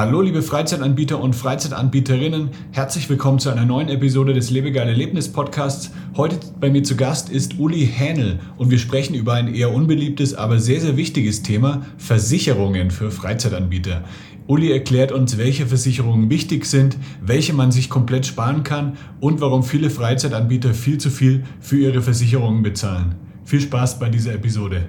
Hallo 0.00 0.22
liebe 0.22 0.40
Freizeitanbieter 0.40 1.20
und 1.20 1.36
Freizeitanbieterinnen, 1.36 2.48
herzlich 2.72 3.10
willkommen 3.10 3.38
zu 3.38 3.50
einer 3.50 3.66
neuen 3.66 3.90
Episode 3.90 4.32
des 4.32 4.48
Lebegeil 4.48 4.88
Erlebnis 4.88 5.30
Podcasts. 5.30 5.90
Heute 6.16 6.38
bei 6.58 6.70
mir 6.70 6.82
zu 6.82 6.96
Gast 6.96 7.28
ist 7.28 7.58
Uli 7.58 7.86
Hähnel 7.86 8.40
und 8.56 8.70
wir 8.70 8.78
sprechen 8.78 9.12
über 9.12 9.34
ein 9.34 9.54
eher 9.54 9.74
unbeliebtes, 9.74 10.32
aber 10.32 10.58
sehr, 10.58 10.80
sehr 10.80 10.96
wichtiges 10.96 11.42
Thema, 11.42 11.82
Versicherungen 11.98 12.90
für 12.90 13.10
Freizeitanbieter. 13.10 14.02
Uli 14.46 14.72
erklärt 14.72 15.12
uns, 15.12 15.36
welche 15.36 15.66
Versicherungen 15.66 16.30
wichtig 16.30 16.64
sind, 16.64 16.96
welche 17.20 17.52
man 17.52 17.70
sich 17.70 17.90
komplett 17.90 18.24
sparen 18.24 18.62
kann 18.62 18.96
und 19.20 19.42
warum 19.42 19.62
viele 19.62 19.90
Freizeitanbieter 19.90 20.72
viel 20.72 20.96
zu 20.96 21.10
viel 21.10 21.44
für 21.60 21.76
ihre 21.76 22.00
Versicherungen 22.00 22.62
bezahlen. 22.62 23.16
Viel 23.44 23.60
Spaß 23.60 23.98
bei 23.98 24.08
dieser 24.08 24.32
Episode. 24.32 24.88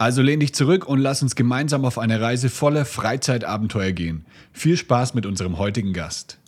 Also 0.00 0.22
lehn 0.22 0.40
dich 0.40 0.54
zurück 0.54 0.86
und 0.86 0.98
lass 0.98 1.22
uns 1.22 1.36
gemeinsam 1.36 1.84
auf 1.84 1.98
eine 1.98 2.22
Reise 2.22 2.48
voller 2.48 2.86
Freizeitabenteuer 2.86 3.92
gehen. 3.92 4.24
Viel 4.50 4.78
Spaß 4.78 5.12
mit 5.12 5.26
unserem 5.26 5.58
heutigen 5.58 5.92
Gast. 5.92 6.40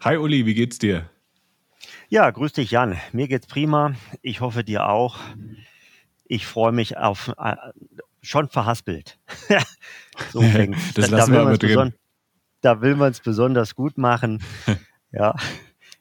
Hi 0.00 0.18
Uli, 0.18 0.44
wie 0.44 0.52
geht's 0.52 0.78
dir? 0.78 1.08
Ja, 2.10 2.30
grüß 2.30 2.52
dich 2.52 2.70
Jan. 2.70 2.98
Mir 3.12 3.28
geht's 3.28 3.46
prima. 3.46 3.94
Ich 4.20 4.42
hoffe 4.42 4.62
dir 4.62 4.90
auch. 4.90 5.16
Ich 6.26 6.44
freue 6.46 6.72
mich 6.72 6.98
auf 6.98 7.32
äh, 7.38 7.56
schon 8.20 8.50
verhaspelt. 8.50 9.18
so 10.32 10.42
fängt. 10.52 10.76
das 10.98 11.08
da, 11.08 11.16
lassen 11.16 11.32
da 11.32 11.38
wir 11.38 11.46
aber 11.46 11.56
drin. 11.56 11.94
Da 12.60 12.82
will 12.82 12.94
man 12.94 13.12
es 13.12 13.20
besonders 13.20 13.74
gut 13.74 13.96
machen. 13.96 14.42
ja, 15.12 15.34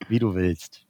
wie 0.09 0.19
du 0.19 0.35
willst. 0.35 0.85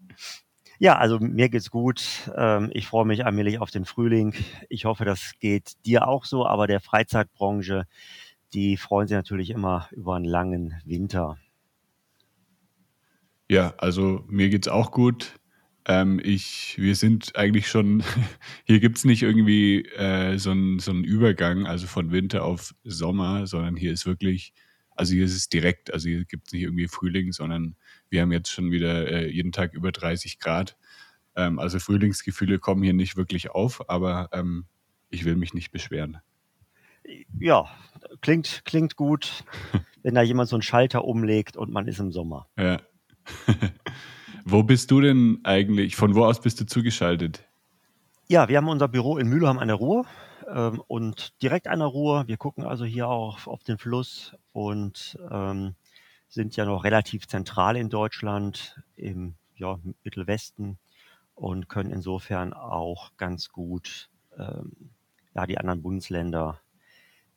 Ja, 0.82 0.98
also 0.98 1.20
mir 1.20 1.50
geht's 1.50 1.70
gut. 1.72 2.32
Ähm, 2.38 2.70
ich 2.74 2.88
freue 2.88 3.06
mich 3.06 3.26
allmählich 3.26 3.60
auf 3.60 3.70
den 3.70 3.84
Frühling. 3.84 4.34
Ich 4.70 4.86
hoffe, 4.86 5.04
das 5.04 5.34
geht 5.42 5.74
dir 5.86 6.08
auch 6.08 6.24
so, 6.24 6.46
aber 6.48 6.68
der 6.68 6.80
Freizeitbranche, 6.80 7.86
die 8.54 8.78
freuen 8.78 9.08
sich 9.08 9.16
natürlich 9.16 9.50
immer 9.50 9.90
über 9.92 10.16
einen 10.16 10.24
langen 10.24 10.82
Winter. 10.86 11.38
Ja, 13.50 13.74
also 13.78 14.24
mir 14.30 14.50
geht's 14.50 14.70
auch 14.70 14.92
gut. 14.92 15.40
Ähm, 15.86 16.22
ich, 16.24 16.76
wir 16.78 16.96
sind 16.96 17.36
eigentlich 17.36 17.68
schon, 17.68 18.02
hier 18.64 18.80
gibt's 18.80 19.04
nicht 19.04 19.22
irgendwie 19.22 19.84
äh, 19.98 20.38
so 20.38 20.52
einen 20.52 20.80
so 20.80 20.94
Übergang, 20.94 21.66
also 21.66 21.88
von 21.88 22.12
Winter 22.12 22.46
auf 22.46 22.74
Sommer, 22.86 23.48
sondern 23.48 23.76
hier 23.76 23.92
ist 23.92 24.06
wirklich, 24.06 24.54
also 24.96 25.14
hier 25.14 25.26
ist 25.26 25.36
es 25.36 25.50
direkt, 25.50 25.94
also 25.94 26.08
hier 26.08 26.24
gibt's 26.24 26.54
nicht 26.54 26.64
irgendwie 26.64 26.88
Frühling, 26.88 27.34
sondern 27.34 27.76
wir 28.10 28.22
haben 28.22 28.32
jetzt 28.32 28.52
schon 28.52 28.72
wieder 28.72 29.08
äh, 29.12 29.30
jeden 29.30 29.52
Tag 29.52 29.74
über 29.74 29.92
30 29.92 30.40
Grad. 30.40 30.78
Ähm, 31.36 31.60
also 31.60 31.80
Frühlingsgefühle 31.80 32.60
kommen 32.60 32.84
hier 32.84 32.94
nicht 32.94 33.18
wirklich 33.18 33.52
auf, 33.52 33.90
aber 33.90 34.30
ähm, 34.32 34.66
ich 35.10 35.26
will 35.26 35.36
mich 35.36 35.54
nicht 35.54 35.72
beschweren. 35.72 36.18
Ja, 37.40 37.66
klingt, 38.22 38.64
klingt 38.66 38.96
gut, 38.96 39.44
wenn 40.04 40.16
da 40.16 40.22
jemand 40.22 40.50
so 40.50 40.56
einen 40.56 40.64
Schalter 40.64 41.06
umlegt 41.06 41.58
und 41.58 41.72
man 41.72 41.88
ist 41.88 42.00
im 42.00 42.12
Sommer. 42.12 42.48
Ja. 42.58 42.82
wo 44.46 44.64
bist 44.64 44.92
du 44.92 45.02
denn 45.02 45.40
eigentlich? 45.44 45.96
Von 45.96 46.16
wo 46.16 46.26
aus 46.26 46.42
bist 46.42 46.60
du 46.60 46.66
zugeschaltet? 46.66 47.46
Ja, 48.28 48.48
wir 48.48 48.58
haben 48.58 48.68
unser 48.68 48.88
Büro 48.88 49.18
in 49.18 49.28
Mülheim 49.28 49.58
an 49.58 49.68
der 49.68 49.78
Ruhr 49.78 50.06
ähm, 50.48 50.82
und 50.88 51.42
direkt 51.42 51.68
an 51.68 51.80
der 51.80 51.88
Ruhr. 51.88 52.28
Wir 52.28 52.38
gucken 52.38 52.64
also 52.64 52.86
hier 52.86 53.08
auch 53.08 53.48
auf 53.48 53.64
den 53.64 53.78
Fluss 53.78 54.36
und 54.54 55.18
ähm, 55.32 55.76
sind 56.30 56.56
ja 56.56 56.66
noch 56.66 56.84
relativ 56.84 57.28
zentral 57.28 57.76
in 57.76 57.90
Deutschland, 57.90 58.82
im 58.96 59.36
ja, 59.56 59.80
Mittelwesten 60.04 60.78
und 61.36 61.68
können 61.68 61.92
insofern 61.92 62.54
auch 62.54 63.18
ganz 63.18 63.50
gut 63.50 64.10
ähm, 64.38 64.92
ja, 65.36 65.46
die 65.46 65.58
anderen 65.58 65.82
Bundesländer 65.82 66.62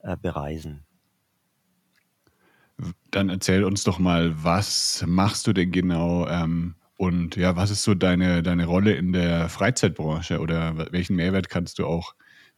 äh, 0.00 0.16
bereisen. 0.16 0.84
Dann 3.10 3.28
erzähl 3.28 3.64
uns 3.64 3.84
doch 3.84 3.98
mal, 3.98 4.44
was 4.44 5.04
machst 5.06 5.46
du 5.46 5.52
denn 5.52 5.72
genau 5.72 6.26
ähm, 6.26 6.74
und 6.96 7.36
ja, 7.36 7.56
was 7.56 7.70
ist 7.70 7.82
so 7.82 7.94
deine, 7.94 8.42
deine 8.42 8.66
Rolle 8.66 8.94
in 8.94 9.12
der 9.12 9.48
Freizeitbranche 9.48 10.40
oder 10.40 10.92
welchen 10.92 11.16
Mehrwert 11.16 11.48
kannst 11.48 11.78
du 11.78 11.86
auch 11.86 12.14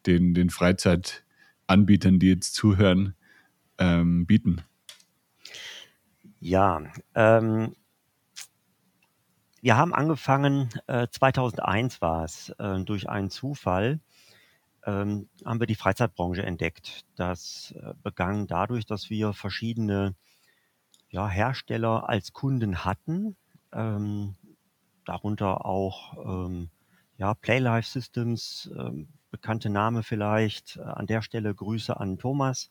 den, 0.06 0.34
den 0.34 0.50
Freizeitanbietern, 0.50 2.18
die 2.18 2.28
jetzt 2.28 2.54
zuhören, 2.54 3.14
ähm, 3.78 4.26
bieten? 4.26 4.62
Ja, 6.44 6.82
ähm, 7.14 7.74
wir 9.62 9.78
haben 9.78 9.94
angefangen, 9.94 10.68
äh, 10.88 11.08
2001 11.10 12.02
war 12.02 12.22
es, 12.24 12.50
äh, 12.58 12.84
durch 12.84 13.08
einen 13.08 13.30
Zufall 13.30 13.98
ähm, 14.84 15.30
haben 15.42 15.58
wir 15.58 15.66
die 15.66 15.74
Freizeitbranche 15.74 16.42
entdeckt. 16.42 17.06
Das 17.16 17.74
äh, 17.78 17.94
begann 18.02 18.46
dadurch, 18.46 18.84
dass 18.84 19.08
wir 19.08 19.32
verschiedene 19.32 20.16
ja, 21.08 21.30
Hersteller 21.30 22.10
als 22.10 22.34
Kunden 22.34 22.84
hatten, 22.84 23.36
ähm, 23.72 24.34
darunter 25.06 25.64
auch 25.64 26.46
ähm, 26.46 26.68
ja, 27.16 27.32
Playlife 27.32 27.88
Systems, 27.88 28.70
ähm, 28.78 29.08
bekannte 29.30 29.70
Name 29.70 30.02
vielleicht. 30.02 30.76
Äh, 30.76 30.82
an 30.82 31.06
der 31.06 31.22
Stelle 31.22 31.54
Grüße 31.54 31.98
an 31.98 32.18
Thomas 32.18 32.70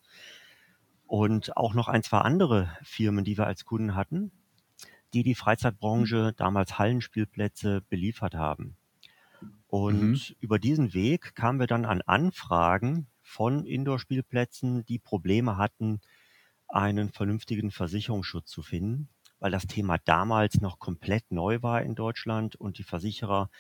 und 1.14 1.56
auch 1.58 1.76
noch 1.76 1.90
ein, 1.90 2.02
zwei 2.02 2.22
andere 2.22 2.76
Firmen, 2.82 3.24
die 3.24 3.38
wir 3.38 3.46
als 3.46 3.66
Kunden 3.66 3.94
hatten, 3.94 4.32
die 5.14 5.22
die 5.22 5.36
Freizeitbranche, 5.36 6.32
mhm. 6.32 6.36
damals 6.38 6.80
Hallenspielplätze, 6.80 7.84
beliefert 7.88 8.34
haben. 8.34 8.78
Und 9.68 10.30
mhm. 10.30 10.36
über 10.40 10.58
diesen 10.58 10.96
Weg 10.96 11.36
kamen 11.36 11.60
wir 11.60 11.68
dann 11.68 11.86
an 11.86 12.02
Anfragen 12.02 13.06
von 13.22 13.64
Indoor-Spielplätzen, 13.64 14.86
die 14.86 14.98
Probleme 14.98 15.56
hatten, 15.56 16.02
einen 16.68 17.12
vernünftigen 17.12 17.70
Versicherungsschutz 17.70 18.50
zu 18.50 18.64
finden, 18.64 19.08
weil 19.38 19.52
das 19.52 19.68
Thema 19.68 20.00
damals 20.00 20.62
noch 20.62 20.80
komplett 20.80 21.32
neu 21.32 21.62
war 21.62 21.84
in 21.84 21.94
Deutschland 21.94 22.56
und 22.56 22.80
die 22.80 22.84
Versicherer 22.84 23.52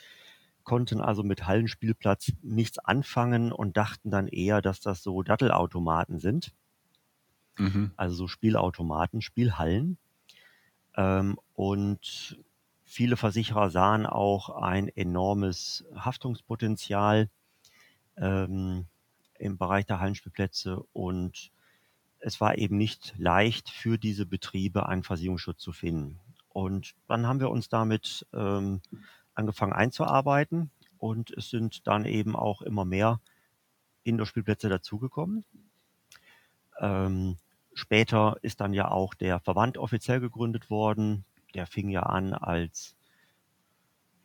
konnten 0.63 1.01
also 1.01 1.21
mit 1.21 1.45
Hallenspielplatz 1.45 2.31
nichts 2.41 2.79
anfangen 2.79 3.51
und 3.51 3.77
dachten 3.77 4.09
dann 4.09 4.27
eher, 4.27 4.63
dass 4.63 4.79
das 4.79 5.03
so 5.03 5.21
Dattelautomaten 5.21 6.17
sind. 6.17 6.51
Mhm. 7.57 7.91
Also 7.95 8.15
so 8.15 8.27
Spielautomaten, 8.27 9.21
Spielhallen. 9.21 9.97
Ähm, 10.95 11.39
und 11.53 12.37
viele 12.83 13.17
Versicherer 13.17 13.69
sahen 13.69 14.05
auch 14.05 14.49
ein 14.49 14.87
enormes 14.87 15.85
Haftungspotenzial 15.95 17.29
ähm, 18.17 18.85
im 19.39 19.57
Bereich 19.57 19.85
der 19.85 19.99
Hallenspielplätze 19.99 20.83
und 20.93 21.51
es 22.19 22.39
war 22.39 22.57
eben 22.57 22.77
nicht 22.77 23.13
leicht 23.17 23.69
für 23.69 23.97
diese 23.97 24.25
Betriebe 24.25 24.87
einen 24.87 25.03
Versicherungsschutz 25.03 25.61
zu 25.61 25.73
finden. 25.73 26.19
Und 26.47 26.95
dann 27.07 27.27
haben 27.27 27.41
wir 27.41 27.49
uns 27.49 27.67
damit 27.67 28.25
ähm, 28.33 28.81
angefangen 29.33 29.73
einzuarbeiten 29.73 30.71
und 30.97 31.31
es 31.31 31.49
sind 31.49 31.85
dann 31.87 32.05
eben 32.05 32.35
auch 32.35 32.61
immer 32.61 32.85
mehr 32.85 33.19
Indoor-Spielplätze 34.03 34.69
dazugekommen. 34.69 35.43
Ähm, 36.83 37.37
später 37.73 38.35
ist 38.41 38.59
dann 38.59 38.73
ja 38.73 38.91
auch 38.91 39.13
der 39.13 39.39
Verband 39.39 39.77
offiziell 39.77 40.19
gegründet 40.19 40.69
worden. 40.69 41.25
der 41.55 41.67
fing 41.67 41.89
ja 41.89 42.01
an 42.01 42.33
als 42.33 42.95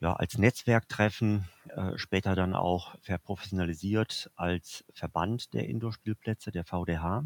ja, 0.01 0.15
als 0.15 0.39
Netzwerktreffen, 0.39 1.49
äh, 1.69 1.99
später 1.99 2.35
dann 2.37 2.55
auch 2.55 2.95
verprofessionalisiert 3.03 4.31
als 4.37 4.85
Verband 4.95 5.53
der 5.55 5.69
Indoor-Spielplätze, 5.69 6.53
der 6.53 6.65
VDH. 6.65 7.25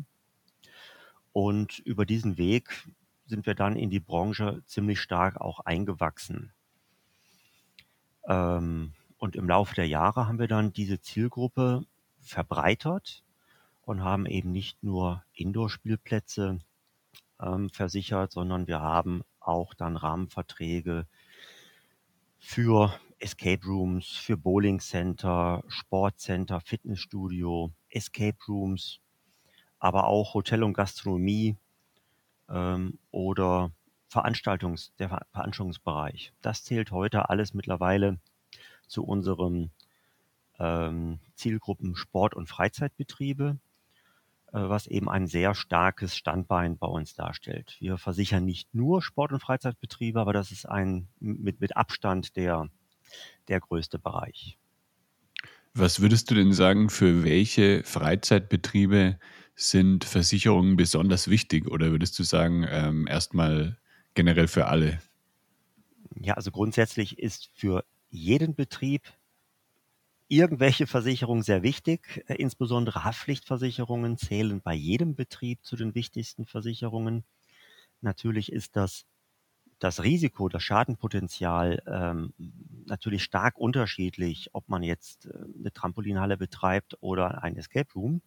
Und 1.32 1.78
über 1.80 2.06
diesen 2.06 2.38
Weg 2.38 2.88
sind 3.26 3.46
wir 3.46 3.54
dann 3.54 3.76
in 3.76 3.90
die 3.90 4.00
Branche 4.00 4.62
ziemlich 4.66 5.00
stark 5.00 5.40
auch 5.40 5.60
eingewachsen. 5.60 6.52
Ähm, 8.26 8.94
und 9.18 9.36
im 9.36 9.48
Laufe 9.48 9.74
der 9.74 9.86
Jahre 9.86 10.26
haben 10.26 10.38
wir 10.38 10.48
dann 10.48 10.72
diese 10.72 11.00
Zielgruppe 11.00 11.84
verbreitert 12.20 13.22
und 13.82 14.02
haben 14.02 14.26
eben 14.26 14.52
nicht 14.52 14.82
nur 14.82 15.24
Indoor-Spielplätze 15.34 16.58
ähm, 17.40 17.70
versichert, 17.70 18.32
sondern 18.32 18.66
wir 18.66 18.80
haben 18.80 19.22
auch 19.40 19.74
dann 19.74 19.96
Rahmenverträge 19.96 21.06
für 22.38 22.92
Escape 23.18 23.64
Rooms, 23.66 24.08
für 24.08 24.36
Bowling 24.36 24.80
Center, 24.80 25.62
Sportcenter, 25.68 26.60
Fitnessstudio, 26.60 27.72
Escape 27.88 28.38
Rooms, 28.48 29.00
aber 29.78 30.06
auch 30.06 30.34
Hotel 30.34 30.62
und 30.62 30.74
Gastronomie 30.74 31.56
ähm, 32.48 32.98
oder 33.10 33.72
Veranstaltungs, 34.08 34.92
der 34.98 35.08
Veranstaltungsbereich. 35.08 36.32
Das 36.42 36.64
zählt 36.64 36.90
heute 36.90 37.30
alles 37.30 37.54
mittlerweile 37.54 38.18
zu 38.86 39.04
unserem 39.04 39.70
ähm, 40.58 41.18
Zielgruppen 41.34 41.96
Sport- 41.96 42.34
und 42.34 42.48
Freizeitbetriebe, 42.48 43.58
was 44.52 44.86
eben 44.86 45.08
ein 45.08 45.26
sehr 45.26 45.54
starkes 45.54 46.16
Standbein 46.16 46.76
bei 46.76 46.86
uns 46.86 47.14
darstellt. 47.14 47.76
Wir 47.80 47.96
versichern 47.96 48.44
nicht 48.44 48.74
nur 48.74 49.02
Sport- 49.02 49.32
und 49.32 49.40
Freizeitbetriebe, 49.40 50.20
aber 50.20 50.32
das 50.32 50.52
ist 50.52 50.68
ein 50.68 51.08
mit, 51.18 51.60
mit 51.60 51.76
Abstand 51.76 52.36
der, 52.36 52.68
der 53.48 53.60
größte 53.60 53.98
Bereich. 53.98 54.58
Was 55.74 56.00
würdest 56.00 56.30
du 56.30 56.34
denn 56.34 56.52
sagen, 56.52 56.90
für 56.90 57.24
welche 57.24 57.82
Freizeitbetriebe 57.82 59.18
sind 59.54 60.04
Versicherungen 60.04 60.76
besonders 60.76 61.28
wichtig? 61.28 61.66
Oder 61.66 61.90
würdest 61.90 62.18
du 62.18 62.24
sagen, 62.24 62.66
ähm, 62.68 63.06
erstmal 63.06 63.78
generell 64.12 64.48
für 64.48 64.66
alle? 64.66 65.00
Ja, 66.20 66.34
also 66.34 66.50
grundsätzlich 66.50 67.18
ist 67.18 67.50
für 67.54 67.84
jeden 68.10 68.54
Betrieb 68.54 69.02
irgendwelche 70.32 70.86
Versicherungen 70.86 71.42
sehr 71.42 71.62
wichtig. 71.62 72.24
Äh, 72.26 72.34
insbesondere 72.34 73.04
Haftpflichtversicherungen 73.04 74.16
zählen 74.16 74.60
bei 74.62 74.74
jedem 74.74 75.14
Betrieb 75.14 75.64
zu 75.64 75.76
den 75.76 75.94
wichtigsten 75.94 76.46
Versicherungen. 76.46 77.24
Natürlich 78.00 78.50
ist 78.50 78.76
das 78.76 79.04
das 79.78 80.04
Risiko, 80.04 80.48
das 80.48 80.62
Schadenpotenzial 80.62 81.82
ähm, 81.88 82.32
natürlich 82.86 83.24
stark 83.24 83.58
unterschiedlich, 83.58 84.50
ob 84.52 84.68
man 84.68 84.84
jetzt 84.84 85.26
äh, 85.26 85.32
eine 85.58 85.72
Trampolinhalle 85.72 86.36
betreibt 86.36 86.96
oder 87.00 87.42
ein 87.42 87.56
Escape 87.56 87.92
Room. 87.94 88.22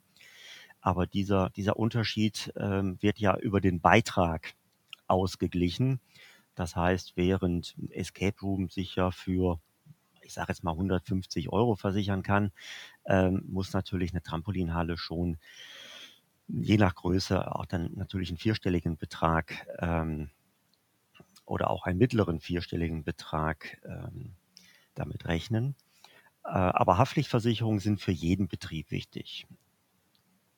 Aber 0.82 1.08
dieser, 1.08 1.50
dieser 1.52 1.78
Unterschied 1.78 2.54
ähm, 2.58 2.98
wird 3.02 3.20
ja 3.20 3.38
über 3.38 3.62
den 3.62 3.80
Beitrag 3.80 4.54
ausgeglichen. 5.08 6.02
Das 6.56 6.76
heißt, 6.76 7.14
während 7.16 7.76
Escape 7.90 8.40
Room 8.42 8.70
sich 8.70 8.96
ja 8.96 9.12
für 9.12 9.60
ich 10.26 10.34
sage 10.34 10.50
jetzt 10.50 10.64
mal 10.64 10.72
150 10.72 11.50
Euro 11.50 11.76
versichern 11.76 12.24
kann, 12.24 12.52
ähm, 13.06 13.44
muss 13.48 13.74
natürlich 13.74 14.12
eine 14.12 14.24
Trampolinhalle 14.24 14.98
schon 14.98 15.38
je 16.48 16.78
nach 16.78 16.96
Größe 16.96 17.56
auch 17.56 17.66
dann 17.66 17.92
natürlich 17.96 18.30
einen 18.30 18.38
vierstelligen 18.38 18.98
Betrag 18.98 19.68
ähm, 19.80 20.30
oder 21.46 21.70
auch 21.70 21.86
einen 21.86 21.98
mittleren 21.98 22.40
vierstelligen 22.40 23.04
Betrag 23.04 23.82
ähm, 23.86 24.36
damit 24.94 25.26
rechnen. 25.26 25.76
Äh, 26.44 26.50
aber 26.50 26.98
Haftpflichtversicherungen 26.98 27.80
sind 27.80 28.02
für 28.02 28.12
jeden 28.12 28.48
Betrieb 28.48 28.92
wichtig. 28.92 29.48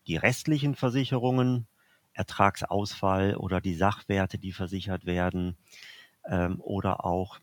Die 0.07 0.17
restlichen 0.17 0.75
Versicherungen, 0.75 1.67
Ertragsausfall 2.13 3.35
oder 3.35 3.61
die 3.61 3.75
Sachwerte, 3.75 4.37
die 4.37 4.51
versichert 4.51 5.05
werden, 5.05 5.57
ähm, 6.25 6.59
oder 6.61 7.05
auch 7.05 7.39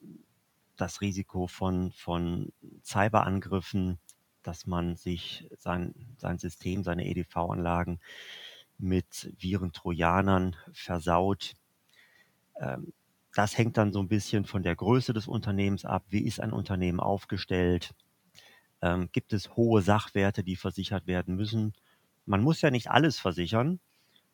das 0.76 1.00
Risiko 1.00 1.46
von, 1.46 1.92
von 1.92 2.52
Cyberangriffen, 2.82 3.98
dass 4.42 4.66
man 4.66 4.96
sich 4.96 5.48
sein, 5.58 5.94
sein 6.18 6.38
System, 6.38 6.82
seine 6.82 7.06
EDV-Anlagen 7.06 8.00
mit 8.78 9.32
Viren, 9.38 9.72
Trojanern 9.72 10.56
versaut. 10.72 11.54
Ähm, 12.60 12.92
das 13.34 13.58
hängt 13.58 13.76
dann 13.76 13.92
so 13.92 14.00
ein 14.00 14.08
bisschen 14.08 14.44
von 14.44 14.62
der 14.62 14.76
Größe 14.76 15.12
des 15.12 15.26
Unternehmens 15.26 15.84
ab. 15.84 16.04
Wie 16.08 16.24
ist 16.24 16.40
ein 16.40 16.52
Unternehmen 16.52 17.00
aufgestellt? 17.00 17.94
Ähm, 18.80 19.08
gibt 19.12 19.32
es 19.32 19.56
hohe 19.56 19.82
Sachwerte, 19.82 20.44
die 20.44 20.56
versichert 20.56 21.06
werden 21.06 21.34
müssen? 21.34 21.72
Man 22.26 22.42
muss 22.42 22.60
ja 22.60 22.70
nicht 22.70 22.90
alles 22.90 23.18
versichern. 23.18 23.80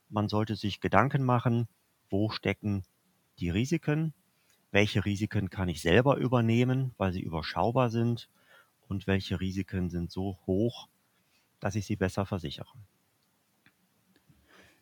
Man 0.08 0.28
sollte 0.28 0.56
sich 0.56 0.80
Gedanken 0.80 1.24
machen, 1.24 1.68
wo 2.10 2.30
stecken 2.30 2.84
die 3.38 3.50
Risiken 3.50 4.12
welche 4.72 5.04
Risiken 5.04 5.50
kann 5.50 5.68
ich 5.68 5.82
selber 5.82 6.16
übernehmen, 6.16 6.92
weil 6.96 7.12
sie 7.12 7.22
überschaubar 7.22 7.90
sind 7.90 8.28
und 8.88 9.06
welche 9.06 9.40
Risiken 9.40 9.90
sind 9.90 10.10
so 10.10 10.38
hoch, 10.46 10.88
dass 11.60 11.74
ich 11.74 11.86
sie 11.86 11.96
besser 11.96 12.26
versichere. 12.26 12.72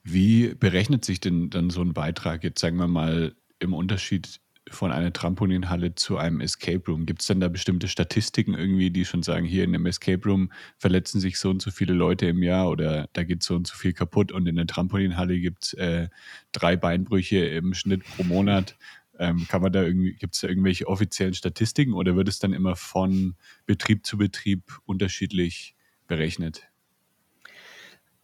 Wie 0.02 0.55
berechnet 0.55 1.05
sich 1.05 1.20
denn 1.20 1.50
dann 1.50 1.70
so 1.70 1.82
ein 1.82 1.93
Beitrag 1.93 2.44
jetzt, 2.44 2.61
sagen 2.61 2.79
wir 2.79 2.88
mal, 2.88 3.35
im 3.58 3.75
Unterschied 3.75 4.40
von 4.70 4.93
einer 4.93 5.12
Trampolinhalle 5.12 5.94
zu 5.94 6.17
einem 6.17 6.41
Escape 6.41 6.82
Room? 6.88 7.05
Gibt 7.05 7.20
es 7.20 7.26
denn 7.26 7.41
da 7.41 7.49
bestimmte 7.49 7.88
Statistiken 7.88 8.55
irgendwie, 8.55 8.91
die 8.91 9.05
schon 9.05 9.23
sagen, 9.23 9.44
hier 9.44 9.64
in 9.64 9.75
einem 9.75 9.87
Escape 9.87 10.23
Room 10.26 10.50
verletzen 10.79 11.20
sich 11.20 11.38
so 11.38 11.50
und 11.50 11.61
so 11.61 11.70
viele 11.70 11.94
Leute 11.94 12.26
im 12.26 12.43
Jahr 12.43 12.70
oder 12.70 13.08
da 13.12 13.25
geht 13.25 13.43
so 13.43 13.56
und 13.56 13.67
so 13.67 13.75
viel 13.75 13.93
kaputt 13.93 14.32
und 14.32 14.46
in 14.46 14.56
der 14.56 14.67
Trampolinhalle 14.67 15.41
gibt 15.41 15.64
es 15.64 15.73
äh, 15.75 16.08
drei 16.52 16.76
Beinbrüche 16.76 17.44
im 17.44 17.75
Schnitt 17.75 18.05
pro 18.05 18.25
Monat? 18.25 18.76
Ähm, 19.19 19.47
kann 19.49 19.62
man 19.62 19.73
da 19.73 19.82
irgendwie, 19.82 20.15
gibt 20.15 20.35
es 20.35 20.41
da 20.41 20.49
irgendwelche 20.49 20.87
offiziellen 20.87 21.35
Statistiken 21.35 21.93
oder 21.93 22.15
wird 22.17 22.29
es 22.29 22.38
dann 22.38 22.53
immer 22.53 22.76
von 22.76 23.35
Betrieb 23.67 24.06
zu 24.06 24.17
Betrieb 24.17 24.79
unterschiedlich 24.87 25.75
berechnet? 26.06 26.69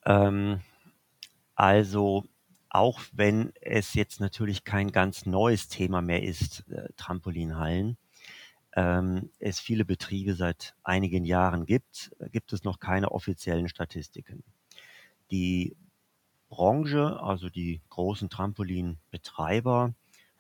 Ähm, 0.05 0.61
also 1.55 2.25
auch 2.69 3.01
wenn 3.13 3.53
es 3.61 3.95
jetzt 3.95 4.21
natürlich 4.21 4.65
kein 4.65 4.91
ganz 4.91 5.27
neues 5.27 5.69
Thema 5.69 6.03
mehr 6.03 6.23
ist, 6.23 6.69
äh, 6.71 6.89
Trampolinhallen, 6.97 7.97
ähm, 8.75 9.31
es 9.39 9.61
viele 9.61 9.85
Betriebe 9.85 10.35
seit 10.35 10.75
einigen 10.83 11.25
Jahren 11.25 11.67
gibt, 11.67 12.11
gibt 12.33 12.53
es 12.53 12.65
noch 12.65 12.81
keine 12.81 13.13
offiziellen 13.13 13.69
Statistiken. 13.69 14.43
Die 15.31 15.77
Branche, 16.49 17.21
also 17.21 17.49
die 17.49 17.81
großen 17.91 18.29
Trampolinbetreiber, 18.29 19.95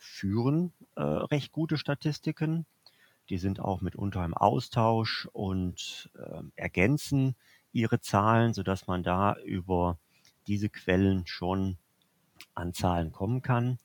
führen 0.04 0.72
äh, 0.96 1.02
recht 1.02 1.52
gute 1.52 1.78
Statistiken. 1.78 2.66
Die 3.30 3.38
sind 3.38 3.60
auch 3.60 3.80
mitunter 3.80 4.24
im 4.24 4.34
Austausch 4.34 5.26
und 5.32 6.10
äh, 6.16 6.42
ergänzen 6.56 7.34
ihre 7.72 8.00
Zahlen, 8.00 8.54
sodass 8.54 8.86
man 8.86 9.02
da 9.02 9.36
über 9.44 9.98
diese 10.46 10.68
Quellen 10.68 11.26
schon 11.26 11.78
an 12.54 12.74
Zahlen 12.74 13.12
kommen 13.12 13.42
kann. 13.42 13.78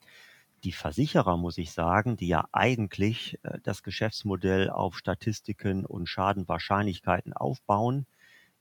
Die 0.62 0.72
Versicherer, 0.72 1.38
muss 1.38 1.56
ich 1.56 1.72
sagen, 1.72 2.18
die 2.18 2.28
ja 2.28 2.46
eigentlich 2.52 3.38
äh, 3.42 3.58
das 3.62 3.82
Geschäftsmodell 3.82 4.68
auf 4.68 4.98
Statistiken 4.98 5.86
und 5.86 6.06
Schadenwahrscheinlichkeiten 6.06 7.32
aufbauen, 7.32 8.06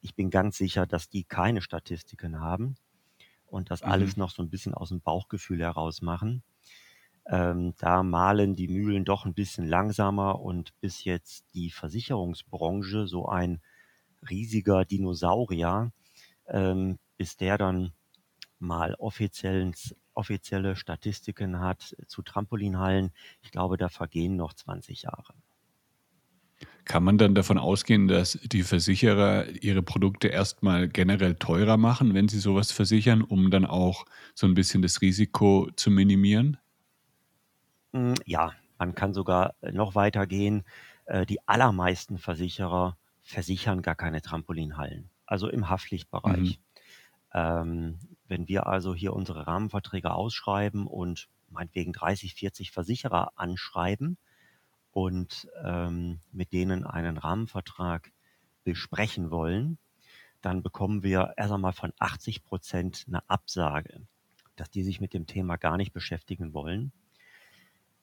ich 0.01 0.15
bin 0.15 0.29
ganz 0.29 0.57
sicher, 0.57 0.87
dass 0.87 1.09
die 1.09 1.25
keine 1.25 1.61
Statistiken 1.61 2.39
haben 2.39 2.75
und 3.47 3.69
das 3.69 3.83
mhm. 3.83 3.91
alles 3.91 4.17
noch 4.17 4.31
so 4.31 4.41
ein 4.41 4.49
bisschen 4.49 4.73
aus 4.73 4.89
dem 4.89 5.01
Bauchgefühl 5.01 5.59
heraus 5.59 6.01
machen. 6.01 6.41
Ähm, 7.27 7.73
da 7.77 8.03
malen 8.03 8.55
die 8.55 8.67
Mühlen 8.67 9.05
doch 9.05 9.25
ein 9.25 9.33
bisschen 9.33 9.67
langsamer 9.67 10.41
und 10.41 10.79
bis 10.81 11.03
jetzt 11.03 11.53
die 11.53 11.69
Versicherungsbranche 11.71 13.07
so 13.07 13.27
ein 13.27 13.61
riesiger 14.29 14.85
Dinosaurier, 14.85 15.91
ähm, 16.47 16.99
bis 17.17 17.37
der 17.37 17.57
dann 17.57 17.93
mal 18.59 18.95
offizielle 18.99 20.75
Statistiken 20.75 21.59
hat 21.59 21.95
zu 22.07 22.21
Trampolinhallen, 22.21 23.11
ich 23.41 23.51
glaube, 23.51 23.77
da 23.77 23.89
vergehen 23.89 24.35
noch 24.35 24.53
20 24.53 25.03
Jahre. 25.03 25.33
Kann 26.83 27.03
man 27.03 27.17
dann 27.17 27.35
davon 27.35 27.57
ausgehen, 27.57 28.07
dass 28.09 28.37
die 28.43 28.63
Versicherer 28.63 29.47
ihre 29.61 29.81
Produkte 29.81 30.27
erstmal 30.27 30.89
generell 30.89 31.35
teurer 31.35 31.77
machen, 31.77 32.13
wenn 32.13 32.27
sie 32.27 32.39
sowas 32.39 32.71
versichern, 32.71 33.21
um 33.21 33.49
dann 33.51 33.65
auch 33.65 34.05
so 34.35 34.45
ein 34.47 34.55
bisschen 34.55 34.81
das 34.81 35.01
Risiko 35.01 35.69
zu 35.75 35.89
minimieren? 35.91 36.57
Hm, 37.93 38.15
ja, 38.25 38.53
man 38.77 38.95
kann 38.95 39.13
sogar 39.13 39.55
äh, 39.61 39.71
noch 39.71 39.95
weiter 39.95 40.27
gehen. 40.27 40.63
Äh, 41.05 41.25
die 41.25 41.45
allermeisten 41.47 42.17
Versicherer 42.17 42.97
versichern 43.21 43.81
gar 43.81 43.95
keine 43.95 44.21
Trampolinhallen, 44.21 45.09
also 45.25 45.49
im 45.49 45.69
Haftpflichtbereich. 45.69 46.59
Mhm. 46.59 46.63
Ähm, 47.33 47.99
wenn 48.27 48.47
wir 48.47 48.67
also 48.67 48.95
hier 48.95 49.13
unsere 49.13 49.47
Rahmenverträge 49.47 50.13
ausschreiben 50.13 50.87
und 50.87 51.29
meinetwegen 51.49 51.93
30, 51.93 52.35
40 52.35 52.71
Versicherer 52.71 53.31
anschreiben 53.35 54.17
und 54.91 55.47
ähm, 55.63 56.19
mit 56.31 56.53
denen 56.53 56.85
einen 56.85 57.17
Rahmenvertrag 57.17 58.11
besprechen 58.63 59.31
wollen, 59.31 59.77
dann 60.41 60.63
bekommen 60.63 61.03
wir 61.03 61.33
erst 61.37 61.51
einmal 61.51 61.73
von 61.73 61.91
80 61.99 62.43
Prozent 62.43 63.05
eine 63.07 63.27
Absage, 63.29 64.01
dass 64.55 64.69
die 64.69 64.83
sich 64.83 65.01
mit 65.01 65.13
dem 65.13 65.27
Thema 65.27 65.57
gar 65.57 65.77
nicht 65.77 65.93
beschäftigen 65.93 66.53
wollen. 66.53 66.91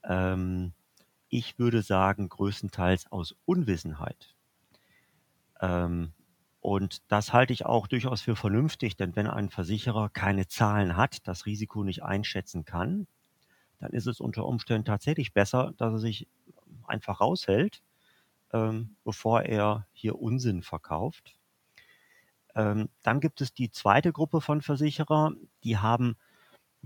Ähm, 0.07 0.73
ich 1.29 1.59
würde 1.59 1.83
sagen, 1.83 2.29
größtenteils 2.29 3.11
aus 3.11 3.35
Unwissenheit. 3.45 4.35
Ähm, 5.61 6.13
und 6.61 7.03
das 7.09 7.33
halte 7.33 7.53
ich 7.53 7.65
auch 7.67 7.87
durchaus 7.87 8.23
für 8.23 8.37
vernünftig, 8.37 8.97
denn 8.97 9.15
wenn 9.15 9.27
ein 9.29 9.51
Versicherer 9.51 10.09
keine 10.09 10.49
Zahlen 10.49 10.97
hat, 10.97 11.27
das 11.29 11.47
Risiko 11.47 11.85
nicht 11.85 12.03
einschätzen 12.03 12.65
kann, 12.65 13.07
dann 13.79 13.93
ist 13.93 14.07
es 14.07 14.21
unter 14.21 14.47
Umständen 14.47 14.85
tatsächlich 14.85 15.33
besser, 15.33 15.73
dass 15.77 15.93
er 15.93 15.99
sich 15.99 16.27
einfach 16.87 17.21
raushält, 17.21 17.83
ähm, 18.53 18.97
bevor 19.05 19.43
er 19.43 19.87
hier 19.93 20.19
Unsinn 20.21 20.63
verkauft. 20.63 21.39
Ähm, 22.55 22.89
dann 23.03 23.21
gibt 23.21 23.41
es 23.41 23.53
die 23.53 23.71
zweite 23.71 24.13
Gruppe 24.13 24.41
von 24.41 24.63
Versicherer, 24.63 25.33
die 25.63 25.77
haben 25.77 26.17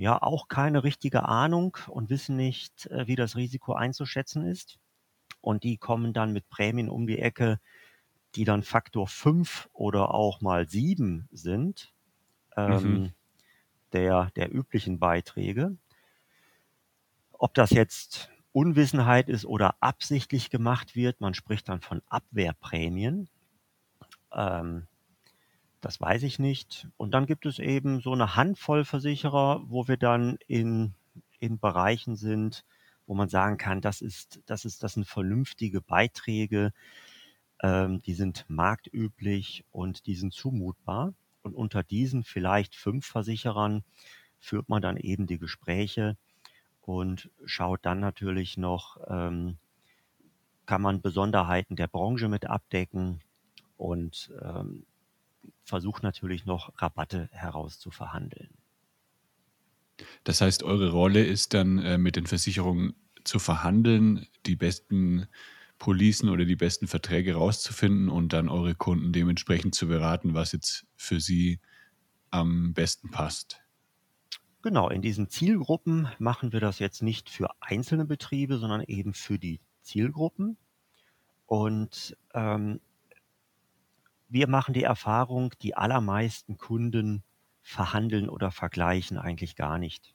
ja 0.00 0.20
auch 0.22 0.48
keine 0.48 0.82
richtige 0.82 1.24
Ahnung 1.24 1.76
und 1.88 2.10
wissen 2.10 2.36
nicht, 2.36 2.86
äh, 2.86 3.06
wie 3.06 3.16
das 3.16 3.36
Risiko 3.36 3.74
einzuschätzen 3.74 4.44
ist. 4.44 4.78
Und 5.40 5.62
die 5.64 5.76
kommen 5.76 6.12
dann 6.12 6.32
mit 6.32 6.48
Prämien 6.48 6.88
um 6.88 7.06
die 7.06 7.18
Ecke, 7.18 7.60
die 8.34 8.44
dann 8.44 8.62
Faktor 8.62 9.08
5 9.08 9.68
oder 9.72 10.14
auch 10.14 10.40
mal 10.40 10.68
7 10.68 11.28
sind, 11.32 11.92
ähm, 12.56 12.82
mhm. 12.82 13.12
der, 13.92 14.30
der 14.36 14.54
üblichen 14.54 14.98
Beiträge. 14.98 15.76
Ob 17.32 17.54
das 17.54 17.70
jetzt 17.70 18.30
Unwissenheit 18.52 19.28
ist 19.28 19.44
oder 19.44 19.76
absichtlich 19.80 20.50
gemacht 20.50 20.94
wird, 20.94 21.20
man 21.20 21.34
spricht 21.34 21.68
dann 21.68 21.80
von 21.80 22.02
Abwehrprämien. 22.08 23.28
Ähm, 24.32 24.86
das 25.80 26.00
weiß 26.00 26.22
ich 26.24 26.38
nicht. 26.38 26.88
Und 26.96 27.12
dann 27.12 27.26
gibt 27.26 27.46
es 27.46 27.58
eben 27.58 28.00
so 28.00 28.12
eine 28.12 28.36
Handvoll 28.36 28.84
Versicherer, 28.84 29.62
wo 29.66 29.88
wir 29.88 29.96
dann 29.96 30.38
in, 30.46 30.94
in 31.38 31.58
Bereichen 31.58 32.16
sind, 32.16 32.64
wo 33.06 33.14
man 33.14 33.28
sagen 33.28 33.56
kann, 33.56 33.80
das 33.80 34.02
ist, 34.02 34.40
das 34.46 34.64
ist, 34.64 34.82
das 34.82 34.94
sind 34.94 35.06
vernünftige 35.06 35.80
Beiträge, 35.80 36.72
ähm, 37.62 38.02
die 38.02 38.14
sind 38.14 38.44
marktüblich 38.48 39.64
und 39.72 40.06
die 40.06 40.14
sind 40.14 40.32
zumutbar. 40.32 41.14
Und 41.42 41.54
unter 41.54 41.82
diesen 41.82 42.24
vielleicht 42.24 42.76
fünf 42.76 43.06
Versicherern 43.06 43.82
führt 44.38 44.68
man 44.68 44.82
dann 44.82 44.96
eben 44.96 45.26
die 45.26 45.38
Gespräche 45.38 46.16
und 46.82 47.30
schaut 47.44 47.80
dann 47.82 48.00
natürlich 48.00 48.56
noch, 48.56 48.98
ähm, 49.08 49.56
kann 50.66 50.82
man 50.82 51.00
Besonderheiten 51.00 51.76
der 51.76 51.88
Branche 51.88 52.28
mit 52.28 52.46
abdecken 52.46 53.20
und 53.76 54.30
ähm, 54.42 54.84
versucht 55.62 56.02
natürlich 56.02 56.46
noch 56.46 56.72
Rabatte 56.80 57.28
herauszuverhandeln. 57.32 58.50
Das 60.24 60.40
heißt, 60.40 60.62
eure 60.62 60.90
Rolle 60.90 61.24
ist 61.24 61.54
dann 61.54 61.78
äh, 61.78 61.98
mit 61.98 62.16
den 62.16 62.26
Versicherungen 62.26 62.94
zu 63.24 63.38
verhandeln, 63.38 64.26
die 64.46 64.56
besten 64.56 65.26
Policen 65.78 66.28
oder 66.28 66.44
die 66.44 66.56
besten 66.56 66.86
Verträge 66.86 67.34
rauszufinden 67.34 68.08
und 68.08 68.32
dann 68.32 68.48
eure 68.48 68.74
Kunden 68.74 69.12
dementsprechend 69.12 69.74
zu 69.74 69.88
beraten, 69.88 70.34
was 70.34 70.52
jetzt 70.52 70.86
für 70.96 71.20
sie 71.20 71.60
am 72.30 72.74
besten 72.74 73.10
passt. 73.10 73.60
Genau, 74.62 74.90
in 74.90 75.00
diesen 75.00 75.30
Zielgruppen 75.30 76.08
machen 76.18 76.52
wir 76.52 76.60
das 76.60 76.78
jetzt 76.78 77.02
nicht 77.02 77.30
für 77.30 77.48
einzelne 77.60 78.04
Betriebe, 78.04 78.58
sondern 78.58 78.82
eben 78.82 79.14
für 79.14 79.38
die 79.38 79.60
Zielgruppen. 79.80 80.58
Und 81.46 82.16
ähm, 82.34 82.80
wir 84.30 84.48
machen 84.48 84.74
die 84.74 84.84
Erfahrung, 84.84 85.52
die 85.62 85.76
allermeisten 85.76 86.56
Kunden 86.56 87.22
verhandeln 87.62 88.28
oder 88.28 88.50
vergleichen 88.50 89.18
eigentlich 89.18 89.56
gar 89.56 89.78
nicht. 89.78 90.14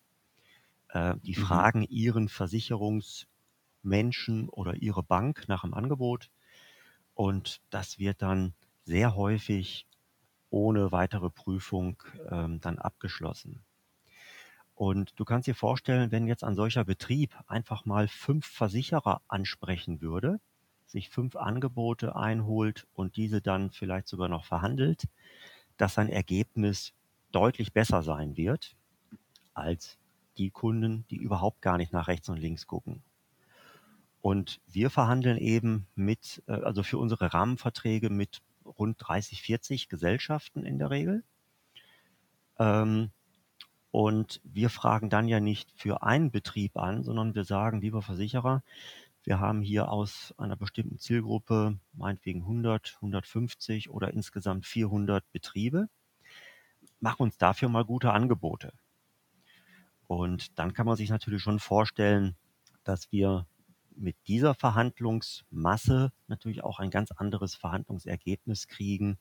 Äh, 0.89 1.15
die 1.17 1.37
mhm. 1.37 1.43
fragen 1.43 1.83
ihren 1.83 2.27
Versicherungs- 2.27 3.27
Menschen 3.85 4.49
oder 4.49 4.75
ihre 4.75 5.03
Bank 5.03 5.47
nach 5.47 5.61
dem 5.61 5.73
Angebot. 5.73 6.29
Und 7.13 7.61
das 7.69 7.99
wird 7.99 8.21
dann 8.21 8.53
sehr 8.83 9.15
häufig 9.15 9.87
ohne 10.49 10.91
weitere 10.91 11.29
Prüfung 11.29 12.01
ähm, 12.29 12.59
dann 12.59 12.77
abgeschlossen. 12.79 13.63
Und 14.73 15.17
du 15.17 15.23
kannst 15.23 15.47
dir 15.47 15.55
vorstellen, 15.55 16.11
wenn 16.11 16.27
jetzt 16.27 16.43
ein 16.43 16.55
solcher 16.55 16.83
Betrieb 16.83 17.33
einfach 17.47 17.85
mal 17.85 18.09
fünf 18.09 18.45
Versicherer 18.45 19.21
ansprechen 19.27 20.01
würde, 20.01 20.41
sich 20.95 21.09
fünf 21.09 21.35
Angebote 21.35 22.15
einholt 22.15 22.87
und 22.93 23.17
diese 23.17 23.41
dann 23.41 23.69
vielleicht 23.69 24.07
sogar 24.07 24.29
noch 24.29 24.45
verhandelt, 24.45 25.09
dass 25.75 25.95
sein 25.95 26.07
Ergebnis 26.07 26.93
deutlich 27.31 27.73
besser 27.73 28.01
sein 28.01 28.37
wird 28.37 28.77
als 29.53 29.97
die 30.37 30.51
Kunden, 30.51 31.05
die 31.09 31.17
überhaupt 31.17 31.61
gar 31.61 31.77
nicht 31.77 31.91
nach 31.91 32.07
rechts 32.07 32.29
und 32.29 32.37
links 32.37 32.65
gucken. 32.65 33.03
Und 34.21 34.61
wir 34.67 34.89
verhandeln 34.89 35.37
eben 35.37 35.85
mit, 35.95 36.41
äh, 36.47 36.53
also 36.53 36.81
für 36.81 36.97
unsere 36.97 37.33
Rahmenverträge 37.33 38.09
mit 38.09 38.41
rund 38.65 38.95
30, 38.99 39.41
40 39.41 39.89
Gesellschaften 39.89 40.65
in 40.65 40.79
der 40.79 40.89
Regel. 40.91 41.23
Ähm, 42.57 43.11
und 43.91 44.41
wir 44.43 44.69
fragen 44.69 45.09
dann 45.09 45.27
ja 45.27 45.41
nicht 45.41 45.71
für 45.75 46.03
einen 46.03 46.31
Betrieb 46.31 46.77
an, 46.77 47.03
sondern 47.03 47.35
wir 47.35 47.43
sagen, 47.43 47.81
lieber 47.81 48.01
Versicherer, 48.01 48.63
wir 49.25 49.39
haben 49.39 49.61
hier 49.61 49.89
aus 49.91 50.33
einer 50.37 50.55
bestimmten 50.55 50.99
Zielgruppe 50.99 51.79
meinetwegen 51.93 52.41
100, 52.41 52.95
150 52.97 53.89
oder 53.89 54.13
insgesamt 54.13 54.65
400 54.65 55.23
Betriebe. 55.31 55.89
Mach 56.99 57.19
uns 57.19 57.37
dafür 57.37 57.69
mal 57.69 57.85
gute 57.85 58.11
Angebote. 58.11 58.73
Und 60.07 60.57
dann 60.59 60.73
kann 60.73 60.85
man 60.85 60.95
sich 60.95 61.09
natürlich 61.09 61.41
schon 61.41 61.59
vorstellen, 61.59 62.35
dass 62.83 63.11
wir 63.11 63.47
mit 63.95 64.15
dieser 64.27 64.53
Verhandlungsmasse 64.53 66.11
natürlich 66.27 66.63
auch 66.63 66.79
ein 66.79 66.91
ganz 66.91 67.11
anderes 67.11 67.55
Verhandlungsergebnis 67.55 68.67
kriegen 68.67 69.17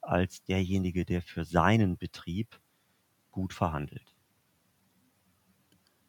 als 0.00 0.42
derjenige, 0.44 1.04
der 1.04 1.22
für 1.22 1.44
seinen 1.44 1.96
Betrieb 1.96 2.60
gut 3.30 3.52
verhandelt. 3.52 4.13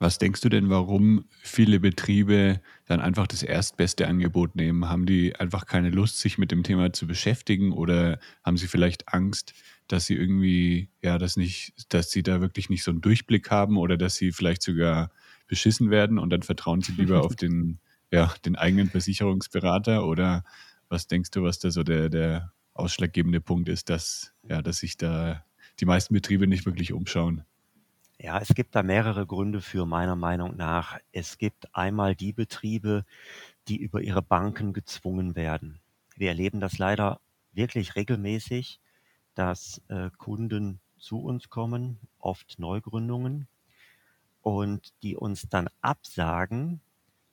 Was 0.05 0.19
denkst 0.19 0.41
du 0.41 0.50
denn, 0.50 0.69
warum 0.69 1.25
viele 1.41 1.79
Betriebe 1.79 2.62
dann 2.85 3.01
einfach 3.01 3.25
das 3.25 3.41
erstbeste 3.41 4.07
Angebot 4.07 4.55
nehmen? 4.55 4.88
Haben 4.88 5.07
die 5.07 5.35
einfach 5.35 5.65
keine 5.65 5.89
Lust, 5.89 6.19
sich 6.19 6.38
mit 6.38 6.51
dem 6.51 6.62
Thema 6.62 6.93
zu 6.93 7.07
beschäftigen 7.07 7.71
oder 7.71 8.19
haben 8.43 8.55
sie 8.55 8.67
vielleicht 8.67 9.12
Angst, 9.12 9.55
dass 9.88 10.05
sie 10.05 10.13
irgendwie, 10.13 10.91
ja, 11.01 11.17
das 11.17 11.38
nicht, 11.38 11.91
dass 11.91 12.12
sie 12.12 12.21
da 12.21 12.39
wirklich 12.39 12.69
nicht 12.69 12.83
so 12.83 12.91
einen 12.91 13.01
Durchblick 13.01 13.50
haben 13.50 13.77
oder 13.77 13.97
dass 13.97 14.15
sie 14.15 14.31
vielleicht 14.31 14.62
sogar 14.62 15.09
beschissen 15.47 15.89
werden 15.89 16.19
und 16.19 16.29
dann 16.29 16.43
vertrauen 16.43 16.81
sie 16.81 16.91
lieber 16.91 17.24
auf 17.24 17.35
den 17.35 17.79
ja, 18.12 18.31
den 18.45 18.55
eigenen 18.55 18.91
Versicherungsberater 18.91 20.05
oder 20.05 20.43
was 20.88 21.07
denkst 21.07 21.31
du, 21.31 21.41
was 21.41 21.57
da 21.57 21.71
so 21.71 21.81
der, 21.81 22.09
der 22.09 22.53
ausschlaggebende 22.75 23.41
Punkt 23.41 23.69
ist, 23.69 23.89
dass, 23.89 24.33
ja, 24.47 24.62
dass 24.62 24.77
sich 24.77 24.97
da 24.97 25.43
die 25.79 25.85
meisten 25.85 26.13
Betriebe 26.13 26.45
nicht 26.45 26.67
wirklich 26.67 26.93
umschauen? 26.93 27.43
Ja, 28.17 28.39
es 28.39 28.53
gibt 28.55 28.75
da 28.75 28.84
mehrere 28.84 29.25
Gründe 29.25 29.62
für 29.62 29.86
meiner 29.86 30.15
Meinung 30.15 30.55
nach. 30.55 30.98
Es 31.12 31.38
gibt 31.38 31.75
einmal 31.75 32.15
die 32.15 32.31
Betriebe, 32.34 33.05
die 33.67 33.77
über 33.77 34.01
ihre 34.01 34.22
Banken 34.22 34.74
gezwungen 34.74 35.36
werden. 35.36 35.79
Wir 36.15 36.29
erleben 36.29 36.60
das 36.62 36.77
leider 36.77 37.19
wirklich 37.53 37.95
regelmäßig, 37.95 38.79
dass 39.36 39.81
äh, 39.89 40.10
Kunden 40.17 40.79
zu 40.98 41.19
uns 41.19 41.50
kommen, 41.50 42.00
oft 42.19 42.57
Neugründungen, 42.57 43.48
und 44.41 44.93
die 45.03 45.15
uns 45.15 45.50
dann 45.50 45.69
absagen, 45.81 46.79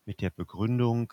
mit 0.07 0.21
der 0.21 0.31
Begründung, 0.31 1.13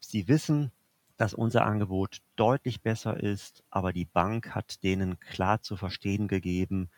sie 0.00 0.28
wissen, 0.28 0.72
dass 1.16 1.34
unser 1.34 1.64
Angebot 1.64 2.20
deutlich 2.36 2.82
besser 2.82 3.18
ist, 3.18 3.62
aber 3.70 3.92
die 3.92 4.04
Bank 4.04 4.54
hat 4.54 4.82
denen 4.82 5.20
klar 5.20 5.62
zu 5.62 5.76
verstehen 5.76 6.28
gegeben, 6.28 6.90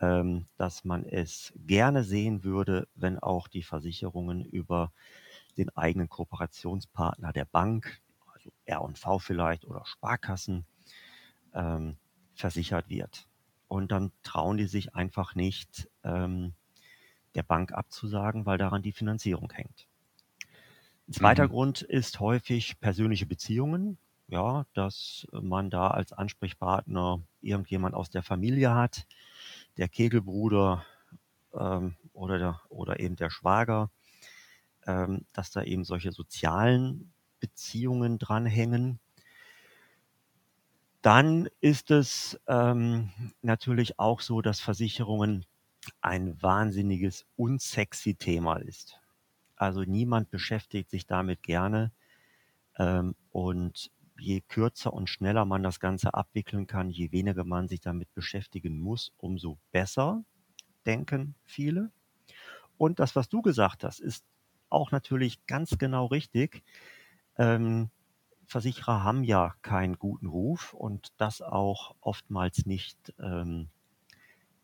ähm, 0.00 0.46
dass 0.56 0.84
man 0.84 1.04
es 1.04 1.52
gerne 1.66 2.04
sehen 2.04 2.44
würde, 2.44 2.88
wenn 2.94 3.18
auch 3.18 3.48
die 3.48 3.62
Versicherungen 3.62 4.44
über 4.44 4.92
den 5.56 5.74
eigenen 5.76 6.08
Kooperationspartner 6.08 7.32
der 7.32 7.44
Bank, 7.44 8.00
also 8.32 8.50
R&V 8.64 9.18
vielleicht 9.18 9.64
oder 9.64 9.84
Sparkassen, 9.84 10.64
ähm, 11.54 11.96
versichert 12.34 12.88
wird. 12.88 13.28
Und 13.66 13.90
dann 13.92 14.12
trauen 14.22 14.56
die 14.56 14.66
sich 14.66 14.94
einfach 14.94 15.34
nicht, 15.34 15.88
ähm, 16.04 16.54
der 17.34 17.42
Bank 17.42 17.72
abzusagen, 17.72 18.46
weil 18.46 18.58
daran 18.58 18.82
die 18.82 18.92
Finanzierung 18.92 19.50
hängt. 19.52 19.86
Ein 21.08 21.12
zweiter 21.12 21.44
mhm. 21.44 21.50
Grund 21.50 21.82
ist 21.82 22.20
häufig 22.20 22.80
persönliche 22.80 23.26
Beziehungen. 23.26 23.98
Ja, 24.30 24.66
dass 24.74 25.26
man 25.32 25.70
da 25.70 25.88
als 25.88 26.12
Ansprechpartner 26.12 27.22
irgendjemand 27.40 27.94
aus 27.94 28.10
der 28.10 28.22
Familie 28.22 28.74
hat, 28.74 29.06
der 29.78 29.88
Kegelbruder 29.88 30.84
ähm, 31.54 31.96
oder, 32.12 32.38
der, 32.38 32.60
oder 32.68 33.00
eben 33.00 33.16
der 33.16 33.30
Schwager, 33.30 33.90
ähm, 34.86 35.24
dass 35.32 35.50
da 35.50 35.62
eben 35.62 35.84
solche 35.84 36.12
sozialen 36.12 37.12
Beziehungen 37.40 38.18
dranhängen. 38.18 38.98
Dann 41.00 41.48
ist 41.60 41.90
es 41.90 42.38
ähm, 42.48 43.10
natürlich 43.40 43.98
auch 43.98 44.20
so, 44.20 44.42
dass 44.42 44.60
Versicherungen 44.60 45.46
ein 46.00 46.42
wahnsinniges 46.42 47.24
unsexy 47.36 48.14
Thema 48.14 48.56
ist. 48.56 49.00
Also 49.56 49.82
niemand 49.82 50.30
beschäftigt 50.30 50.90
sich 50.90 51.06
damit 51.06 51.42
gerne. 51.42 51.92
Ähm, 52.76 53.14
und 53.30 53.90
je 54.18 54.40
kürzer 54.40 54.92
und 54.92 55.08
schneller 55.08 55.44
man 55.44 55.62
das 55.62 55.80
Ganze 55.80 56.14
abwickeln 56.14 56.66
kann, 56.66 56.90
je 56.90 57.12
weniger 57.12 57.44
man 57.44 57.68
sich 57.68 57.80
damit 57.80 58.12
beschäftigen 58.14 58.78
muss, 58.80 59.12
umso 59.16 59.58
besser, 59.70 60.24
denken 60.86 61.34
viele. 61.44 61.90
Und 62.76 62.98
das, 62.98 63.16
was 63.16 63.28
du 63.28 63.42
gesagt 63.42 63.84
hast, 63.84 64.00
ist 64.00 64.24
auch 64.70 64.90
natürlich 64.90 65.46
ganz 65.46 65.78
genau 65.78 66.06
richtig. 66.06 66.62
Ähm, 67.36 67.90
Versicherer 68.46 69.02
haben 69.04 69.24
ja 69.24 69.54
keinen 69.62 69.98
guten 69.98 70.26
Ruf 70.26 70.72
und 70.72 71.12
das 71.18 71.42
auch 71.42 71.94
oftmals 72.00 72.64
nicht, 72.66 73.14
ähm, 73.18 73.68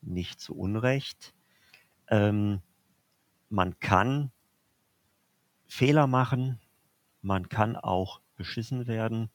nicht 0.01 0.41
zu 0.41 0.57
Unrecht. 0.57 1.35
Ähm, 2.09 2.63
man 3.51 3.79
kann 3.81 4.33
Fehler 5.67 6.07
machen, 6.07 6.61
man 7.21 7.49
kann 7.49 7.77
auch 7.77 8.21
beschissen 8.37 8.87
werden 8.87 9.31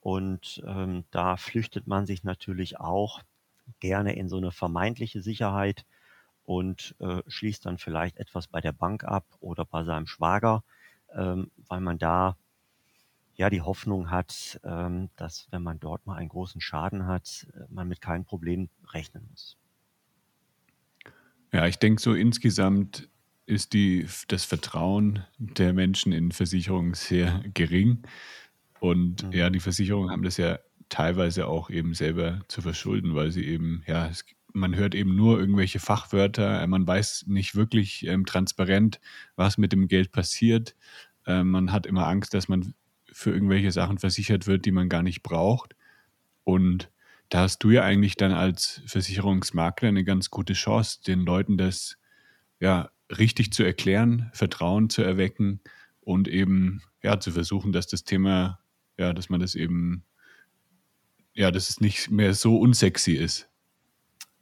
und 0.00 0.62
ähm, 0.66 1.04
da 1.10 1.36
flüchtet 1.36 1.86
man 1.86 2.06
sich 2.06 2.24
natürlich 2.24 2.78
auch 2.78 3.22
gerne 3.80 4.16
in 4.16 4.28
so 4.28 4.36
eine 4.36 4.52
vermeintliche 4.52 5.22
Sicherheit 5.22 5.84
und 6.44 6.94
äh, 7.00 7.22
schließt 7.26 7.66
dann 7.66 7.78
vielleicht 7.78 8.16
etwas 8.16 8.46
bei 8.46 8.60
der 8.60 8.72
Bank 8.72 9.04
ab 9.04 9.26
oder 9.40 9.64
bei 9.64 9.84
seinem 9.84 10.06
Schwager, 10.06 10.64
ähm, 11.14 11.50
weil 11.68 11.80
man 11.80 11.98
da 11.98 12.36
ja 13.34 13.50
die 13.50 13.60
Hoffnung 13.60 14.10
hat, 14.10 14.60
ähm, 14.64 15.10
dass 15.16 15.46
wenn 15.50 15.62
man 15.62 15.78
dort 15.78 16.06
mal 16.06 16.16
einen 16.16 16.28
großen 16.28 16.60
Schaden 16.60 17.06
hat, 17.06 17.46
äh, 17.54 17.64
man 17.68 17.86
mit 17.86 18.00
keinem 18.00 18.24
Problem 18.24 18.68
rechnen 18.92 19.26
muss. 19.30 19.56
Ja, 21.52 21.66
ich 21.66 21.78
denke 21.78 22.00
so 22.00 22.14
insgesamt 22.14 23.08
ist 23.48 23.72
die, 23.72 24.06
das 24.28 24.44
Vertrauen 24.44 25.24
der 25.38 25.72
Menschen 25.72 26.12
in 26.12 26.32
Versicherungen 26.32 26.94
sehr 26.94 27.42
gering. 27.54 28.02
Und 28.78 29.24
mhm. 29.24 29.32
ja, 29.32 29.50
die 29.50 29.60
Versicherungen 29.60 30.10
haben 30.10 30.22
das 30.22 30.36
ja 30.36 30.58
teilweise 30.88 31.46
auch 31.46 31.70
eben 31.70 31.94
selber 31.94 32.40
zu 32.48 32.60
verschulden, 32.62 33.14
weil 33.14 33.30
sie 33.30 33.44
eben, 33.44 33.82
ja, 33.86 34.06
es, 34.06 34.24
man 34.52 34.76
hört 34.76 34.94
eben 34.94 35.16
nur 35.16 35.38
irgendwelche 35.38 35.78
Fachwörter, 35.78 36.66
man 36.66 36.86
weiß 36.86 37.24
nicht 37.26 37.54
wirklich 37.54 38.06
ähm, 38.06 38.26
transparent, 38.26 39.00
was 39.36 39.58
mit 39.58 39.72
dem 39.72 39.88
Geld 39.88 40.12
passiert. 40.12 40.74
Ähm, 41.26 41.50
man 41.50 41.72
hat 41.72 41.86
immer 41.86 42.06
Angst, 42.06 42.34
dass 42.34 42.48
man 42.48 42.74
für 43.10 43.30
irgendwelche 43.30 43.72
Sachen 43.72 43.98
versichert 43.98 44.46
wird, 44.46 44.64
die 44.66 44.72
man 44.72 44.88
gar 44.88 45.02
nicht 45.02 45.22
braucht. 45.22 45.74
Und 46.44 46.90
da 47.30 47.40
hast 47.40 47.58
du 47.60 47.70
ja 47.70 47.82
eigentlich 47.82 48.16
dann 48.16 48.32
als 48.32 48.82
Versicherungsmakler 48.86 49.88
eine 49.88 50.04
ganz 50.04 50.30
gute 50.30 50.54
Chance, 50.54 51.00
den 51.06 51.20
Leuten 51.20 51.58
das 51.58 51.98
ja 52.60 52.90
richtig 53.16 53.52
zu 53.52 53.62
erklären, 53.62 54.30
Vertrauen 54.32 54.90
zu 54.90 55.02
erwecken 55.02 55.60
und 56.00 56.28
eben 56.28 56.82
ja 57.02 57.20
zu 57.20 57.32
versuchen, 57.32 57.72
dass 57.72 57.86
das 57.86 58.04
Thema, 58.04 58.60
ja, 58.98 59.12
dass 59.12 59.28
man 59.28 59.40
das 59.40 59.54
eben, 59.54 60.04
ja, 61.34 61.50
dass 61.50 61.70
es 61.70 61.80
nicht 61.80 62.10
mehr 62.10 62.34
so 62.34 62.58
unsexy 62.58 63.12
ist. 63.12 63.48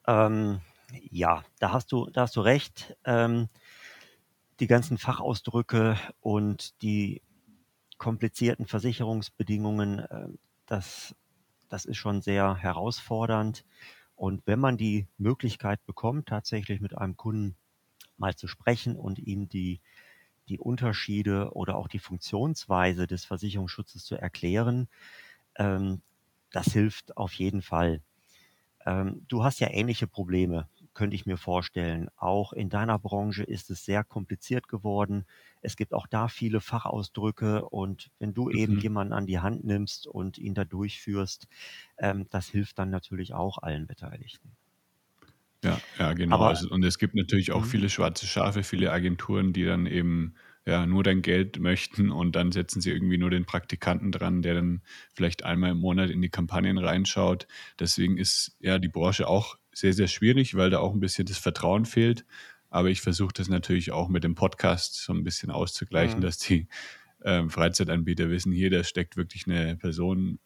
Ähm, 0.06 0.60
ja, 1.10 1.44
da 1.58 1.72
hast 1.72 1.92
du, 1.92 2.08
da 2.10 2.22
hast 2.22 2.36
du 2.36 2.40
recht. 2.40 2.96
Ähm, 3.04 3.48
die 4.60 4.66
ganzen 4.66 4.96
Fachausdrücke 4.96 5.98
und 6.20 6.80
die 6.82 7.22
komplizierten 7.98 8.66
Versicherungsbedingungen, 8.66 9.98
äh, 9.98 10.28
das, 10.66 11.14
das 11.68 11.84
ist 11.84 11.98
schon 11.98 12.22
sehr 12.22 12.56
herausfordernd. 12.56 13.64
Und 14.14 14.46
wenn 14.46 14.58
man 14.58 14.76
die 14.78 15.06
Möglichkeit 15.18 15.84
bekommt, 15.84 16.28
tatsächlich 16.28 16.80
mit 16.80 16.96
einem 16.96 17.16
Kunden 17.16 17.56
mal 18.18 18.34
zu 18.34 18.48
sprechen 18.48 18.96
und 18.96 19.18
ihm 19.18 19.48
die, 19.48 19.80
die 20.48 20.58
Unterschiede 20.58 21.52
oder 21.52 21.76
auch 21.76 21.88
die 21.88 21.98
Funktionsweise 21.98 23.06
des 23.06 23.24
Versicherungsschutzes 23.24 24.04
zu 24.04 24.16
erklären, 24.16 24.88
ähm, 25.56 26.02
das 26.52 26.72
hilft 26.72 27.16
auf 27.16 27.32
jeden 27.32 27.62
Fall. 27.62 28.00
Ähm, 28.84 29.24
du 29.28 29.42
hast 29.42 29.60
ja 29.60 29.68
ähnliche 29.70 30.06
Probleme 30.06 30.68
könnte 30.96 31.14
ich 31.14 31.26
mir 31.26 31.36
vorstellen. 31.36 32.08
Auch 32.16 32.52
in 32.52 32.70
deiner 32.70 32.98
Branche 32.98 33.44
ist 33.44 33.70
es 33.70 33.84
sehr 33.84 34.02
kompliziert 34.02 34.66
geworden. 34.66 35.26
Es 35.60 35.76
gibt 35.76 35.92
auch 35.94 36.08
da 36.08 36.26
viele 36.26 36.60
Fachausdrücke 36.60 37.68
und 37.68 38.10
wenn 38.18 38.34
du 38.34 38.46
mhm. 38.46 38.56
eben 38.56 38.80
jemanden 38.80 39.12
an 39.12 39.26
die 39.26 39.38
Hand 39.38 39.64
nimmst 39.64 40.08
und 40.08 40.38
ihn 40.38 40.54
da 40.54 40.64
durchführst, 40.64 41.46
ähm, 41.98 42.26
das 42.30 42.48
hilft 42.48 42.78
dann 42.78 42.90
natürlich 42.90 43.34
auch 43.34 43.58
allen 43.58 43.86
Beteiligten. 43.86 44.56
Ja, 45.64 45.80
ja, 45.98 46.12
genau. 46.12 46.36
Aber, 46.36 46.48
also, 46.48 46.68
und 46.70 46.84
es 46.84 46.98
gibt 46.98 47.14
natürlich 47.14 47.52
auch 47.52 47.62
mhm. 47.62 47.68
viele 47.68 47.88
schwarze 47.88 48.26
Schafe, 48.26 48.62
viele 48.62 48.92
Agenturen, 48.92 49.52
die 49.52 49.64
dann 49.64 49.86
eben 49.86 50.34
ja, 50.66 50.84
nur 50.84 51.04
dein 51.04 51.22
Geld 51.22 51.60
möchten 51.60 52.10
und 52.10 52.34
dann 52.34 52.50
setzen 52.50 52.80
sie 52.80 52.90
irgendwie 52.90 53.18
nur 53.18 53.30
den 53.30 53.44
Praktikanten 53.44 54.10
dran, 54.10 54.42
der 54.42 54.54
dann 54.54 54.82
vielleicht 55.14 55.44
einmal 55.44 55.70
im 55.70 55.78
Monat 55.78 56.10
in 56.10 56.20
die 56.20 56.28
Kampagnen 56.28 56.76
reinschaut. 56.76 57.46
Deswegen 57.78 58.18
ist 58.18 58.56
ja 58.60 58.78
die 58.78 58.88
Branche 58.88 59.28
auch 59.28 59.56
sehr, 59.72 59.92
sehr 59.92 60.08
schwierig, 60.08 60.56
weil 60.56 60.70
da 60.70 60.80
auch 60.80 60.92
ein 60.92 61.00
bisschen 61.00 61.26
das 61.26 61.38
Vertrauen 61.38 61.84
fehlt. 61.84 62.24
Aber 62.68 62.90
ich 62.90 63.00
versuche 63.00 63.32
das 63.32 63.48
natürlich 63.48 63.92
auch 63.92 64.08
mit 64.08 64.24
dem 64.24 64.34
Podcast 64.34 64.96
so 64.96 65.12
ein 65.12 65.22
bisschen 65.22 65.50
auszugleichen, 65.50 66.18
mhm. 66.18 66.22
dass 66.22 66.38
die 66.38 66.66
ähm, 67.24 67.48
Freizeitanbieter 67.48 68.28
wissen, 68.28 68.50
hier, 68.50 68.70
da 68.70 68.82
steckt 68.82 69.16
wirklich 69.16 69.46
eine 69.46 69.76
Person 69.76 70.40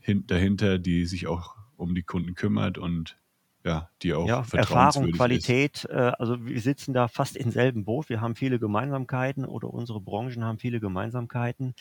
hin 0.00 0.26
dahinter, 0.26 0.80
die 0.80 1.06
sich 1.06 1.28
auch 1.28 1.54
um 1.76 1.94
die 1.94 2.02
Kunden 2.02 2.34
kümmert 2.34 2.78
und 2.78 3.16
ja, 3.64 3.88
die 4.02 4.12
auch 4.14 4.26
ja, 4.26 4.44
Erfahrung, 4.52 5.12
Qualität, 5.12 5.86
äh, 5.88 6.12
also 6.18 6.44
wir 6.44 6.60
sitzen 6.60 6.92
da 6.92 7.08
fast 7.08 7.36
im 7.36 7.50
selben 7.50 7.84
Boot. 7.84 8.08
Wir 8.08 8.20
haben 8.20 8.34
viele 8.34 8.58
Gemeinsamkeiten 8.58 9.44
oder 9.44 9.72
unsere 9.72 10.00
Branchen 10.00 10.44
haben 10.44 10.58
viele 10.58 10.80
Gemeinsamkeiten. 10.80 11.74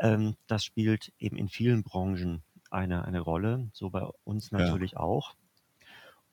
Ähm, 0.00 0.36
das 0.46 0.64
spielt 0.64 1.12
eben 1.18 1.36
in 1.36 1.48
vielen 1.48 1.82
Branchen 1.82 2.42
eine, 2.70 3.04
eine 3.04 3.20
Rolle, 3.20 3.68
so 3.72 3.90
bei 3.90 4.06
uns 4.24 4.52
natürlich 4.52 4.92
ja. 4.92 5.00
auch. 5.00 5.34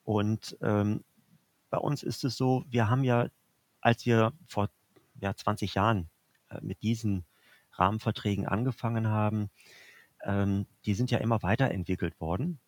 Und 0.03 0.55
ähm, 0.61 1.03
bei 1.69 1.77
uns 1.77 2.03
ist 2.03 2.23
es 2.23 2.37
so, 2.37 2.63
wir 2.69 2.89
haben 2.89 3.03
ja, 3.03 3.27
als 3.81 4.05
wir 4.05 4.31
vor 4.47 4.69
ja, 5.19 5.35
20 5.35 5.73
Jahren 5.73 6.09
äh, 6.49 6.59
mit 6.61 6.81
diesen 6.81 7.25
Rahmenverträgen 7.73 8.47
angefangen 8.47 9.07
haben, 9.07 9.49
ähm, 10.23 10.65
die 10.85 10.93
sind 10.93 11.11
ja 11.11 11.17
immer 11.17 11.41
weiterentwickelt 11.43 12.19
worden. 12.21 12.59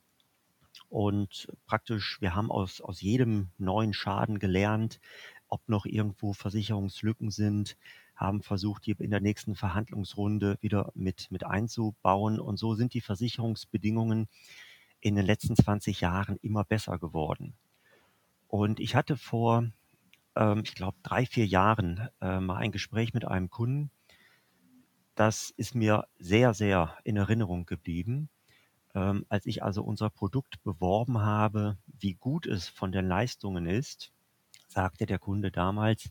Und 0.89 1.47
praktisch, 1.67 2.19
wir 2.19 2.35
haben 2.35 2.51
aus, 2.51 2.81
aus 2.81 3.01
jedem 3.01 3.49
neuen 3.57 3.93
Schaden 3.93 4.39
gelernt, 4.39 4.99
ob 5.47 5.67
noch 5.69 5.85
irgendwo 5.85 6.33
Versicherungslücken 6.33 7.31
sind, 7.31 7.77
haben 8.15 8.41
versucht, 8.41 8.85
die 8.85 8.91
in 8.91 9.11
der 9.11 9.21
nächsten 9.21 9.55
Verhandlungsrunde 9.55 10.57
wieder 10.61 10.91
mit, 10.95 11.31
mit 11.31 11.45
einzubauen. 11.45 12.39
Und 12.39 12.57
so 12.57 12.75
sind 12.75 12.93
die 12.93 13.01
Versicherungsbedingungen 13.01 14.27
in 14.99 15.15
den 15.15 15.25
letzten 15.25 15.55
20 15.55 16.01
Jahren 16.01 16.37
immer 16.41 16.63
besser 16.63 16.99
geworden. 16.99 17.53
Und 18.47 18.79
ich 18.79 18.95
hatte 18.95 19.15
vor, 19.15 19.65
ähm, 20.35 20.61
ich 20.65 20.75
glaube, 20.75 20.97
drei, 21.03 21.25
vier 21.25 21.45
Jahren 21.45 22.09
äh, 22.19 22.39
mal 22.39 22.57
ein 22.57 22.71
Gespräch 22.71 23.13
mit 23.13 23.25
einem 23.25 23.49
Kunden. 23.49 23.91
Das 25.15 25.51
ist 25.55 25.75
mir 25.75 26.07
sehr, 26.17 26.53
sehr 26.53 26.97
in 27.03 27.15
Erinnerung 27.15 27.65
geblieben. 27.65 28.29
Ähm, 28.95 29.25
als 29.29 29.45
ich 29.45 29.63
also 29.63 29.83
unser 29.83 30.09
Produkt 30.09 30.63
beworben 30.63 31.19
habe, 31.19 31.77
wie 31.85 32.15
gut 32.15 32.45
es 32.45 32.67
von 32.67 32.91
den 32.91 33.07
Leistungen 33.07 33.65
ist, 33.65 34.11
sagte 34.67 35.05
der 35.05 35.19
Kunde 35.19 35.51
damals, 35.51 36.09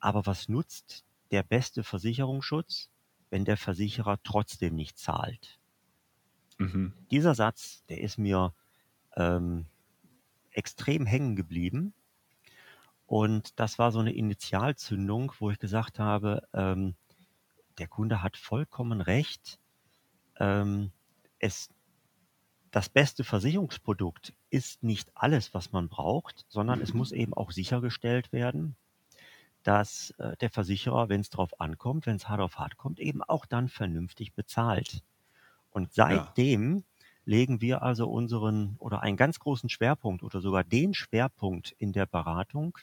aber 0.00 0.26
was 0.26 0.48
nutzt 0.48 1.04
der 1.30 1.42
beste 1.42 1.82
Versicherungsschutz, 1.82 2.90
wenn 3.30 3.44
der 3.44 3.56
Versicherer 3.56 4.18
trotzdem 4.22 4.74
nicht 4.74 4.98
zahlt? 4.98 5.58
Mhm. 6.58 6.92
Dieser 7.10 7.34
Satz, 7.34 7.84
der 7.88 8.00
ist 8.00 8.18
mir 8.18 8.54
ähm, 9.16 9.66
extrem 10.50 11.06
hängen 11.06 11.36
geblieben. 11.36 11.94
Und 13.06 13.58
das 13.58 13.78
war 13.78 13.92
so 13.92 13.98
eine 13.98 14.12
Initialzündung, 14.12 15.32
wo 15.38 15.50
ich 15.50 15.58
gesagt 15.58 15.98
habe, 15.98 16.48
ähm, 16.52 16.94
der 17.78 17.88
Kunde 17.88 18.22
hat 18.22 18.36
vollkommen 18.36 19.00
recht. 19.00 19.58
Ähm, 20.38 20.90
es, 21.38 21.68
das 22.74 22.88
beste 22.88 23.22
Versicherungsprodukt 23.22 24.34
ist 24.50 24.82
nicht 24.82 25.08
alles, 25.14 25.54
was 25.54 25.70
man 25.70 25.88
braucht, 25.88 26.44
sondern 26.48 26.80
es 26.80 26.92
muss 26.92 27.12
eben 27.12 27.32
auch 27.32 27.52
sichergestellt 27.52 28.32
werden, 28.32 28.74
dass 29.62 30.10
äh, 30.18 30.36
der 30.38 30.50
Versicherer, 30.50 31.08
wenn 31.08 31.20
es 31.20 31.30
darauf 31.30 31.60
ankommt, 31.60 32.06
wenn 32.06 32.16
es 32.16 32.28
hart 32.28 32.40
auf 32.40 32.58
hart 32.58 32.76
kommt, 32.76 32.98
eben 32.98 33.22
auch 33.22 33.46
dann 33.46 33.68
vernünftig 33.68 34.34
bezahlt. 34.34 35.04
Und 35.70 35.92
seitdem 35.92 36.78
ja. 36.78 36.82
legen 37.26 37.60
wir 37.60 37.82
also 37.82 38.10
unseren 38.10 38.74
oder 38.80 39.02
einen 39.02 39.16
ganz 39.16 39.38
großen 39.38 39.68
Schwerpunkt 39.68 40.24
oder 40.24 40.40
sogar 40.40 40.64
den 40.64 40.94
Schwerpunkt 40.94 41.76
in 41.78 41.92
der 41.92 42.06
Beratung 42.06 42.76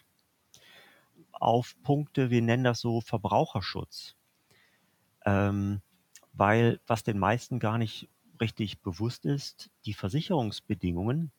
auf 1.34 1.76
Punkte, 1.84 2.30
wir 2.30 2.42
nennen 2.42 2.64
das 2.64 2.80
so 2.80 3.02
Verbraucherschutz. 3.02 4.16
Ähm, 5.26 5.82
weil 6.32 6.80
was 6.88 7.04
den 7.04 7.20
meisten 7.20 7.60
gar 7.60 7.78
nicht 7.78 8.08
richtig 8.42 8.82
bewusst 8.82 9.26
ist, 9.26 9.70
die 9.86 9.94
Versicherungsbedingungen 9.94 11.32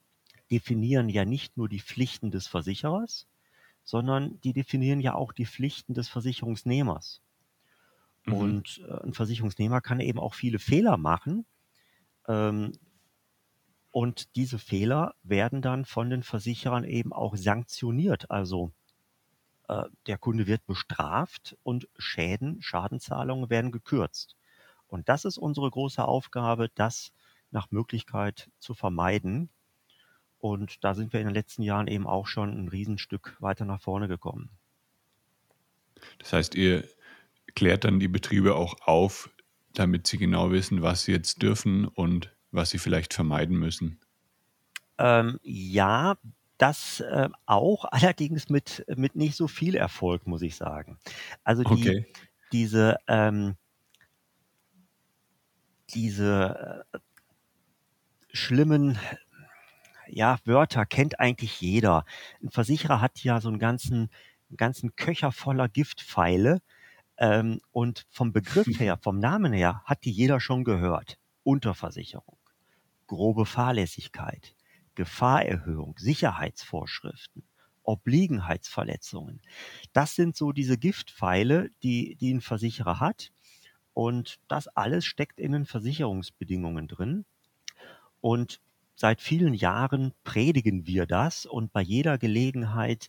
definieren 0.51 1.09
ja 1.09 1.25
nicht 1.25 1.57
nur 1.57 1.69
die 1.69 1.81
Pflichten 1.81 2.31
des 2.31 2.47
Versicherers, 2.47 3.27
sondern 3.85 4.41
die 4.41 4.53
definieren 4.53 5.01
ja 5.01 5.15
auch 5.15 5.33
die 5.33 5.47
Pflichten 5.47 5.95
des 5.95 6.09
Versicherungsnehmers. 6.09 7.21
Mhm. 8.27 8.33
Und 8.35 8.83
äh, 8.89 9.05
ein 9.05 9.15
Versicherungsnehmer 9.15 9.81
kann 9.81 10.01
eben 10.01 10.19
auch 10.19 10.35
viele 10.35 10.59
Fehler 10.59 10.97
machen. 10.97 11.45
Ähm, 12.29 12.73
und 13.91 14.37
diese 14.37 14.59
Fehler 14.59 15.15
werden 15.23 15.61
dann 15.61 15.85
von 15.85 16.09
den 16.09 16.23
Versicherern 16.23 16.85
eben 16.85 17.13
auch 17.13 17.37
sanktioniert. 17.37 18.31
Also 18.31 18.73
äh, 19.69 19.85
der 20.07 20.19
Kunde 20.19 20.47
wird 20.47 20.65
bestraft 20.67 21.57
und 21.63 21.89
Schäden, 21.99 22.63
Schadenzahlungen 22.63 23.51
werden 23.51 23.73
gekürzt. 23.73 24.37
Und 24.93 25.09
das 25.09 25.25
ist 25.25 25.39
unsere 25.39 25.71
große 25.71 26.05
Aufgabe, 26.05 26.69
das 26.75 27.13
nach 27.51 27.71
Möglichkeit 27.71 28.51
zu 28.59 28.75
vermeiden. 28.75 29.49
Und 30.39 30.85
da 30.85 30.95
sind 30.95 31.15
wir 31.15 31.21
in 31.21 31.27
den 31.29 31.35
letzten 31.35 31.63
Jahren 31.63 31.87
eben 31.87 32.07
auch 32.07 32.27
schon 32.27 32.51
ein 32.51 32.69
Riesenstück 32.69 33.37
weiter 33.41 33.65
nach 33.65 33.81
vorne 33.81 34.07
gekommen. 34.07 34.51
Das 36.19 36.35
heißt, 36.35 36.55
ihr 36.57 36.87
klärt 37.55 37.85
dann 37.85 38.01
die 38.01 38.09
Betriebe 38.09 38.55
auch 38.55 38.75
auf, 38.83 39.31
damit 39.73 40.07
sie 40.07 40.19
genau 40.19 40.51
wissen, 40.51 40.83
was 40.83 41.05
sie 41.05 41.13
jetzt 41.13 41.41
dürfen 41.41 41.87
und 41.89 42.31
was 42.51 42.69
sie 42.71 42.79
vielleicht 42.79 43.15
vermeiden 43.15 43.59
müssen. 43.59 43.99
Ähm, 44.99 45.41
ja, 45.43 46.19
das 46.59 47.01
äh, 47.01 47.31
auch, 47.47 47.85
allerdings 47.91 48.51
mit, 48.51 48.85
mit 48.95 49.17
nicht 49.17 49.37
so 49.37 49.49
viel 49.49 49.75
Erfolg, 49.75 50.27
muss 50.27 50.43
ich 50.43 50.57
sagen. 50.57 50.99
Also 51.45 51.63
die, 51.63 51.73
okay. 51.73 52.07
diese, 52.53 52.99
ähm, 53.09 53.57
diese 55.95 56.85
äh, 56.93 56.99
schlimmen 58.33 58.99
ja, 60.13 60.39
Wörter 60.45 60.85
kennt 60.87 61.21
eigentlich 61.21 61.61
jeder. 61.61 62.05
Ein 62.43 62.51
Versicherer 62.51 63.01
hat 63.01 63.23
ja 63.25 63.41
so 63.41 63.49
einen 63.49 63.59
ganzen, 63.59 64.11
einen 64.51 64.57
ganzen 64.57 64.95
Köcher 64.95 65.33
voller 65.33 65.69
Giftpfeile. 65.69 66.61
Ähm, 67.19 67.61
und 67.71 68.07
vom 68.11 68.33
Begriff 68.33 68.67
her, 68.79 68.99
vom 69.01 69.19
Namen 69.19 69.53
her, 69.53 69.83
hat 69.85 70.05
die 70.05 70.11
jeder 70.11 70.41
schon 70.41 70.65
gehört. 70.65 71.19
Unterversicherung, 71.45 72.39
grobe 73.07 73.47
Fahrlässigkeit, 73.47 74.55
Gefahrerhöhung, 74.95 75.97
Sicherheitsvorschriften, 75.99 77.43
Obliegenheitsverletzungen. 77.83 79.41
Das 79.93 80.15
sind 80.15 80.37
so 80.37 80.53
diese 80.53 80.79
Giftpfeile, 80.79 81.71
die, 81.83 82.17
die 82.17 82.33
ein 82.33 82.41
Versicherer 82.41 83.01
hat. 83.01 83.33
Und 83.95 84.39
das 84.49 84.69
alles 84.69 85.05
steckt 85.05 85.39
in 85.39 85.53
den 85.53 85.67
Versicherungsbedingungen 85.67 86.89
drin. 86.89 87.25
Und 88.21 88.61
seit 88.95 89.21
vielen 89.21 89.55
Jahren 89.55 90.13
predigen 90.25 90.87
wir 90.87 91.07
das 91.07 91.47
und 91.47 91.73
bei 91.73 91.83
jeder 91.83 92.19
Gelegenheit 92.19 93.09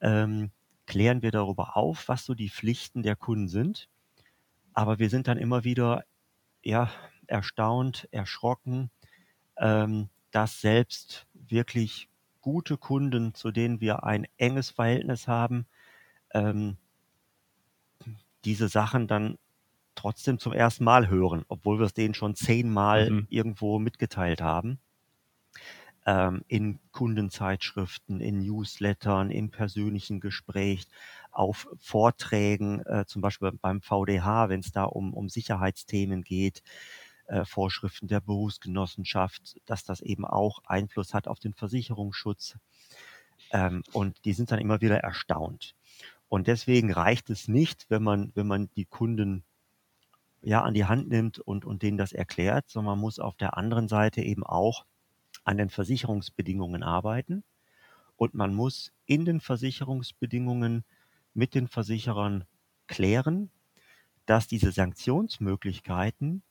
ähm, 0.00 0.50
klären 0.86 1.22
wir 1.22 1.30
darüber 1.30 1.76
auf, 1.76 2.08
was 2.08 2.24
so 2.24 2.34
die 2.34 2.48
Pflichten 2.48 3.02
der 3.02 3.16
Kunden 3.16 3.48
sind. 3.48 3.88
Aber 4.72 4.98
wir 4.98 5.10
sind 5.10 5.28
dann 5.28 5.38
immer 5.38 5.64
wieder 5.64 6.04
ja, 6.62 6.90
erstaunt, 7.26 8.08
erschrocken, 8.10 8.90
ähm, 9.58 10.08
dass 10.30 10.60
selbst 10.60 11.26
wirklich 11.32 12.08
gute 12.40 12.76
Kunden, 12.76 13.34
zu 13.34 13.50
denen 13.50 13.80
wir 13.80 14.04
ein 14.04 14.26
enges 14.36 14.70
Verhältnis 14.70 15.26
haben, 15.26 15.66
ähm, 16.32 16.76
diese 18.44 18.68
Sachen 18.68 19.08
dann 19.08 19.38
trotzdem 19.96 20.38
zum 20.38 20.52
ersten 20.52 20.84
Mal 20.84 21.08
hören, 21.08 21.44
obwohl 21.48 21.78
wir 21.78 21.86
es 21.86 21.94
denen 21.94 22.14
schon 22.14 22.34
zehnmal 22.34 23.10
mhm. 23.10 23.26
irgendwo 23.28 23.78
mitgeteilt 23.78 24.40
haben. 24.40 24.78
Ähm, 26.06 26.44
in 26.46 26.78
Kundenzeitschriften, 26.92 28.20
in 28.20 28.38
Newslettern, 28.38 29.30
im 29.30 29.50
persönlichen 29.50 30.20
Gespräch, 30.20 30.86
auf 31.32 31.68
Vorträgen, 31.78 32.80
äh, 32.86 33.04
zum 33.06 33.22
Beispiel 33.22 33.50
beim 33.52 33.82
VDH, 33.82 34.48
wenn 34.48 34.60
es 34.60 34.70
da 34.70 34.84
um, 34.84 35.12
um 35.12 35.28
Sicherheitsthemen 35.28 36.22
geht, 36.22 36.62
äh, 37.26 37.44
Vorschriften 37.44 38.06
der 38.06 38.20
Berufsgenossenschaft, 38.20 39.60
dass 39.66 39.82
das 39.84 40.00
eben 40.00 40.24
auch 40.24 40.60
Einfluss 40.64 41.12
hat 41.12 41.26
auf 41.26 41.40
den 41.40 41.54
Versicherungsschutz. 41.54 42.56
Ähm, 43.50 43.82
und 43.92 44.24
die 44.24 44.32
sind 44.32 44.52
dann 44.52 44.60
immer 44.60 44.80
wieder 44.80 44.98
erstaunt. 44.98 45.74
Und 46.28 46.46
deswegen 46.46 46.92
reicht 46.92 47.30
es 47.30 47.48
nicht, 47.48 47.86
wenn 47.88 48.02
man, 48.02 48.32
wenn 48.34 48.46
man 48.46 48.70
die 48.76 48.84
Kunden 48.84 49.44
ja 50.46 50.62
an 50.62 50.74
die 50.74 50.84
Hand 50.84 51.08
nimmt 51.08 51.40
und, 51.40 51.64
und 51.64 51.82
denen 51.82 51.98
das 51.98 52.12
erklärt, 52.12 52.68
sondern 52.68 52.92
man 52.92 53.00
muss 53.00 53.18
auf 53.18 53.36
der 53.36 53.56
anderen 53.56 53.88
Seite 53.88 54.22
eben 54.22 54.44
auch 54.44 54.86
an 55.44 55.58
den 55.58 55.70
Versicherungsbedingungen 55.70 56.84
arbeiten 56.84 57.42
und 58.16 58.34
man 58.34 58.54
muss 58.54 58.92
in 59.06 59.24
den 59.24 59.40
Versicherungsbedingungen 59.40 60.84
mit 61.34 61.54
den 61.56 61.66
Versicherern 61.66 62.44
klären, 62.86 63.50
dass 64.24 64.46
diese 64.46 64.70
Sanktionsmöglichkeiten 64.70 66.42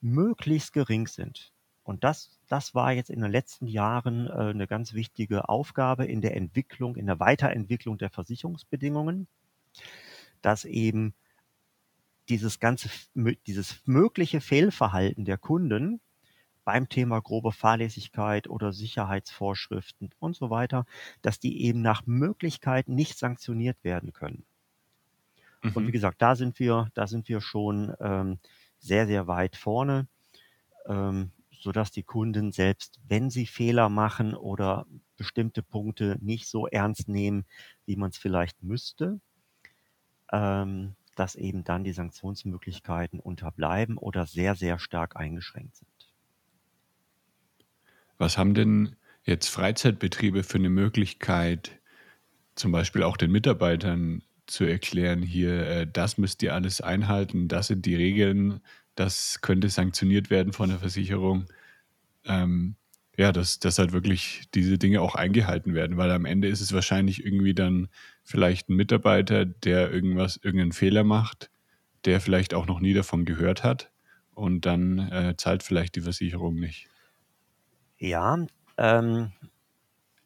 möglichst 0.00 0.72
gering 0.72 1.08
sind. 1.08 1.52
Und 1.82 2.04
das, 2.04 2.38
das 2.46 2.74
war 2.76 2.92
jetzt 2.92 3.10
in 3.10 3.20
den 3.20 3.32
letzten 3.32 3.66
Jahren 3.66 4.28
äh, 4.28 4.50
eine 4.50 4.68
ganz 4.68 4.94
wichtige 4.94 5.48
Aufgabe 5.48 6.06
in 6.06 6.20
der 6.20 6.36
Entwicklung, 6.36 6.94
in 6.94 7.06
der 7.06 7.18
Weiterentwicklung 7.18 7.98
der 7.98 8.10
Versicherungsbedingungen, 8.10 9.26
dass 10.40 10.64
eben 10.64 11.14
dieses 12.30 12.60
ganze, 12.60 12.88
dieses 13.46 13.82
mögliche 13.84 14.40
Fehlverhalten 14.40 15.24
der 15.24 15.36
Kunden 15.36 16.00
beim 16.64 16.88
Thema 16.88 17.20
grobe 17.20 17.52
Fahrlässigkeit 17.52 18.48
oder 18.48 18.72
Sicherheitsvorschriften 18.72 20.10
und 20.20 20.36
so 20.36 20.50
weiter, 20.50 20.86
dass 21.22 21.40
die 21.40 21.64
eben 21.64 21.82
nach 21.82 22.06
Möglichkeit 22.06 22.88
nicht 22.88 23.18
sanktioniert 23.18 23.82
werden 23.82 24.12
können. 24.12 24.44
Mhm. 25.62 25.72
Und 25.74 25.82
wie 25.84 25.88
mhm. 25.88 25.92
gesagt, 25.92 26.22
da 26.22 26.36
sind 26.36 26.58
wir, 26.60 26.90
da 26.94 27.06
sind 27.06 27.28
wir 27.28 27.40
schon 27.40 27.92
ähm, 28.00 28.38
sehr, 28.78 29.06
sehr 29.06 29.26
weit 29.26 29.56
vorne, 29.56 30.06
ähm, 30.86 31.32
sodass 31.50 31.90
die 31.90 32.04
Kunden 32.04 32.52
selbst, 32.52 33.00
wenn 33.06 33.30
sie 33.30 33.46
Fehler 33.46 33.88
machen 33.88 34.34
oder 34.34 34.86
bestimmte 35.16 35.62
Punkte 35.62 36.16
nicht 36.20 36.46
so 36.46 36.66
ernst 36.66 37.08
nehmen, 37.08 37.44
wie 37.84 37.96
man 37.96 38.10
es 38.10 38.16
vielleicht 38.16 38.62
müsste, 38.62 39.20
ähm, 40.32 40.94
dass 41.20 41.36
eben 41.36 41.64
dann 41.64 41.84
die 41.84 41.92
Sanktionsmöglichkeiten 41.92 43.20
unterbleiben 43.20 43.98
oder 43.98 44.24
sehr, 44.24 44.54
sehr 44.54 44.78
stark 44.78 45.16
eingeschränkt 45.16 45.76
sind. 45.76 45.90
Was 48.16 48.38
haben 48.38 48.54
denn 48.54 48.96
jetzt 49.24 49.48
Freizeitbetriebe 49.48 50.42
für 50.42 50.56
eine 50.56 50.70
Möglichkeit, 50.70 51.78
zum 52.54 52.72
Beispiel 52.72 53.02
auch 53.02 53.18
den 53.18 53.30
Mitarbeitern 53.32 54.22
zu 54.46 54.64
erklären, 54.64 55.20
hier, 55.20 55.66
äh, 55.66 55.86
das 55.86 56.16
müsst 56.16 56.42
ihr 56.42 56.54
alles 56.54 56.80
einhalten, 56.80 57.48
das 57.48 57.66
sind 57.66 57.84
die 57.84 57.96
Regeln, 57.96 58.62
das 58.94 59.42
könnte 59.42 59.68
sanktioniert 59.68 60.30
werden 60.30 60.54
von 60.54 60.70
der 60.70 60.78
Versicherung. 60.78 61.48
Ähm, 62.24 62.76
ja, 63.20 63.32
dass, 63.32 63.58
dass 63.58 63.78
halt 63.78 63.92
wirklich 63.92 64.44
diese 64.54 64.78
Dinge 64.78 65.02
auch 65.02 65.14
eingehalten 65.14 65.74
werden, 65.74 65.98
weil 65.98 66.10
am 66.10 66.24
Ende 66.24 66.48
ist 66.48 66.62
es 66.62 66.72
wahrscheinlich 66.72 67.22
irgendwie 67.22 67.52
dann 67.52 67.88
vielleicht 68.22 68.70
ein 68.70 68.76
Mitarbeiter, 68.76 69.44
der 69.44 69.90
irgendwas, 69.90 70.38
irgendeinen 70.38 70.72
Fehler 70.72 71.04
macht, 71.04 71.50
der 72.06 72.22
vielleicht 72.22 72.54
auch 72.54 72.64
noch 72.64 72.80
nie 72.80 72.94
davon 72.94 73.26
gehört 73.26 73.62
hat 73.62 73.92
und 74.32 74.64
dann 74.64 74.98
äh, 75.10 75.34
zahlt 75.36 75.62
vielleicht 75.62 75.96
die 75.96 76.00
Versicherung 76.00 76.54
nicht. 76.54 76.88
Ja, 77.98 78.38
ähm, 78.78 79.32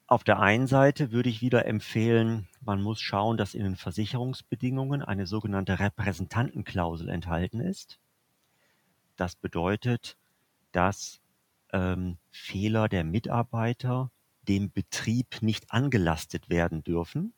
auf 0.07 0.23
der 0.23 0.39
einen 0.39 0.69
Seite 0.69 1.11
würde 1.11 1.31
ich 1.31 1.43
wieder 1.43 1.67
empfehlen, 1.67 2.47
man 2.61 2.81
muss 2.81 3.01
schauen, 3.01 3.37
dass 3.37 3.55
in 3.55 3.65
den 3.65 3.75
Versicherungsbedingungen 3.75 5.03
eine 5.03 5.27
sogenannte 5.27 5.81
Repräsentantenklausel 5.81 7.09
enthalten 7.09 7.59
ist. 7.59 7.99
Das 9.17 9.35
bedeutet, 9.35 10.17
dass 10.71 11.24
ähm, 11.75 12.17
Fehler 12.31 12.89
der 12.89 13.05
Mitarbeiter 13.05 14.11
dem 14.49 14.71
Betrieb 14.71 15.43
nicht 15.43 15.71
angelastet 15.73 16.49
werden 16.49 16.85
dürfen. 16.85 17.35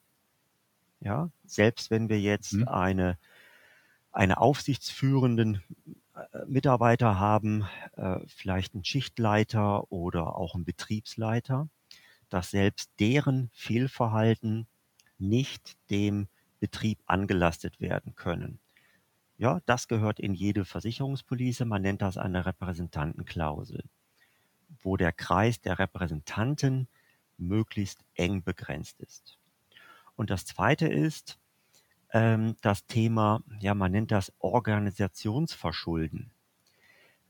Ja, 1.00 1.30
selbst 1.46 1.90
wenn 1.90 2.08
wir 2.08 2.20
jetzt 2.20 2.52
mhm. 2.52 2.68
eine, 2.68 3.18
eine 4.12 4.38
aufsichtsführenden 4.38 5.62
äh, 6.14 6.44
Mitarbeiter 6.46 7.18
haben, 7.18 7.64
äh, 7.96 8.18
vielleicht 8.26 8.74
einen 8.74 8.84
Schichtleiter 8.84 9.90
oder 9.90 10.36
auch 10.36 10.54
einen 10.54 10.64
Betriebsleiter, 10.64 11.68
dass 12.28 12.50
selbst 12.50 12.90
deren 12.98 13.50
Fehlverhalten 13.54 14.66
nicht 15.18 15.76
dem 15.90 16.28
Betrieb 16.60 16.98
angelastet 17.06 17.80
werden 17.80 18.14
können. 18.16 18.58
Ja, 19.38 19.60
das 19.66 19.88
gehört 19.88 20.18
in 20.18 20.34
jede 20.34 20.64
Versicherungspolice. 20.64 21.66
Man 21.66 21.82
nennt 21.82 22.02
das 22.02 22.16
eine 22.16 22.46
Repräsentantenklausel, 22.46 23.84
wo 24.82 24.96
der 24.96 25.12
Kreis 25.12 25.60
der 25.60 25.78
Repräsentanten 25.78 26.88
möglichst 27.38 28.04
eng 28.14 28.42
begrenzt 28.42 29.00
ist. 29.00 29.38
Und 30.16 30.30
das 30.30 30.44
Zweite 30.44 30.88
ist, 30.88 31.38
ähm, 32.12 32.56
das 32.62 32.86
Thema, 32.86 33.42
ja, 33.60 33.74
man 33.74 33.92
nennt 33.92 34.10
das 34.10 34.32
Organisationsverschulden. 34.38 36.30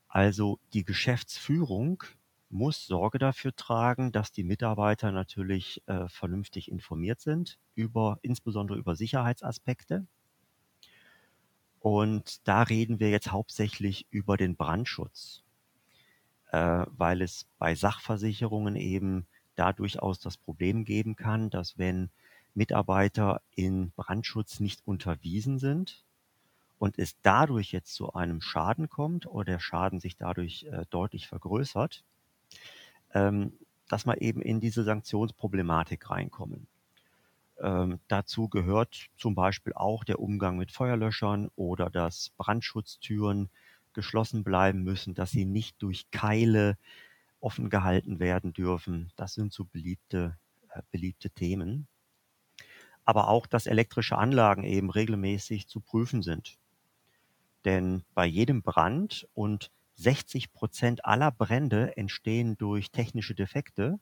Also 0.08 0.60
die 0.72 0.84
Geschäftsführung 0.84 2.04
muss 2.48 2.86
Sorge 2.86 3.18
dafür 3.18 3.54
tragen, 3.54 4.12
dass 4.12 4.32
die 4.32 4.44
Mitarbeiter 4.44 5.12
natürlich 5.12 5.82
äh, 5.86 6.08
vernünftig 6.08 6.70
informiert 6.70 7.20
sind 7.20 7.58
über 7.74 8.18
insbesondere 8.22 8.78
über 8.78 8.94
Sicherheitsaspekte. 8.94 10.06
Und 11.80 12.46
da 12.48 12.62
reden 12.62 13.00
wir 13.00 13.10
jetzt 13.10 13.30
hauptsächlich 13.30 14.06
über 14.10 14.36
den 14.36 14.56
Brandschutz, 14.56 15.44
weil 16.50 17.22
es 17.22 17.46
bei 17.58 17.74
Sachversicherungen 17.74 18.76
eben 18.76 19.26
da 19.56 19.72
durchaus 19.72 20.20
das 20.20 20.36
Problem 20.36 20.84
geben 20.84 21.16
kann, 21.16 21.50
dass 21.50 21.76
wenn 21.78 22.10
Mitarbeiter 22.54 23.42
in 23.54 23.90
Brandschutz 23.92 24.60
nicht 24.60 24.80
unterwiesen 24.86 25.58
sind 25.58 26.04
und 26.78 26.98
es 26.98 27.16
dadurch 27.22 27.72
jetzt 27.72 27.94
zu 27.94 28.14
einem 28.14 28.40
Schaden 28.40 28.88
kommt 28.88 29.26
oder 29.26 29.44
der 29.44 29.60
Schaden 29.60 30.00
sich 30.00 30.16
dadurch 30.16 30.64
äh, 30.64 30.84
deutlich 30.90 31.28
vergrößert, 31.28 32.02
ähm, 33.12 33.52
dass 33.88 34.06
wir 34.06 34.20
eben 34.20 34.42
in 34.42 34.60
diese 34.60 34.84
Sanktionsproblematik 34.84 36.10
reinkommen. 36.10 36.66
Ähm, 37.58 38.00
dazu 38.08 38.48
gehört 38.48 39.08
zum 39.16 39.34
Beispiel 39.34 39.72
auch 39.72 40.04
der 40.04 40.18
Umgang 40.18 40.58
mit 40.58 40.72
Feuerlöschern 40.72 41.50
oder 41.56 41.88
dass 41.88 42.30
Brandschutztüren 42.36 43.48
geschlossen 43.96 44.44
bleiben 44.44 44.84
müssen, 44.84 45.14
dass 45.14 45.32
sie 45.32 45.44
nicht 45.44 45.82
durch 45.82 46.08
Keile 46.12 46.78
offen 47.40 47.70
gehalten 47.70 48.20
werden 48.20 48.52
dürfen. 48.52 49.10
Das 49.16 49.34
sind 49.34 49.52
so 49.52 49.64
beliebte, 49.64 50.38
äh, 50.70 50.82
beliebte 50.92 51.30
Themen. 51.30 51.88
Aber 53.04 53.28
auch, 53.28 53.46
dass 53.46 53.66
elektrische 53.66 54.18
Anlagen 54.18 54.62
eben 54.62 54.90
regelmäßig 54.90 55.66
zu 55.66 55.80
prüfen 55.80 56.22
sind. 56.22 56.58
Denn 57.64 58.04
bei 58.14 58.26
jedem 58.26 58.62
Brand 58.62 59.26
und 59.34 59.72
60 59.94 60.52
Prozent 60.52 61.04
aller 61.04 61.32
Brände 61.32 61.96
entstehen 61.96 62.56
durch 62.58 62.90
technische 62.90 63.34
Defekte 63.34 63.98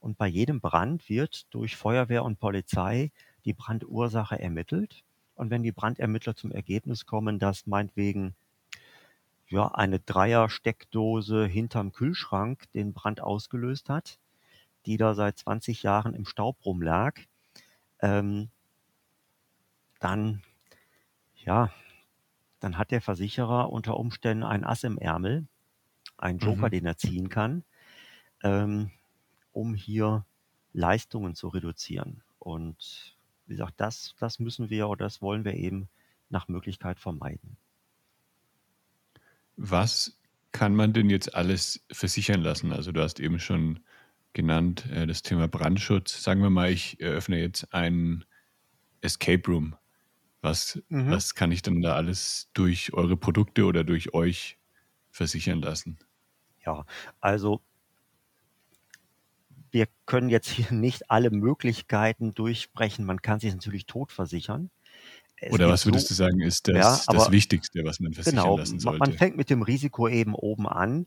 und 0.00 0.16
bei 0.16 0.26
jedem 0.26 0.60
Brand 0.60 1.08
wird 1.08 1.52
durch 1.52 1.76
Feuerwehr 1.76 2.24
und 2.24 2.40
Polizei 2.40 3.10
die 3.44 3.52
Brandursache 3.52 4.38
ermittelt. 4.40 5.04
Und 5.34 5.50
wenn 5.50 5.62
die 5.62 5.72
Brandermittler 5.72 6.34
zum 6.34 6.52
Ergebnis 6.52 7.06
kommen, 7.06 7.38
dass 7.38 7.66
meinetwegen 7.66 8.34
ja, 9.50 9.66
eine 9.68 9.98
Dreier-Steckdose 9.98 11.44
hinterm 11.46 11.92
Kühlschrank 11.92 12.70
den 12.72 12.92
Brand 12.92 13.20
ausgelöst 13.20 13.88
hat, 13.88 14.18
die 14.86 14.96
da 14.96 15.14
seit 15.14 15.38
20 15.38 15.82
Jahren 15.82 16.14
im 16.14 16.24
Staub 16.24 16.64
rumlag, 16.64 17.20
ähm, 17.98 18.48
dann, 19.98 20.42
ja, 21.34 21.70
dann 22.60 22.78
hat 22.78 22.92
der 22.92 23.00
Versicherer 23.00 23.70
unter 23.70 23.98
Umständen 23.98 24.44
ein 24.44 24.64
Ass 24.64 24.84
im 24.84 24.98
Ärmel, 24.98 25.46
einen 26.16 26.38
Joker, 26.38 26.66
mhm. 26.66 26.70
den 26.70 26.86
er 26.86 26.96
ziehen 26.96 27.28
kann, 27.28 27.64
ähm, 28.42 28.90
um 29.52 29.74
hier 29.74 30.24
Leistungen 30.72 31.34
zu 31.34 31.48
reduzieren. 31.48 32.22
Und 32.38 33.16
wie 33.46 33.54
gesagt, 33.54 33.74
das, 33.78 34.14
das 34.20 34.38
müssen 34.38 34.70
wir 34.70 34.88
oder 34.88 35.06
das 35.06 35.20
wollen 35.20 35.44
wir 35.44 35.54
eben 35.54 35.88
nach 36.28 36.46
Möglichkeit 36.46 37.00
vermeiden. 37.00 37.56
Was 39.62 40.18
kann 40.52 40.74
man 40.74 40.94
denn 40.94 41.10
jetzt 41.10 41.34
alles 41.34 41.84
versichern 41.92 42.40
lassen? 42.40 42.72
Also 42.72 42.92
du 42.92 43.02
hast 43.02 43.20
eben 43.20 43.38
schon 43.38 43.80
genannt 44.32 44.86
äh, 44.90 45.06
das 45.06 45.20
Thema 45.20 45.48
Brandschutz. 45.48 46.22
Sagen 46.22 46.40
wir 46.40 46.48
mal, 46.48 46.72
ich 46.72 46.98
eröffne 46.98 47.38
jetzt 47.38 47.74
einen 47.74 48.24
Escape 49.02 49.42
Room. 49.46 49.76
Was, 50.40 50.82
mhm. 50.88 51.10
was 51.10 51.34
kann 51.34 51.52
ich 51.52 51.60
denn 51.60 51.82
da 51.82 51.94
alles 51.94 52.48
durch 52.54 52.94
eure 52.94 53.18
Produkte 53.18 53.66
oder 53.66 53.84
durch 53.84 54.14
euch 54.14 54.56
versichern 55.10 55.60
lassen? 55.60 55.98
Ja, 56.64 56.86
also 57.20 57.60
wir 59.70 59.88
können 60.06 60.30
jetzt 60.30 60.48
hier 60.48 60.72
nicht 60.72 61.10
alle 61.10 61.30
Möglichkeiten 61.30 62.32
durchsprechen. 62.32 63.04
Man 63.04 63.20
kann 63.20 63.40
sich 63.40 63.52
natürlich 63.52 63.84
tot 63.84 64.10
versichern. 64.10 64.70
Es 65.40 65.52
Oder 65.52 65.68
was 65.68 65.86
würdest 65.86 66.08
so, 66.08 66.12
du 66.12 66.16
sagen, 66.16 66.40
ist 66.40 66.68
das, 66.68 66.76
ja, 66.76 67.00
aber, 67.06 67.18
das 67.18 67.30
Wichtigste, 67.30 67.82
was 67.84 67.98
man 68.00 68.12
versichern 68.12 68.42
genau, 68.42 68.58
lassen 68.58 68.78
sollte? 68.78 68.98
Man 68.98 69.12
fängt 69.12 69.36
mit 69.36 69.48
dem 69.48 69.62
Risiko 69.62 70.06
eben 70.06 70.34
oben 70.34 70.68
an 70.68 71.06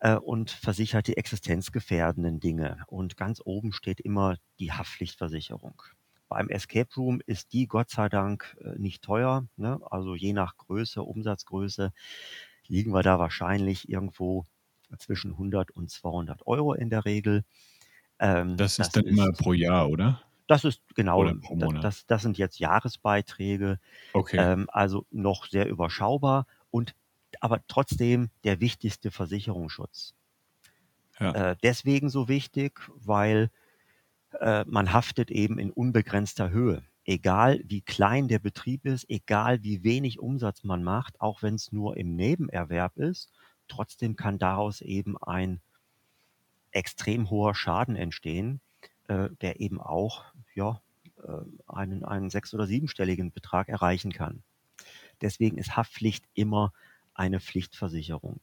äh, 0.00 0.16
und 0.16 0.50
versichert 0.50 1.06
die 1.06 1.16
existenzgefährdenden 1.16 2.40
Dinge. 2.40 2.84
Und 2.88 3.16
ganz 3.16 3.40
oben 3.44 3.72
steht 3.72 4.00
immer 4.00 4.36
die 4.58 4.72
Haftpflichtversicherung. 4.72 5.82
Beim 6.28 6.48
Escape 6.48 6.92
Room 6.96 7.22
ist 7.24 7.52
die 7.52 7.66
Gott 7.66 7.90
sei 7.90 8.08
Dank 8.08 8.56
äh, 8.60 8.78
nicht 8.78 9.02
teuer. 9.02 9.46
Ne? 9.56 9.80
Also 9.90 10.14
je 10.14 10.32
nach 10.32 10.56
Größe, 10.56 11.02
Umsatzgröße 11.02 11.92
liegen 12.66 12.92
wir 12.92 13.02
da 13.02 13.18
wahrscheinlich 13.18 13.88
irgendwo 13.88 14.46
zwischen 14.98 15.32
100 15.32 15.70
und 15.70 15.90
200 15.90 16.46
Euro 16.46 16.74
in 16.74 16.90
der 16.90 17.04
Regel. 17.04 17.44
Ähm, 18.18 18.56
das 18.56 18.72
ist 18.72 18.78
das 18.80 18.88
dann 18.90 19.04
ist, 19.04 19.10
immer 19.10 19.32
pro 19.32 19.52
Jahr, 19.52 19.88
oder? 19.88 20.22
Das 20.46 20.64
ist 20.64 20.82
genau, 20.94 21.24
das, 21.80 22.06
das, 22.06 22.22
sind 22.22 22.36
jetzt 22.36 22.58
Jahresbeiträge, 22.58 23.78
okay. 24.12 24.36
ähm, 24.36 24.68
also 24.70 25.06
noch 25.10 25.46
sehr 25.46 25.68
überschaubar 25.68 26.46
und 26.70 26.94
aber 27.40 27.60
trotzdem 27.66 28.30
der 28.44 28.60
wichtigste 28.60 29.10
Versicherungsschutz. 29.10 30.14
Ja. 31.18 31.50
Äh, 31.52 31.56
deswegen 31.62 32.10
so 32.10 32.28
wichtig, 32.28 32.80
weil 32.94 33.50
äh, 34.40 34.64
man 34.66 34.92
haftet 34.92 35.30
eben 35.30 35.58
in 35.58 35.70
unbegrenzter 35.70 36.50
Höhe. 36.50 36.82
Egal 37.04 37.60
wie 37.64 37.82
klein 37.82 38.28
der 38.28 38.38
Betrieb 38.38 38.84
ist, 38.86 39.08
egal 39.08 39.62
wie 39.62 39.82
wenig 39.82 40.18
Umsatz 40.20 40.64
man 40.64 40.82
macht, 40.82 41.20
auch 41.20 41.42
wenn 41.42 41.54
es 41.54 41.72
nur 41.72 41.96
im 41.96 42.16
Nebenerwerb 42.16 42.96
ist, 42.96 43.30
trotzdem 43.68 44.16
kann 44.16 44.38
daraus 44.38 44.80
eben 44.80 45.16
ein 45.18 45.60
extrem 46.70 47.30
hoher 47.30 47.54
Schaden 47.54 47.96
entstehen 47.96 48.60
äh, 49.08 49.28
der 49.40 49.60
eben 49.60 49.80
auch 49.80 50.24
ja, 50.54 50.80
äh, 51.22 51.40
einen, 51.66 52.04
einen 52.04 52.30
sechs- 52.30 52.54
oder 52.54 52.66
siebenstelligen 52.66 53.32
Betrag 53.32 53.68
erreichen 53.68 54.12
kann. 54.12 54.42
Deswegen 55.20 55.58
ist 55.58 55.76
Haftpflicht 55.76 56.24
immer 56.34 56.72
eine 57.14 57.40
Pflichtversicherung. 57.40 58.40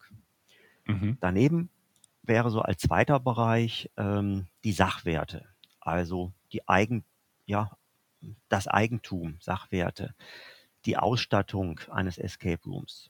Mhm. 0.85 1.17
Daneben 1.19 1.69
wäre 2.23 2.49
so 2.49 2.61
als 2.61 2.81
zweiter 2.81 3.19
Bereich 3.19 3.89
ähm, 3.97 4.47
die 4.63 4.71
Sachwerte, 4.71 5.45
also 5.79 6.31
die 6.51 6.67
Eigen, 6.67 7.03
ja, 7.45 7.71
das 8.49 8.67
Eigentum, 8.67 9.37
Sachwerte, 9.39 10.13
die 10.85 10.97
Ausstattung 10.97 11.79
eines 11.89 12.17
Escape 12.17 12.63
Rooms. 12.65 13.09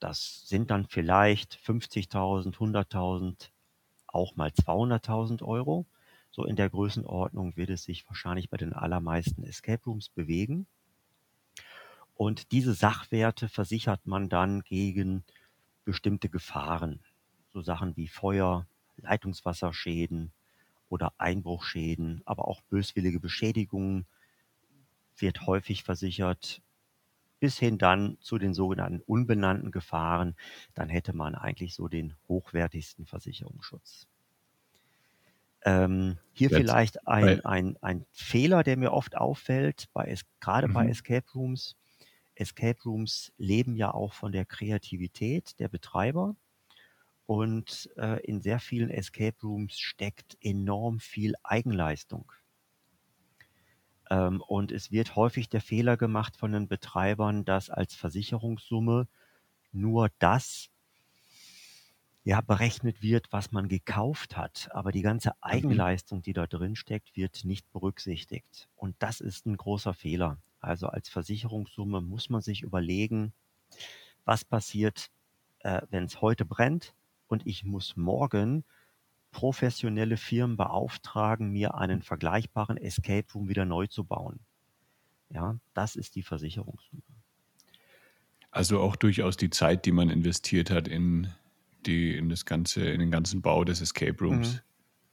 Das 0.00 0.48
sind 0.48 0.70
dann 0.70 0.86
vielleicht 0.86 1.58
50.000, 1.64 2.56
100.000, 2.56 3.50
auch 4.08 4.34
mal 4.34 4.50
200.000 4.50 5.42
Euro. 5.42 5.86
So 6.32 6.46
in 6.46 6.56
der 6.56 6.70
Größenordnung 6.70 7.56
wird 7.56 7.68
es 7.68 7.84
sich 7.84 8.08
wahrscheinlich 8.08 8.48
bei 8.48 8.56
den 8.56 8.72
allermeisten 8.72 9.44
Escape 9.44 9.84
Rooms 9.84 10.08
bewegen. 10.08 10.66
Und 12.14 12.52
diese 12.52 12.72
Sachwerte 12.72 13.48
versichert 13.48 14.06
man 14.06 14.30
dann 14.30 14.62
gegen 14.62 15.24
bestimmte 15.84 16.30
Gefahren. 16.30 17.00
So 17.52 17.60
Sachen 17.60 17.96
wie 17.98 18.08
Feuer, 18.08 18.66
Leitungswasserschäden 18.96 20.32
oder 20.88 21.12
Einbruchschäden, 21.18 22.22
aber 22.24 22.48
auch 22.48 22.62
böswillige 22.62 23.20
Beschädigungen 23.20 24.06
wird 25.18 25.46
häufig 25.46 25.82
versichert, 25.84 26.62
bis 27.40 27.58
hin 27.58 27.76
dann 27.76 28.16
zu 28.20 28.38
den 28.38 28.54
sogenannten 28.54 29.00
unbenannten 29.00 29.70
Gefahren. 29.70 30.34
Dann 30.74 30.88
hätte 30.88 31.12
man 31.12 31.34
eigentlich 31.34 31.74
so 31.74 31.88
den 31.88 32.14
hochwertigsten 32.26 33.04
Versicherungsschutz. 33.04 34.08
Ähm, 35.64 36.18
hier 36.32 36.48
Jetzt, 36.48 36.58
vielleicht 36.58 37.06
ein, 37.06 37.44
ein, 37.44 37.76
ein 37.80 38.06
Fehler, 38.10 38.62
der 38.62 38.76
mir 38.76 38.92
oft 38.92 39.16
auffällt, 39.16 39.86
bei, 39.92 40.14
gerade 40.40 40.68
mhm. 40.68 40.72
bei 40.72 40.88
Escape 40.88 41.26
Rooms. 41.34 41.76
Escape 42.34 42.82
Rooms 42.84 43.32
leben 43.36 43.76
ja 43.76 43.92
auch 43.92 44.12
von 44.14 44.32
der 44.32 44.44
Kreativität 44.44 45.58
der 45.60 45.68
Betreiber. 45.68 46.34
Und 47.26 47.90
äh, 47.96 48.20
in 48.24 48.42
sehr 48.42 48.58
vielen 48.58 48.90
Escape 48.90 49.36
Rooms 49.42 49.78
steckt 49.78 50.36
enorm 50.40 50.98
viel 50.98 51.34
Eigenleistung. 51.42 52.32
Ähm, 54.10 54.42
und 54.46 54.72
es 54.72 54.90
wird 54.90 55.14
häufig 55.14 55.48
der 55.48 55.60
Fehler 55.60 55.96
gemacht 55.96 56.36
von 56.36 56.52
den 56.52 56.66
Betreibern, 56.66 57.44
dass 57.44 57.70
als 57.70 57.94
Versicherungssumme 57.94 59.06
nur 59.70 60.10
das 60.18 60.71
ja, 62.24 62.40
berechnet 62.40 63.02
wird, 63.02 63.32
was 63.32 63.50
man 63.50 63.68
gekauft 63.68 64.36
hat. 64.36 64.68
Aber 64.72 64.92
die 64.92 65.02
ganze 65.02 65.30
mhm. 65.30 65.34
Eigenleistung, 65.40 66.22
die 66.22 66.32
da 66.32 66.46
drin 66.46 66.76
steckt, 66.76 67.16
wird 67.16 67.44
nicht 67.44 67.70
berücksichtigt. 67.72 68.68
Und 68.76 68.94
das 69.00 69.20
ist 69.20 69.46
ein 69.46 69.56
großer 69.56 69.94
Fehler. 69.94 70.38
Also 70.60 70.86
als 70.86 71.08
Versicherungssumme 71.08 72.00
muss 72.00 72.30
man 72.30 72.40
sich 72.40 72.62
überlegen, 72.62 73.32
was 74.24 74.44
passiert, 74.44 75.10
äh, 75.60 75.82
wenn 75.90 76.04
es 76.04 76.20
heute 76.20 76.44
brennt 76.44 76.94
und 77.26 77.46
ich 77.46 77.64
muss 77.64 77.96
morgen 77.96 78.64
professionelle 79.32 80.16
Firmen 80.16 80.56
beauftragen, 80.56 81.50
mir 81.50 81.74
einen 81.74 82.02
vergleichbaren 82.02 82.76
Escape 82.76 83.26
Room 83.34 83.48
wieder 83.48 83.64
neu 83.64 83.86
zu 83.88 84.04
bauen. 84.04 84.38
Ja, 85.30 85.58
das 85.74 85.96
ist 85.96 86.14
die 86.14 86.22
Versicherungssumme. 86.22 87.02
Also 88.50 88.80
auch 88.80 88.96
durchaus 88.96 89.38
die 89.38 89.48
Zeit, 89.48 89.86
die 89.86 89.92
man 89.92 90.10
investiert 90.10 90.70
hat 90.70 90.86
in 90.86 91.32
die, 91.86 92.16
in 92.16 92.28
das 92.28 92.44
ganze, 92.44 92.84
in 92.84 93.00
den 93.00 93.10
ganzen 93.10 93.42
Bau 93.42 93.64
des 93.64 93.80
Escape 93.80 94.16
Rooms. 94.20 94.54
Mhm. 94.54 94.60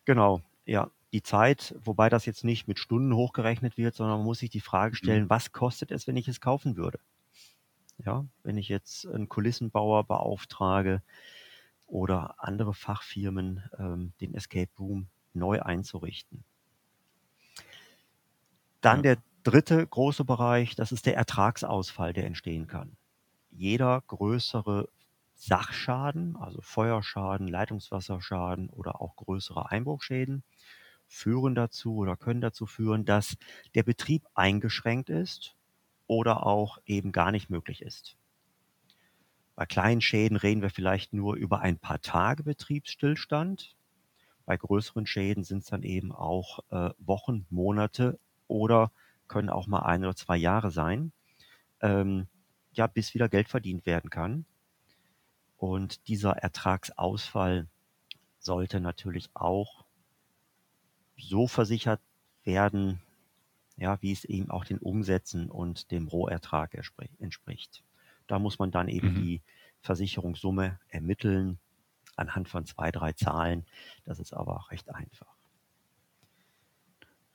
Genau, 0.05 0.41
ja. 0.65 0.89
Die 1.11 1.23
Zeit, 1.23 1.75
wobei 1.83 2.07
das 2.07 2.27
jetzt 2.27 2.43
nicht 2.43 2.67
mit 2.67 2.77
Stunden 2.77 3.15
hochgerechnet 3.15 3.77
wird, 3.77 3.95
sondern 3.95 4.19
man 4.19 4.25
muss 4.25 4.39
sich 4.39 4.51
die 4.51 4.59
Frage 4.59 4.91
mhm. 4.91 4.95
stellen, 4.95 5.23
mhm. 5.23 5.29
was 5.29 5.51
kostet 5.51 5.91
es, 5.91 6.05
wenn 6.05 6.17
ich 6.17 6.27
es 6.27 6.39
kaufen 6.39 6.75
würde? 6.75 6.99
Ja, 8.05 8.25
wenn 8.43 8.57
ich 8.57 8.69
jetzt 8.69 9.07
einen 9.07 9.27
Kulissenbauer 9.27 10.03
beauftrage 10.05 11.01
oder 11.87 12.35
andere 12.37 12.73
Fachfirmen, 12.73 13.63
ähm, 13.77 14.13
den 14.21 14.35
Escape 14.35 14.69
Room 14.79 15.07
neu 15.33 15.61
einzurichten. 15.61 16.43
Dann 18.81 18.97
ja. 18.99 19.15
der 19.15 19.17
dritte 19.43 19.85
große 19.85 20.23
Bereich, 20.23 20.75
das 20.75 20.91
ist 20.91 21.05
der 21.05 21.17
Ertragsausfall, 21.17 22.13
der 22.13 22.25
entstehen 22.25 22.67
kann. 22.67 22.95
Jeder 23.51 24.01
größere 24.07 24.89
Sachschaden, 25.39 26.35
also 26.35 26.59
Feuerschaden, 26.61 27.47
Leitungswasserschaden 27.47 28.69
oder 28.69 28.99
auch 29.01 29.15
größere 29.15 29.71
Einbruchschäden, 29.71 30.43
führen 31.07 31.55
dazu 31.55 31.95
oder 31.95 32.17
können 32.17 32.41
dazu 32.41 32.65
führen, 32.65 33.05
dass 33.05 33.37
der 33.73 33.83
Betrieb 33.83 34.27
eingeschränkt 34.33 35.09
ist 35.09 35.55
oder 36.07 36.45
auch 36.45 36.77
eben 36.85 37.13
gar 37.13 37.31
nicht 37.31 37.49
möglich 37.49 37.81
ist. 37.81 38.17
Bei 39.55 39.65
kleinen 39.65 40.01
Schäden 40.01 40.35
reden 40.35 40.61
wir 40.61 40.69
vielleicht 40.69 41.13
nur 41.13 41.35
über 41.35 41.61
ein 41.61 41.79
paar 41.79 42.01
Tage 42.01 42.43
Betriebsstillstand. 42.43 43.77
Bei 44.45 44.57
größeren 44.57 45.05
Schäden 45.05 45.45
sind 45.45 45.59
es 45.59 45.69
dann 45.69 45.83
eben 45.83 46.11
auch 46.11 46.59
äh, 46.69 46.89
Wochen, 46.99 47.45
Monate 47.49 48.19
oder 48.49 48.91
können 49.29 49.49
auch 49.49 49.67
mal 49.67 49.83
ein 49.83 50.03
oder 50.03 50.17
zwei 50.17 50.35
Jahre 50.35 50.69
sein, 50.69 51.13
ähm, 51.79 52.27
ja, 52.73 52.87
bis 52.87 53.13
wieder 53.13 53.29
Geld 53.29 53.47
verdient 53.47 53.85
werden 53.85 54.09
kann. 54.09 54.45
Und 55.59 56.07
dieser 56.07 56.37
Ertragsausfall 56.37 57.67
sollte 58.39 58.79
natürlich 58.79 59.29
auch 59.33 59.83
so 61.17 61.47
versichert 61.47 61.99
werden, 62.45 63.01
ja, 63.75 64.01
wie 64.01 64.13
es 64.13 64.23
eben 64.23 64.49
auch 64.49 64.63
den 64.63 64.77
Umsätzen 64.77 65.51
und 65.51 65.91
dem 65.91 66.07
Rohertrag 66.07 66.73
entspricht. 67.19 67.83
Da 68.27 68.39
muss 68.39 68.57
man 68.57 68.71
dann 68.71 68.87
eben 68.87 69.11
mhm. 69.11 69.15
die 69.15 69.41
Versicherungssumme 69.81 70.79
ermitteln 70.87 71.59
anhand 72.15 72.47
von 72.47 72.65
zwei, 72.65 72.89
drei 72.91 73.11
Zahlen. 73.11 73.65
Das 74.05 74.19
ist 74.19 74.33
aber 74.33 74.65
recht 74.71 74.89
einfach. 74.95 75.35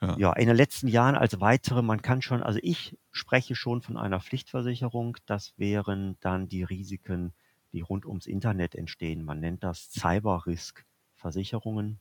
Ja. 0.01 0.17
ja, 0.17 0.33
in 0.33 0.47
den 0.47 0.57
letzten 0.57 0.89
Jahren 0.89 1.15
als 1.15 1.41
weitere, 1.41 1.83
man 1.83 2.01
kann 2.01 2.23
schon, 2.23 2.43
also 2.43 2.59
ich 2.63 2.97
spreche 3.11 3.55
schon 3.55 3.83
von 3.83 3.99
einer 3.99 4.21
Pflichtversicherung. 4.21 5.19
Das 5.27 5.53
wären 5.59 6.17
dann 6.21 6.49
die 6.49 6.63
Risiken, 6.63 7.35
die 7.75 7.83
rund 7.83 8.07
ums 8.07 8.27
Internet 8.27 8.75
entstehen. 8.77 9.25
Man 9.25 9.41
nennt 9.41 9.65
das 9.65 9.91
Cyber-Risk-Versicherungen. 9.91 11.99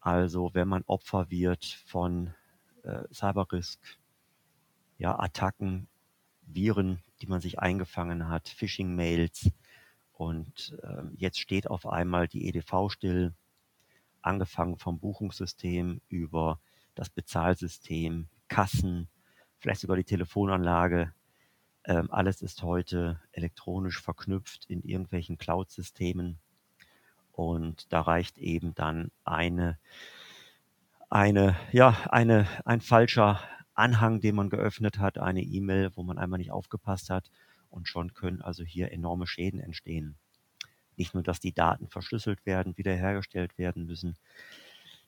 Also 0.00 0.50
wenn 0.52 0.68
man 0.68 0.84
Opfer 0.86 1.30
wird 1.30 1.64
von 1.86 2.34
äh, 2.84 3.02
Cyber-Risk, 3.12 3.80
ja, 4.98 5.18
Attacken, 5.18 5.88
Viren, 6.42 7.02
die 7.20 7.26
man 7.26 7.40
sich 7.40 7.58
eingefangen 7.58 8.28
hat, 8.28 8.48
Phishing-Mails 8.48 9.50
und 10.12 10.78
äh, 10.82 11.02
jetzt 11.16 11.40
steht 11.40 11.68
auf 11.70 11.86
einmal 11.86 12.28
die 12.28 12.46
EDV 12.48 12.90
still, 12.90 13.32
angefangen 14.20 14.76
vom 14.76 14.98
Buchungssystem 14.98 16.02
über 16.08 16.60
das 16.94 17.08
Bezahlsystem, 17.08 18.28
Kassen, 18.48 19.08
vielleicht 19.58 19.80
sogar 19.80 19.96
die 19.96 20.04
Telefonanlage. 20.04 21.14
Ähm, 21.88 22.10
alles 22.10 22.42
ist 22.42 22.62
heute 22.62 23.18
elektronisch 23.32 24.02
verknüpft 24.02 24.66
in 24.66 24.82
irgendwelchen 24.82 25.38
Cloud-Systemen. 25.38 26.38
Und 27.32 27.90
da 27.90 28.02
reicht 28.02 28.36
eben 28.36 28.74
dann 28.74 29.10
eine, 29.24 29.78
eine, 31.08 31.56
ja, 31.72 31.96
eine, 32.10 32.46
ein 32.66 32.82
falscher 32.82 33.40
Anhang, 33.72 34.20
den 34.20 34.34
man 34.34 34.50
geöffnet 34.50 34.98
hat, 34.98 35.16
eine 35.16 35.40
E-Mail, 35.40 35.90
wo 35.94 36.02
man 36.02 36.18
einmal 36.18 36.38
nicht 36.38 36.50
aufgepasst 36.50 37.08
hat. 37.08 37.30
Und 37.70 37.88
schon 37.88 38.12
können 38.12 38.42
also 38.42 38.64
hier 38.64 38.92
enorme 38.92 39.26
Schäden 39.26 39.58
entstehen. 39.58 40.16
Nicht 40.96 41.14
nur, 41.14 41.22
dass 41.22 41.40
die 41.40 41.54
Daten 41.54 41.88
verschlüsselt 41.88 42.44
werden, 42.44 42.76
wiederhergestellt 42.76 43.56
werden 43.56 43.86
müssen, 43.86 44.16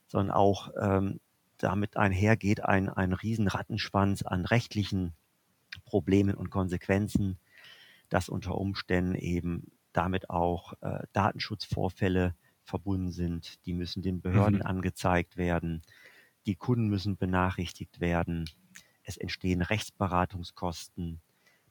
sondern 0.07 0.35
auch 0.35 0.71
ähm, 0.81 1.21
damit 1.59 1.99
einhergeht 1.99 2.65
ein, 2.65 2.89
ein 2.89 3.13
Riesenrattenschwanz 3.13 4.23
an 4.23 4.47
rechtlichen 4.47 5.13
Problemen 5.85 6.35
und 6.35 6.51
Konsequenzen, 6.51 7.39
dass 8.09 8.29
unter 8.29 8.57
Umständen 8.57 9.15
eben 9.15 9.71
damit 9.93 10.31
auch 10.31 10.75
äh, 10.83 11.05
Datenschutzvorfälle 11.13 12.35
verbunden 12.65 13.11
sind. 13.11 13.65
Die 13.67 13.75
müssen 13.75 14.03
den 14.03 14.21
Behörden 14.21 14.61
mhm. 14.61 14.67
angezeigt 14.67 15.37
werden. 15.37 15.83
Die 16.47 16.55
Kunden 16.55 16.89
müssen 16.89 17.17
benachrichtigt 17.17 18.01
werden. 18.01 18.49
Es 19.03 19.17
entstehen 19.17 19.63
Rechtsberatungskosten. 19.63 21.21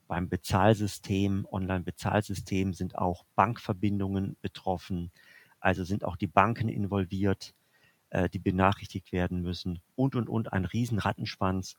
Beim 0.08 0.28
Bezahlsystem, 0.28 1.48
Online-Bezahlsystem 1.50 2.74
sind 2.74 2.98
auch 2.98 3.26
Bankverbindungen 3.36 4.38
betroffen. 4.42 5.12
Also 5.60 5.84
sind 5.84 6.04
auch 6.04 6.18
die 6.18 6.28
Banken 6.28 6.68
involviert, 6.68 7.54
äh, 8.10 8.30
die 8.30 8.40
benachrichtigt 8.40 9.12
werden 9.12 9.42
müssen 9.42 9.80
und, 9.96 10.16
und, 10.16 10.30
und. 10.30 10.52
Ein 10.52 10.66
Riesenrattenschwanz. 10.66 11.76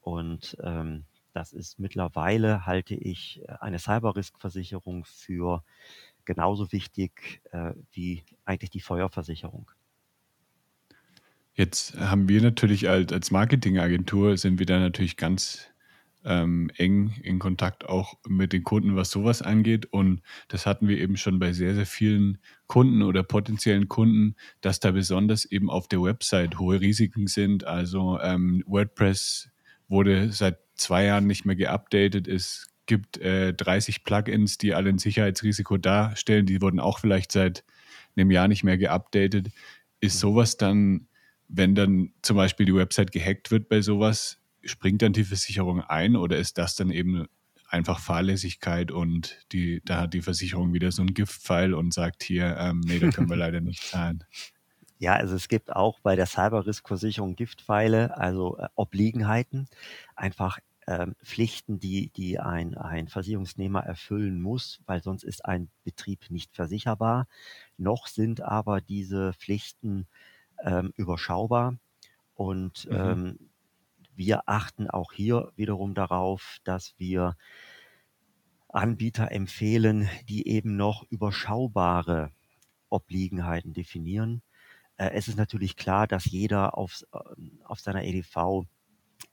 Und 0.00 0.56
ähm, 0.62 1.04
das 1.32 1.52
ist 1.52 1.78
mittlerweile, 1.78 2.66
halte 2.66 2.94
ich, 2.94 3.42
äh, 3.46 3.54
eine 3.60 3.78
Cyber-Risk-Versicherung 3.78 5.04
für 5.04 5.62
genauso 6.24 6.72
wichtig 6.72 7.42
äh, 7.52 7.72
wie 7.92 8.22
eigentlich 8.44 8.70
die 8.70 8.80
Feuerversicherung. 8.80 9.70
Jetzt 11.54 11.98
haben 11.98 12.28
wir 12.28 12.40
natürlich 12.40 12.88
als, 12.88 13.12
als 13.12 13.30
Marketingagentur 13.30 14.38
sind 14.38 14.58
wir 14.58 14.66
da 14.66 14.78
natürlich 14.78 15.16
ganz 15.16 15.72
ähm, 16.24 16.70
eng 16.76 17.14
in 17.22 17.38
Kontakt 17.38 17.84
auch 17.88 18.14
mit 18.26 18.52
den 18.52 18.62
Kunden, 18.62 18.96
was 18.96 19.10
sowas 19.10 19.42
angeht. 19.42 19.86
Und 19.86 20.22
das 20.48 20.66
hatten 20.66 20.88
wir 20.88 20.98
eben 20.98 21.16
schon 21.16 21.38
bei 21.38 21.52
sehr, 21.52 21.74
sehr 21.74 21.86
vielen 21.86 22.38
Kunden 22.68 23.02
oder 23.02 23.22
potenziellen 23.22 23.88
Kunden, 23.88 24.36
dass 24.60 24.80
da 24.80 24.92
besonders 24.92 25.44
eben 25.44 25.68
auf 25.68 25.88
der 25.88 26.02
Website 26.02 26.58
hohe 26.58 26.80
Risiken 26.80 27.26
sind. 27.26 27.64
Also 27.64 28.18
ähm, 28.20 28.62
WordPress 28.66 29.50
wurde 29.88 30.32
seit 30.32 30.61
zwei 30.82 31.04
Jahren 31.04 31.26
nicht 31.26 31.44
mehr 31.44 31.56
geupdatet. 31.56 32.28
Es 32.28 32.68
gibt 32.86 33.18
äh, 33.18 33.54
30 33.54 34.04
Plugins, 34.04 34.58
die 34.58 34.74
alle 34.74 34.90
ein 34.90 34.98
Sicherheitsrisiko 34.98 35.76
darstellen. 35.76 36.46
Die 36.46 36.60
wurden 36.60 36.80
auch 36.80 36.98
vielleicht 36.98 37.32
seit 37.32 37.64
einem 38.16 38.30
Jahr 38.30 38.48
nicht 38.48 38.64
mehr 38.64 38.78
geupdatet. 38.78 39.50
Ist 40.00 40.18
sowas 40.18 40.56
dann, 40.56 41.06
wenn 41.48 41.74
dann 41.74 42.12
zum 42.22 42.36
Beispiel 42.36 42.66
die 42.66 42.74
Website 42.74 43.12
gehackt 43.12 43.50
wird 43.50 43.68
bei 43.68 43.80
sowas, 43.80 44.38
springt 44.64 45.02
dann 45.02 45.12
die 45.12 45.24
Versicherung 45.24 45.80
ein 45.80 46.16
oder 46.16 46.36
ist 46.36 46.58
das 46.58 46.74
dann 46.74 46.90
eben 46.90 47.26
einfach 47.68 48.00
Fahrlässigkeit 48.00 48.90
und 48.90 49.38
die, 49.52 49.80
da 49.84 50.00
hat 50.00 50.14
die 50.14 50.20
Versicherung 50.20 50.74
wieder 50.74 50.92
so 50.92 51.02
einen 51.02 51.14
Giftpfeil 51.14 51.72
und 51.72 51.94
sagt 51.94 52.22
hier, 52.22 52.56
ähm, 52.58 52.80
nee, 52.80 52.98
da 52.98 53.10
können 53.10 53.30
wir 53.30 53.36
leider 53.38 53.60
nicht 53.60 53.82
zahlen. 53.82 54.24
Ja, 54.98 55.14
also 55.14 55.34
es 55.34 55.48
gibt 55.48 55.74
auch 55.74 55.98
bei 56.00 56.14
der 56.14 56.26
Cyber-Risk-Versicherung 56.26 57.34
Giftpfeile, 57.34 58.16
also 58.16 58.58
äh, 58.58 58.68
Obliegenheiten, 58.76 59.66
einfach 60.14 60.58
ähm, 60.86 61.14
Pflichten, 61.22 61.78
die, 61.78 62.10
die 62.10 62.38
ein, 62.38 62.76
ein 62.76 63.08
Versicherungsnehmer 63.08 63.80
erfüllen 63.80 64.40
muss, 64.40 64.80
weil 64.86 65.02
sonst 65.02 65.22
ist 65.22 65.44
ein 65.44 65.70
Betrieb 65.84 66.30
nicht 66.30 66.54
versicherbar. 66.54 67.26
Noch 67.76 68.06
sind 68.06 68.40
aber 68.40 68.80
diese 68.80 69.32
Pflichten 69.34 70.06
ähm, 70.62 70.92
überschaubar 70.96 71.76
und 72.34 72.88
mhm. 72.90 72.96
ähm, 72.96 73.38
wir 74.14 74.48
achten 74.48 74.90
auch 74.90 75.12
hier 75.12 75.52
wiederum 75.56 75.94
darauf, 75.94 76.58
dass 76.64 76.94
wir 76.98 77.36
Anbieter 78.68 79.30
empfehlen, 79.30 80.08
die 80.28 80.48
eben 80.48 80.76
noch 80.76 81.04
überschaubare 81.10 82.30
Obliegenheiten 82.88 83.72
definieren. 83.72 84.42
Äh, 84.96 85.10
es 85.12 85.28
ist 85.28 85.36
natürlich 85.36 85.76
klar, 85.76 86.06
dass 86.06 86.24
jeder 86.24 86.76
auf, 86.76 87.04
äh, 87.12 87.18
auf 87.64 87.80
seiner 87.80 88.04
EDV 88.04 88.66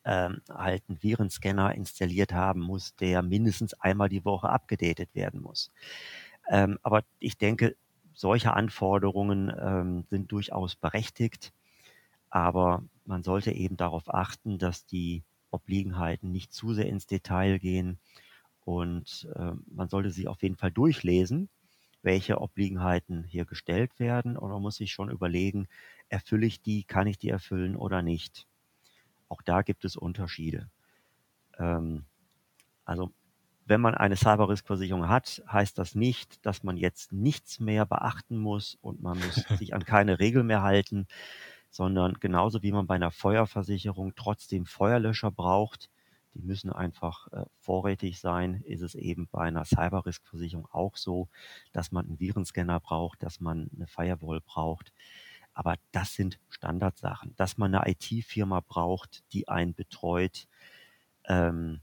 ähm, 0.05 0.41
einen 0.49 0.81
Virenscanner 1.01 1.75
installiert 1.75 2.33
haben 2.33 2.61
muss, 2.61 2.95
der 2.95 3.21
mindestens 3.21 3.73
einmal 3.75 4.09
die 4.09 4.25
Woche 4.25 4.49
abgedatet 4.49 5.13
werden 5.15 5.41
muss. 5.41 5.71
Ähm, 6.49 6.79
aber 6.83 7.03
ich 7.19 7.37
denke, 7.37 7.75
solche 8.13 8.53
Anforderungen 8.53 9.53
ähm, 9.59 10.05
sind 10.09 10.31
durchaus 10.31 10.75
berechtigt. 10.75 11.53
Aber 12.31 12.83
man 13.05 13.23
sollte 13.23 13.51
eben 13.51 13.77
darauf 13.77 14.13
achten, 14.13 14.57
dass 14.59 14.85
die 14.85 15.23
Obliegenheiten 15.51 16.31
nicht 16.31 16.53
zu 16.53 16.73
sehr 16.73 16.87
ins 16.87 17.07
Detail 17.07 17.59
gehen 17.59 17.99
und 18.65 19.29
äh, 19.35 19.53
man 19.67 19.89
sollte 19.89 20.11
sie 20.11 20.27
auf 20.29 20.43
jeden 20.43 20.57
Fall 20.57 20.71
durchlesen, 20.71 21.49
welche 22.03 22.41
Obliegenheiten 22.41 23.23
hier 23.25 23.45
gestellt 23.45 23.99
werden 23.99 24.37
und 24.37 24.51
man 24.51 24.61
muss 24.63 24.77
sich 24.77 24.91
schon 24.93 25.11
überlegen, 25.11 25.67
erfülle 26.09 26.47
ich 26.47 26.61
die, 26.63 26.83
kann 26.85 27.07
ich 27.07 27.19
die 27.19 27.29
erfüllen 27.29 27.77
oder 27.77 28.03
nicht. 28.03 28.48
Auch 29.29 29.41
da 29.41 29.61
gibt 29.61 29.85
es 29.85 29.95
Unterschiede. 29.95 30.69
Ähm, 31.57 32.05
also 32.85 33.11
wenn 33.65 33.81
man 33.81 33.93
eine 33.93 34.15
Cyber-Risk-Versicherung 34.15 35.07
hat, 35.07 35.43
heißt 35.49 35.77
das 35.77 35.93
nicht, 35.93 36.43
dass 36.45 36.63
man 36.63 36.75
jetzt 36.75 37.13
nichts 37.13 37.59
mehr 37.59 37.85
beachten 37.85 38.37
muss 38.37 38.77
und 38.81 39.01
man 39.01 39.19
muss 39.19 39.35
sich 39.59 39.75
an 39.75 39.85
keine 39.85 40.19
Regel 40.19 40.43
mehr 40.43 40.63
halten, 40.63 41.07
sondern 41.69 42.15
genauso 42.19 42.63
wie 42.63 42.71
man 42.71 42.87
bei 42.87 42.95
einer 42.95 43.11
Feuerversicherung 43.11 44.15
trotzdem 44.15 44.65
Feuerlöscher 44.65 45.29
braucht, 45.29 45.89
die 46.33 46.41
müssen 46.41 46.71
einfach 46.71 47.27
äh, 47.31 47.45
vorrätig 47.59 48.19
sein, 48.19 48.61
ist 48.65 48.81
es 48.81 48.95
eben 48.95 49.27
bei 49.31 49.41
einer 49.41 49.65
Cyber-Risk-Versicherung 49.65 50.67
auch 50.71 50.95
so, 50.95 51.27
dass 51.71 51.91
man 51.91 52.07
einen 52.07 52.19
Virenscanner 52.19 52.79
braucht, 52.79 53.21
dass 53.21 53.39
man 53.39 53.69
eine 53.75 53.87
Firewall 53.87 54.41
braucht. 54.41 54.93
Aber 55.59 55.75
das 55.91 56.13
sind 56.13 56.39
Standardsachen. 56.47 57.35
Dass 57.35 57.57
man 57.57 57.75
eine 57.75 57.91
IT-Firma 57.91 58.61
braucht, 58.61 59.25
die 59.33 59.49
einen 59.49 59.73
betreut, 59.73 60.47
ähm, 61.25 61.81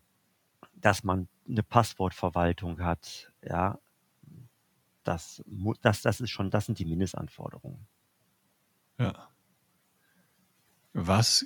dass 0.72 1.04
man 1.04 1.28
eine 1.46 1.62
Passwortverwaltung 1.62 2.80
hat, 2.80 3.30
ja, 3.42 3.78
das, 5.04 5.44
das, 5.82 6.00
das 6.00 6.22
ist 6.22 6.30
schon, 6.30 6.50
das 6.50 6.64
sind 6.64 6.78
die 6.78 6.86
Mindestanforderungen. 6.86 7.86
Ja. 8.98 9.28
Was 10.94 11.44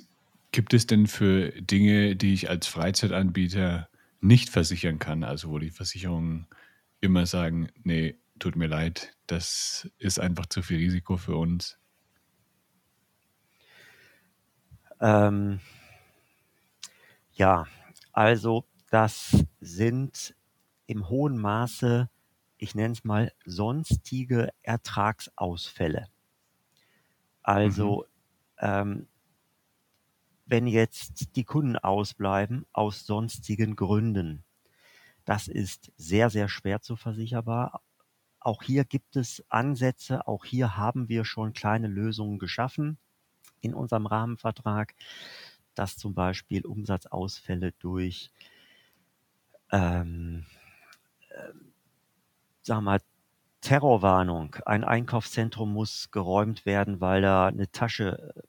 gibt 0.53 0.73
es 0.73 0.87
denn 0.87 1.07
für 1.07 1.49
Dinge, 1.61 2.15
die 2.15 2.33
ich 2.33 2.49
als 2.49 2.65
Freizeitanbieter 2.65 3.89
nicht 4.21 4.49
versichern 4.49 4.99
kann? 4.99 5.25
Also 5.25 5.49
wo 5.49 5.59
die 5.59 5.69
Versicherungen 5.69 6.47
immer 7.01 7.25
sagen, 7.25 7.67
nee, 7.83 8.15
tut 8.39 8.55
mir 8.55 8.67
leid, 8.67 9.17
das 9.27 9.91
ist 9.97 10.17
einfach 10.17 10.45
zu 10.45 10.61
viel 10.61 10.77
Risiko 10.77 11.17
für 11.17 11.35
uns. 11.35 11.77
Ähm, 15.01 15.59
ja, 17.33 17.65
also 18.13 18.65
das 18.91 19.45
sind 19.59 20.35
im 20.85 21.09
hohen 21.09 21.39
Maße, 21.39 22.07
ich 22.57 22.75
nenne 22.75 22.93
es 22.93 23.03
mal, 23.03 23.31
sonstige 23.43 24.49
Ertragsausfälle. 24.61 26.07
Also 27.41 28.05
mhm. 28.61 28.67
ähm, 28.67 29.07
wenn 30.45 30.67
jetzt 30.67 31.35
die 31.35 31.45
Kunden 31.45 31.77
ausbleiben 31.77 32.67
aus 32.71 33.05
sonstigen 33.07 33.75
Gründen, 33.75 34.43
das 35.25 35.47
ist 35.47 35.91
sehr, 35.97 36.29
sehr 36.29 36.47
schwer 36.47 36.81
zu 36.81 36.95
versicherbar. 36.95 37.81
Auch 38.39 38.61
hier 38.61 38.85
gibt 38.85 39.15
es 39.15 39.43
Ansätze, 39.49 40.27
auch 40.27 40.45
hier 40.45 40.77
haben 40.77 41.09
wir 41.09 41.25
schon 41.25 41.53
kleine 41.53 41.87
Lösungen 41.87 42.37
geschaffen 42.37 42.99
in 43.61 43.73
unserem 43.73 44.05
Rahmenvertrag, 44.05 44.93
dass 45.75 45.97
zum 45.97 46.13
Beispiel 46.13 46.65
Umsatzausfälle 46.65 47.71
durch 47.79 48.31
ähm, 49.71 50.45
äh, 51.29 51.53
sagen 52.63 52.79
wir 52.79 52.91
mal, 52.91 53.01
Terrorwarnung. 53.61 54.55
Ein 54.65 54.83
Einkaufszentrum 54.83 55.71
muss 55.71 56.09
geräumt 56.11 56.65
werden, 56.65 56.99
weil 56.99 57.21
da 57.21 57.47
eine 57.47 57.71
Tasche 57.71 58.33
äh, 58.35 58.41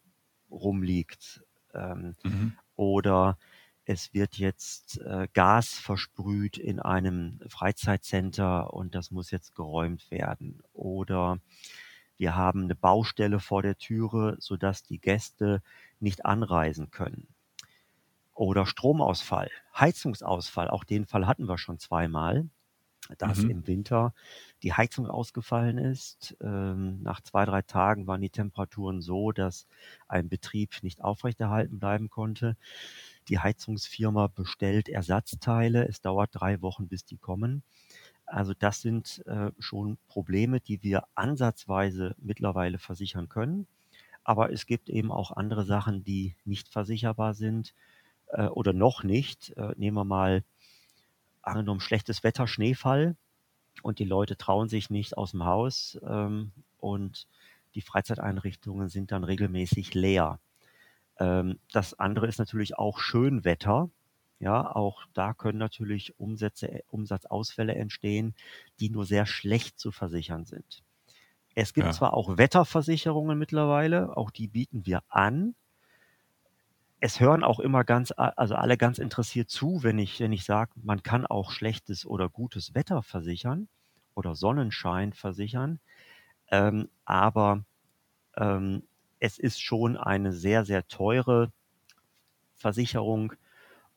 rumliegt. 0.50 1.42
Ähm, 1.74 2.16
mhm. 2.22 2.56
Oder 2.76 3.38
es 3.84 4.14
wird 4.14 4.38
jetzt 4.38 5.00
äh, 5.00 5.28
Gas 5.32 5.74
versprüht 5.74 6.56
in 6.56 6.80
einem 6.80 7.40
Freizeitcenter 7.48 8.72
und 8.72 8.94
das 8.94 9.10
muss 9.10 9.30
jetzt 9.30 9.54
geräumt 9.54 10.10
werden. 10.10 10.62
Oder 10.72 11.38
wir 12.22 12.36
haben 12.36 12.62
eine 12.62 12.76
Baustelle 12.76 13.40
vor 13.40 13.62
der 13.62 13.76
Türe, 13.76 14.36
sodass 14.38 14.84
die 14.84 15.00
Gäste 15.00 15.60
nicht 15.98 16.24
anreisen 16.24 16.92
können. 16.92 17.26
Oder 18.32 18.64
Stromausfall, 18.64 19.50
Heizungsausfall, 19.76 20.70
auch 20.70 20.84
den 20.84 21.04
Fall 21.04 21.26
hatten 21.26 21.48
wir 21.48 21.58
schon 21.58 21.80
zweimal, 21.80 22.48
dass 23.18 23.38
mhm. 23.38 23.50
im 23.50 23.66
Winter 23.66 24.14
die 24.62 24.72
Heizung 24.72 25.08
ausgefallen 25.08 25.78
ist. 25.78 26.36
Ähm, 26.40 27.02
nach 27.02 27.22
zwei, 27.22 27.44
drei 27.44 27.62
Tagen 27.62 28.06
waren 28.06 28.20
die 28.20 28.30
Temperaturen 28.30 29.00
so, 29.02 29.32
dass 29.32 29.66
ein 30.06 30.28
Betrieb 30.28 30.80
nicht 30.82 31.02
aufrechterhalten 31.02 31.80
bleiben 31.80 32.08
konnte. 32.08 32.56
Die 33.26 33.40
Heizungsfirma 33.40 34.28
bestellt 34.28 34.88
Ersatzteile. 34.88 35.88
Es 35.88 36.00
dauert 36.00 36.30
drei 36.32 36.62
Wochen, 36.62 36.86
bis 36.86 37.04
die 37.04 37.16
kommen. 37.16 37.64
Also 38.26 38.54
das 38.54 38.80
sind 38.80 39.22
äh, 39.26 39.50
schon 39.58 39.98
Probleme, 40.08 40.60
die 40.60 40.82
wir 40.82 41.04
ansatzweise 41.14 42.14
mittlerweile 42.18 42.78
versichern 42.78 43.28
können. 43.28 43.66
Aber 44.24 44.52
es 44.52 44.66
gibt 44.66 44.88
eben 44.88 45.10
auch 45.10 45.32
andere 45.32 45.64
Sachen, 45.64 46.04
die 46.04 46.36
nicht 46.44 46.68
versicherbar 46.68 47.34
sind 47.34 47.74
äh, 48.28 48.46
oder 48.46 48.72
noch 48.72 49.02
nicht. 49.02 49.56
Äh, 49.56 49.74
nehmen 49.76 49.96
wir 49.96 50.04
mal 50.04 50.44
angenommen 51.42 51.80
schlechtes 51.80 52.22
Wetter, 52.22 52.46
Schneefall 52.46 53.16
und 53.82 53.98
die 53.98 54.04
Leute 54.04 54.36
trauen 54.36 54.68
sich 54.68 54.90
nicht 54.90 55.16
aus 55.16 55.32
dem 55.32 55.44
Haus 55.44 55.98
ähm, 56.06 56.52
und 56.78 57.26
die 57.74 57.80
Freizeiteinrichtungen 57.80 58.88
sind 58.88 59.12
dann 59.12 59.24
regelmäßig 59.24 59.94
leer. 59.94 60.38
Ähm, 61.18 61.58
das 61.72 61.98
andere 61.98 62.26
ist 62.26 62.38
natürlich 62.38 62.76
auch 62.76 62.98
Schönwetter. 62.98 63.90
Ja, 64.42 64.74
auch 64.74 65.04
da 65.14 65.34
können 65.34 65.58
natürlich 65.58 66.18
Umsätze, 66.18 66.82
Umsatzausfälle 66.88 67.76
entstehen, 67.76 68.34
die 68.80 68.90
nur 68.90 69.06
sehr 69.06 69.24
schlecht 69.24 69.78
zu 69.78 69.92
versichern 69.92 70.46
sind. 70.46 70.82
Es 71.54 71.74
gibt 71.74 71.86
ja. 71.86 71.92
zwar 71.92 72.14
auch 72.14 72.38
Wetterversicherungen 72.38 73.38
mittlerweile, 73.38 74.16
auch 74.16 74.32
die 74.32 74.48
bieten 74.48 74.84
wir 74.84 75.04
an, 75.08 75.54
es 76.98 77.20
hören 77.20 77.44
auch 77.44 77.60
immer 77.60 77.84
ganz, 77.84 78.12
also 78.16 78.56
alle 78.56 78.76
ganz 78.76 78.98
interessiert 78.98 79.48
zu, 79.48 79.84
wenn 79.84 79.98
ich, 79.98 80.18
wenn 80.18 80.32
ich 80.32 80.44
sage, 80.44 80.72
man 80.82 81.04
kann 81.04 81.24
auch 81.24 81.52
schlechtes 81.52 82.04
oder 82.04 82.28
gutes 82.28 82.74
Wetter 82.74 83.02
versichern 83.02 83.68
oder 84.14 84.34
Sonnenschein 84.34 85.12
versichern. 85.12 85.78
Ähm, 86.50 86.88
aber 87.04 87.64
ähm, 88.36 88.82
es 89.20 89.38
ist 89.38 89.60
schon 89.60 89.96
eine 89.96 90.32
sehr, 90.32 90.64
sehr 90.64 90.88
teure 90.88 91.52
Versicherung. 92.54 93.34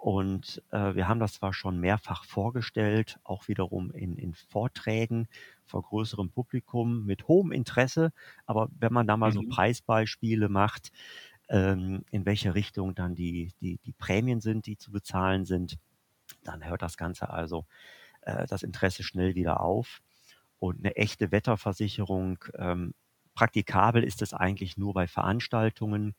Und 0.05 0.61
äh, 0.69 0.93
wir 0.93 1.07
haben 1.07 1.19
das 1.19 1.33
zwar 1.33 1.51
schon 1.51 1.79
mehrfach 1.79 2.25
vorgestellt, 2.25 3.19
auch 3.23 3.47
wiederum 3.47 3.89
in, 3.89 4.19
in 4.19 4.35
Vorträgen 4.35 5.27
vor 5.65 5.81
größerem 5.81 6.29
Publikum 6.29 7.07
mit 7.07 7.27
hohem 7.27 7.51
Interesse. 7.51 8.13
Aber 8.45 8.69
wenn 8.77 8.93
man 8.93 9.07
da 9.07 9.17
mal 9.17 9.31
mhm. 9.31 9.33
so 9.33 9.41
Preisbeispiele 9.49 10.47
macht, 10.47 10.91
ähm, 11.49 12.05
in 12.11 12.23
welche 12.27 12.53
Richtung 12.53 12.93
dann 12.93 13.15
die, 13.15 13.51
die, 13.61 13.79
die 13.79 13.93
Prämien 13.93 14.41
sind, 14.41 14.67
die 14.67 14.77
zu 14.77 14.91
bezahlen 14.91 15.43
sind, 15.43 15.79
dann 16.43 16.63
hört 16.63 16.83
das 16.83 16.97
Ganze 16.97 17.31
also 17.31 17.65
äh, 18.21 18.45
das 18.45 18.61
Interesse 18.61 19.01
schnell 19.01 19.33
wieder 19.33 19.61
auf. 19.61 20.03
Und 20.59 20.85
eine 20.85 20.95
echte 20.97 21.31
Wetterversicherung, 21.31 22.45
ähm, 22.59 22.93
praktikabel 23.33 24.03
ist 24.03 24.21
es 24.21 24.35
eigentlich 24.35 24.77
nur 24.77 24.93
bei 24.93 25.07
Veranstaltungen, 25.07 26.13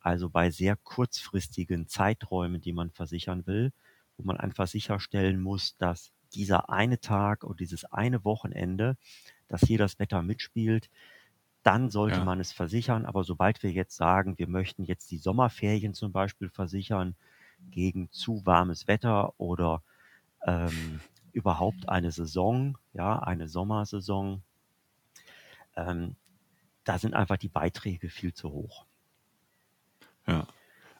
also 0.00 0.30
bei 0.30 0.50
sehr 0.50 0.76
kurzfristigen 0.76 1.86
Zeiträumen, 1.86 2.60
die 2.60 2.72
man 2.72 2.90
versichern 2.90 3.46
will, 3.46 3.72
wo 4.16 4.24
man 4.24 4.38
einfach 4.38 4.66
sicherstellen 4.66 5.40
muss, 5.40 5.76
dass 5.76 6.12
dieser 6.34 6.70
eine 6.70 7.00
Tag 7.00 7.44
oder 7.44 7.56
dieses 7.56 7.84
eine 7.84 8.24
Wochenende, 8.24 8.96
dass 9.48 9.62
hier 9.62 9.78
das 9.78 9.98
Wetter 9.98 10.22
mitspielt, 10.22 10.90
dann 11.62 11.90
sollte 11.90 12.18
ja. 12.18 12.24
man 12.24 12.40
es 12.40 12.52
versichern. 12.52 13.04
Aber 13.04 13.24
sobald 13.24 13.62
wir 13.62 13.70
jetzt 13.70 13.96
sagen, 13.96 14.38
wir 14.38 14.48
möchten 14.48 14.84
jetzt 14.84 15.10
die 15.10 15.18
Sommerferien 15.18 15.92
zum 15.94 16.12
Beispiel 16.12 16.48
versichern 16.48 17.14
gegen 17.70 18.10
zu 18.10 18.44
warmes 18.46 18.86
Wetter 18.86 19.38
oder 19.38 19.82
ähm, 20.46 21.00
überhaupt 21.32 21.88
eine 21.88 22.10
Saison, 22.10 22.78
ja, 22.94 23.18
eine 23.18 23.48
Sommersaison, 23.48 24.42
ähm, 25.76 26.16
da 26.84 26.98
sind 26.98 27.14
einfach 27.14 27.36
die 27.36 27.48
Beiträge 27.48 28.08
viel 28.08 28.32
zu 28.32 28.50
hoch. 28.50 28.86
Ja. 30.26 30.46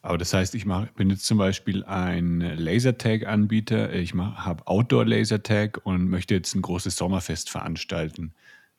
Aber 0.03 0.17
das 0.17 0.33
heißt, 0.33 0.55
ich 0.55 0.65
mach, 0.65 0.87
bin 0.93 1.11
jetzt 1.11 1.25
zum 1.25 1.37
Beispiel 1.37 1.83
ein 1.83 2.39
Lasertag-Anbieter, 2.39 3.93
ich 3.93 4.15
habe 4.15 4.65
Outdoor-Lasertag 4.65 5.81
und 5.83 6.09
möchte 6.09 6.33
jetzt 6.33 6.55
ein 6.55 6.63
großes 6.63 6.95
Sommerfest 6.95 7.51
veranstalten. 7.51 8.33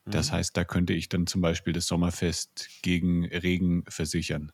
Das 0.04 0.30
mhm. 0.30 0.36
heißt, 0.36 0.56
da 0.56 0.64
könnte 0.64 0.94
ich 0.94 1.08
dann 1.08 1.28
zum 1.28 1.40
Beispiel 1.40 1.72
das 1.72 1.86
Sommerfest 1.86 2.68
gegen 2.82 3.24
Regen 3.26 3.84
versichern. 3.88 4.50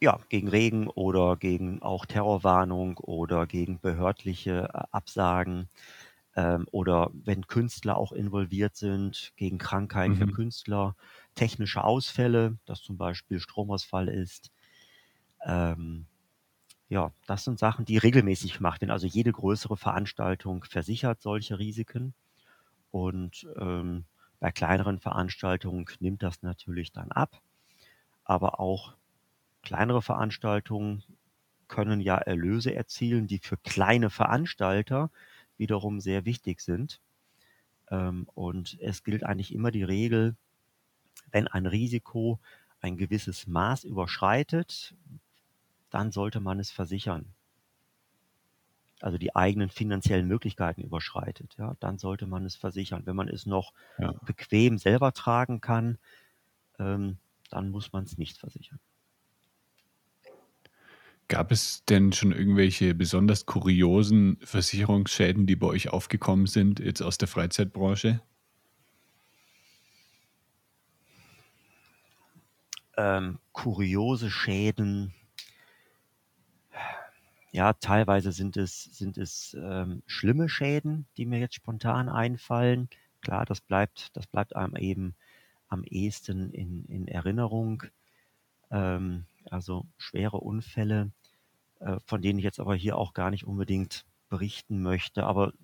Ja, 0.00 0.20
gegen 0.28 0.48
Regen 0.48 0.88
oder 0.88 1.36
gegen 1.36 1.82
auch 1.82 2.06
Terrorwarnung 2.06 2.98
oder 2.98 3.46
gegen 3.46 3.80
behördliche 3.80 4.68
äh, 4.72 4.82
Absagen 4.92 5.68
ähm, 6.36 6.66
oder 6.70 7.10
wenn 7.12 7.46
Künstler 7.46 7.96
auch 7.96 8.12
involviert 8.12 8.76
sind, 8.76 9.32
gegen 9.36 9.58
Krankheiten 9.58 10.14
mhm. 10.14 10.18
für 10.18 10.26
Künstler, 10.28 10.96
technische 11.34 11.82
Ausfälle, 11.82 12.58
dass 12.66 12.82
zum 12.82 12.98
Beispiel 12.98 13.40
Stromausfall 13.40 14.08
ist. 14.08 14.52
Ähm, 15.46 16.06
ja, 16.88 17.12
das 17.26 17.44
sind 17.44 17.58
Sachen, 17.58 17.84
die 17.84 17.98
regelmäßig 17.98 18.54
gemacht 18.58 18.80
werden. 18.82 18.90
Also 18.92 19.06
jede 19.06 19.32
größere 19.32 19.76
Veranstaltung 19.76 20.64
versichert 20.64 21.22
solche 21.22 21.58
Risiken. 21.58 22.14
Und 22.90 23.46
ähm, 23.58 24.04
bei 24.40 24.52
kleineren 24.52 25.00
Veranstaltungen 25.00 25.86
nimmt 26.00 26.22
das 26.22 26.42
natürlich 26.42 26.92
dann 26.92 27.12
ab, 27.12 27.40
aber 28.24 28.60
auch 28.60 28.94
kleinere 29.62 30.02
Veranstaltungen 30.02 31.02
können 31.68 32.00
ja 32.00 32.16
Erlöse 32.18 32.74
erzielen, 32.74 33.26
die 33.26 33.38
für 33.38 33.56
kleine 33.58 34.10
Veranstalter 34.10 35.10
wiederum 35.58 36.00
sehr 36.00 36.24
wichtig 36.24 36.60
sind. 36.60 37.00
Ähm, 37.90 38.28
und 38.34 38.78
es 38.80 39.04
gilt 39.04 39.24
eigentlich 39.24 39.54
immer 39.54 39.70
die 39.70 39.84
Regel, 39.84 40.36
wenn 41.32 41.48
ein 41.48 41.66
Risiko 41.66 42.40
ein 42.80 42.96
gewisses 42.96 43.46
Maß 43.46 43.84
überschreitet, 43.84 44.94
dann 45.96 46.12
sollte 46.12 46.40
man 46.40 46.60
es 46.60 46.70
versichern. 46.70 47.24
Also 49.00 49.16
die 49.16 49.34
eigenen 49.34 49.70
finanziellen 49.70 50.28
Möglichkeiten 50.28 50.82
überschreitet, 50.82 51.54
ja, 51.56 51.74
dann 51.80 51.96
sollte 51.96 52.26
man 52.26 52.44
es 52.44 52.54
versichern. 52.54 53.06
Wenn 53.06 53.16
man 53.16 53.28
es 53.28 53.46
noch 53.46 53.72
ja. 53.98 54.12
bequem 54.26 54.76
selber 54.76 55.14
tragen 55.14 55.62
kann, 55.62 55.96
ähm, 56.78 57.16
dann 57.48 57.70
muss 57.70 57.94
man 57.94 58.04
es 58.04 58.18
nicht 58.18 58.36
versichern. 58.36 58.78
Gab 61.28 61.50
es 61.50 61.82
denn 61.86 62.12
schon 62.12 62.32
irgendwelche 62.32 62.94
besonders 62.94 63.46
kuriosen 63.46 64.36
Versicherungsschäden, 64.42 65.46
die 65.46 65.56
bei 65.56 65.66
euch 65.66 65.88
aufgekommen 65.88 66.44
sind, 66.46 66.78
jetzt 66.78 67.00
aus 67.00 67.16
der 67.16 67.28
Freizeitbranche? 67.28 68.20
Ähm, 72.98 73.38
kuriose 73.52 74.30
Schäden. 74.30 75.14
Ja, 77.56 77.72
teilweise 77.72 78.32
sind 78.32 78.58
es, 78.58 78.82
sind 78.82 79.16
es 79.16 79.56
ähm, 79.58 80.02
schlimme 80.04 80.46
Schäden, 80.46 81.06
die 81.16 81.24
mir 81.24 81.38
jetzt 81.38 81.54
spontan 81.54 82.10
einfallen. 82.10 82.90
Klar, 83.22 83.46
das 83.46 83.62
bleibt, 83.62 84.14
das 84.14 84.26
bleibt 84.26 84.54
einem 84.54 84.76
eben 84.76 85.14
am 85.68 85.82
ehesten 85.82 86.50
in, 86.50 86.84
in 86.84 87.08
Erinnerung. 87.08 87.84
Ähm, 88.70 89.24
also 89.50 89.86
schwere 89.96 90.36
Unfälle, 90.36 91.12
äh, 91.80 91.96
von 92.04 92.20
denen 92.20 92.38
ich 92.38 92.44
jetzt 92.44 92.60
aber 92.60 92.74
hier 92.74 92.98
auch 92.98 93.14
gar 93.14 93.30
nicht 93.30 93.46
unbedingt 93.46 94.04
berichten 94.28 94.82
möchte. 94.82 95.24
Aber 95.24 95.54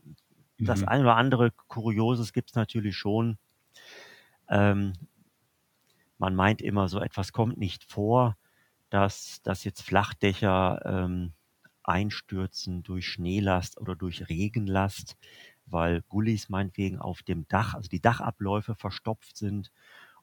mhm. 0.57 0.64
das 0.64 0.84
eine 0.84 1.03
oder 1.03 1.16
andere 1.16 1.51
Kurioses 1.51 2.32
gibt 2.32 2.53
es 2.53 2.57
natürlich 2.57 2.97
schon. 2.97 3.36
Ähm, 4.49 4.95
man 6.16 6.34
meint 6.34 6.62
immer, 6.62 6.88
so 6.88 7.01
etwas 7.01 7.34
kommt 7.34 7.59
nicht 7.59 7.84
vor, 7.84 8.38
dass, 8.88 9.43
dass 9.43 9.64
jetzt 9.64 9.82
Flachdächer 9.82 10.80
ähm, 10.86 11.34
einstürzen 11.85 12.83
durch 12.83 13.09
Schneelast 13.09 13.80
oder 13.80 13.97
durch 13.97 14.28
Regenlast, 14.28 15.16
weil 15.66 16.03
Gullis 16.03 16.49
meinetwegen 16.49 16.99
auf 16.99 17.22
dem 17.22 17.47
Dach, 17.49 17.74
also 17.74 17.89
die 17.89 18.01
Dachabläufe 18.01 18.74
verstopft 18.74 19.37
sind 19.37 19.72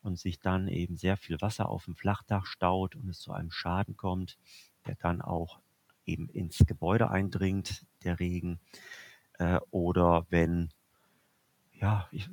und 0.02 0.20
sich 0.20 0.40
dann 0.40 0.68
eben 0.68 0.98
sehr 0.98 1.18
viel 1.18 1.42
Wasser 1.42 1.70
auf 1.70 1.86
dem 1.86 1.96
Flachdach 1.96 2.46
staut 2.46 2.96
und 2.96 3.10
es 3.10 3.20
zu 3.20 3.32
einem 3.32 3.52
Schaden 3.52 3.98
kommt, 3.98 4.38
der 4.86 4.96
dann 4.96 5.22
auch 5.22 5.60
eben 6.06 6.30
ins 6.30 6.60
Gebäude 6.66 7.10
eindringt, 7.10 7.86
der 8.04 8.20
Regen. 8.20 8.60
Äh, 9.34 9.60
oder 9.72 10.26
wenn, 10.30 10.70
ja, 11.74 12.08
ich, 12.12 12.30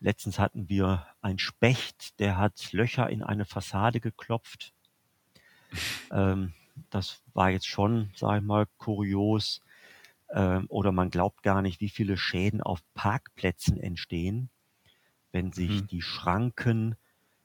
letztens 0.00 0.38
hatten 0.38 0.68
wir 0.68 1.06
ein 1.20 1.38
Specht, 1.38 2.18
der 2.20 2.36
hat 2.36 2.72
Löcher 2.72 3.08
in 3.10 3.22
eine 3.22 3.44
Fassade 3.44 4.00
geklopft. 4.00 4.72
Ähm, 6.12 6.54
das 6.90 7.22
war 7.34 7.50
jetzt 7.50 7.66
schon, 7.66 8.10
sag 8.14 8.38
ich 8.38 8.46
mal, 8.46 8.66
kurios. 8.78 9.62
Ähm, 10.30 10.66
oder 10.68 10.92
man 10.92 11.10
glaubt 11.10 11.42
gar 11.42 11.62
nicht, 11.62 11.80
wie 11.80 11.88
viele 11.88 12.16
Schäden 12.16 12.60
auf 12.60 12.80
Parkplätzen 12.94 13.78
entstehen, 13.78 14.50
wenn 15.32 15.52
sich 15.52 15.82
mhm. 15.82 15.86
die 15.86 16.02
Schranken 16.02 16.96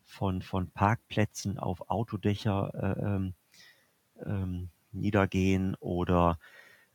von, 0.04 0.42
von 0.42 0.72
Parkplätzen 0.72 1.60
auf 1.60 1.90
Autodächer 1.90 2.72
äh, 2.74 3.06
ähm, 3.06 3.34
ähm, 4.26 4.70
niedergehen 4.92 5.76
oder 5.80 6.40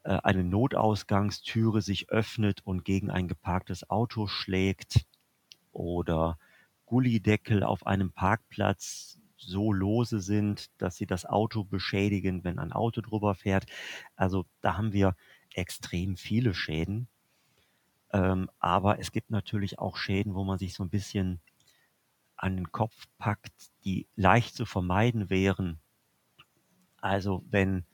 äh, 0.03 0.18
eine 0.22 0.45
Notausgangstüre 0.45 1.82
sich 1.82 2.11
öffnet 2.11 2.61
und 2.64 2.84
gegen 2.84 3.11
ein 3.11 3.28
geparktes 3.28 3.89
Auto 3.89 4.26
schlägt 4.26 5.07
oder 5.72 6.39
Gullideckel 6.87 7.62
auf 7.62 7.87
einem 7.87 8.12
Parkplatz 8.12 9.18
so 9.37 9.72
lose 9.72 10.20
sind, 10.20 10.70
dass 10.78 10.97
sie 10.97 11.07
das 11.07 11.26
Auto 11.26 11.64
beschädigen, 11.64 12.45
wenn 12.45 12.59
ein 12.59 12.72
Auto 12.72 13.01
drüber 13.01 13.34
fährt. 13.34 13.66
Also 14.16 14.47
da 14.61 14.76
haben 14.76 14.93
wir 14.93 15.16
extrem 15.55 16.16
viele 16.16 16.55
Schäden. 16.55 17.09
Ähm, 18.12 18.51
aber 18.59 18.99
es 18.99 19.12
gibt 19.12 19.30
natürlich 19.30 19.78
auch 19.78 19.97
Schäden, 19.97 20.34
wo 20.34 20.45
man 20.45 20.59
sich 20.59 20.74
so 20.74 20.84
ein 20.84 20.91
bisschen 20.91 21.41
an 22.37 22.57
den 22.57 22.72
Kopf 22.72 23.07
packt, 23.18 23.70
die 23.84 24.07
leicht 24.14 24.55
zu 24.55 24.66
vermeiden 24.66 25.30
wären. 25.30 25.80
Also 27.01 27.45
wenn, 27.49 27.84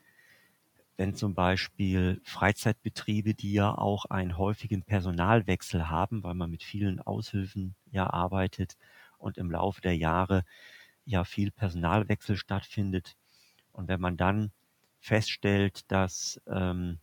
wenn 0.97 1.15
zum 1.15 1.35
Beispiel 1.35 2.21
Freizeitbetriebe, 2.25 3.35
die 3.35 3.53
ja 3.53 3.77
auch 3.77 4.05
einen 4.07 4.37
häufigen 4.39 4.83
Personalwechsel 4.83 5.89
haben, 5.89 6.23
weil 6.23 6.35
man 6.35 6.51
mit 6.51 6.63
vielen 6.63 7.01
Aushilfen 7.01 7.75
ja 7.91 8.11
arbeitet 8.11 8.77
und 9.19 9.39
im 9.39 9.51
Laufe 9.51 9.81
der 9.81 9.97
Jahre 9.97 10.45
ja 11.05 11.25
viel 11.25 11.51
Personalwechsel 11.51 12.37
stattfindet. 12.37 13.17
Und 13.73 13.89
wenn 13.89 14.01
man 14.01 14.17
dann 14.17 14.53
feststellt, 15.01 15.91
dass 15.91 16.41
ähm, 16.47 16.99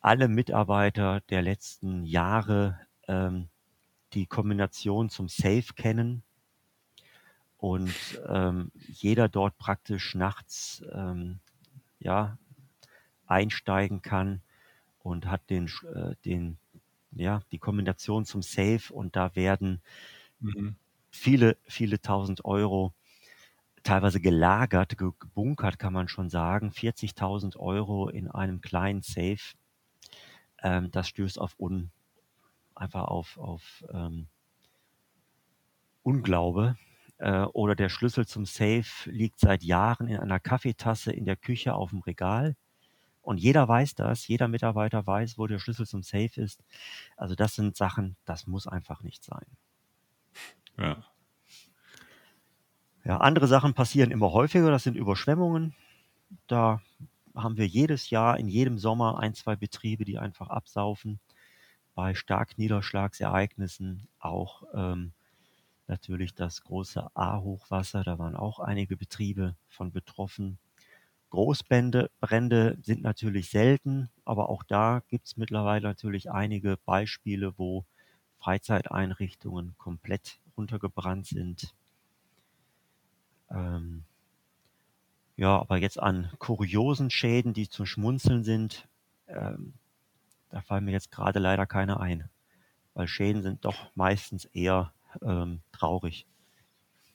alle 0.00 0.28
Mitarbeiter 0.28 1.20
der 1.30 1.42
letzten 1.42 2.04
Jahre 2.04 2.78
ähm, 3.08 3.48
die 4.12 4.26
Kombination 4.26 5.10
zum 5.10 5.28
Safe 5.28 5.74
kennen 5.74 6.22
und 7.58 7.92
ähm, 8.28 8.70
jeder 8.86 9.28
dort 9.28 9.58
praktisch 9.58 10.14
nachts 10.14 10.84
ähm, 10.92 11.40
ja, 11.98 12.38
einsteigen 13.26 14.02
kann 14.02 14.42
und 15.00 15.26
hat 15.26 15.50
den, 15.50 15.70
äh, 15.94 16.14
den, 16.24 16.58
ja, 17.12 17.42
die 17.50 17.58
Kombination 17.58 18.24
zum 18.24 18.42
Safe 18.42 18.92
und 18.92 19.16
da 19.16 19.34
werden 19.34 19.80
mhm. 20.38 20.76
Viele, 21.16 21.56
viele 21.64 22.00
tausend 22.00 22.44
Euro 22.44 22.94
teilweise 23.82 24.20
gelagert, 24.20 24.98
gebunkert, 24.98 25.78
kann 25.78 25.92
man 25.92 26.08
schon 26.08 26.28
sagen. 26.28 26.70
40.000 26.70 27.56
Euro 27.56 28.08
in 28.08 28.28
einem 28.28 28.60
kleinen 28.60 29.02
Safe. 29.02 29.56
Ähm, 30.62 30.90
das 30.90 31.08
stößt 31.08 31.40
auf 31.40 31.54
un, 31.58 31.90
einfach 32.74 33.04
auf, 33.04 33.38
auf 33.38 33.84
ähm, 33.92 34.26
Unglaube. 36.02 36.76
Äh, 37.18 37.42
oder 37.42 37.74
der 37.74 37.88
Schlüssel 37.88 38.26
zum 38.26 38.44
Safe 38.44 39.10
liegt 39.10 39.40
seit 39.40 39.62
Jahren 39.62 40.08
in 40.08 40.18
einer 40.18 40.40
Kaffeetasse 40.40 41.12
in 41.12 41.24
der 41.24 41.36
Küche 41.36 41.74
auf 41.74 41.90
dem 41.90 42.00
Regal. 42.00 42.56
Und 43.22 43.38
jeder 43.38 43.66
weiß 43.66 43.94
das, 43.94 44.28
jeder 44.28 44.48
Mitarbeiter 44.48 45.06
weiß, 45.06 45.38
wo 45.38 45.46
der 45.46 45.58
Schlüssel 45.58 45.86
zum 45.86 46.02
Safe 46.02 46.40
ist. 46.40 46.62
Also 47.16 47.34
das 47.34 47.54
sind 47.54 47.76
Sachen, 47.76 48.16
das 48.24 48.46
muss 48.46 48.66
einfach 48.68 49.02
nicht 49.02 49.24
sein. 49.24 49.46
Ja. 50.78 51.04
Ja, 53.04 53.18
andere 53.18 53.46
Sachen 53.46 53.74
passieren 53.74 54.10
immer 54.10 54.32
häufiger, 54.32 54.70
das 54.70 54.82
sind 54.82 54.96
Überschwemmungen. 54.96 55.74
Da 56.48 56.80
haben 57.34 57.56
wir 57.56 57.66
jedes 57.66 58.10
Jahr, 58.10 58.38
in 58.38 58.48
jedem 58.48 58.78
Sommer 58.78 59.20
ein, 59.20 59.34
zwei 59.34 59.56
Betriebe, 59.56 60.04
die 60.04 60.18
einfach 60.18 60.48
absaufen 60.48 61.20
bei 61.94 62.14
Starkniederschlagsereignissen 62.14 64.08
auch 64.18 64.64
ähm, 64.74 65.12
natürlich 65.88 66.34
das 66.34 66.62
große 66.62 67.08
A-Hochwasser, 67.14 68.04
da 68.04 68.18
waren 68.18 68.36
auch 68.36 68.60
einige 68.60 68.96
Betriebe 68.96 69.56
von 69.68 69.92
betroffen. 69.92 70.58
Großbrände 71.30 72.10
Brände 72.20 72.78
sind 72.82 73.02
natürlich 73.02 73.50
selten, 73.50 74.10
aber 74.24 74.48
auch 74.50 74.62
da 74.62 75.02
gibt 75.08 75.26
es 75.26 75.36
mittlerweile 75.36 75.88
natürlich 75.88 76.30
einige 76.30 76.78
Beispiele, 76.84 77.58
wo 77.58 77.84
Freizeiteinrichtungen 78.38 79.74
komplett 79.78 80.38
runtergebrannt 80.56 81.26
sind. 81.26 81.74
Ähm, 83.50 84.04
ja, 85.36 85.58
aber 85.58 85.76
jetzt 85.76 86.00
an 86.00 86.30
kuriosen 86.38 87.10
Schäden, 87.10 87.52
die 87.52 87.68
zum 87.68 87.86
Schmunzeln 87.86 88.42
sind, 88.42 88.88
ähm, 89.28 89.74
da 90.50 90.62
fallen 90.62 90.84
mir 90.84 90.92
jetzt 90.92 91.10
gerade 91.10 91.38
leider 91.38 91.66
keine 91.66 92.00
ein, 92.00 92.28
weil 92.94 93.06
Schäden 93.06 93.42
sind 93.42 93.64
doch 93.64 93.94
meistens 93.94 94.46
eher 94.46 94.92
ähm, 95.22 95.60
traurig. 95.72 96.26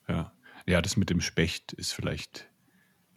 Ja. 0.07 0.31
ja, 0.67 0.81
das 0.81 0.97
mit 0.97 1.09
dem 1.09 1.21
Specht 1.21 1.73
ist 1.73 1.93
vielleicht 1.93 2.47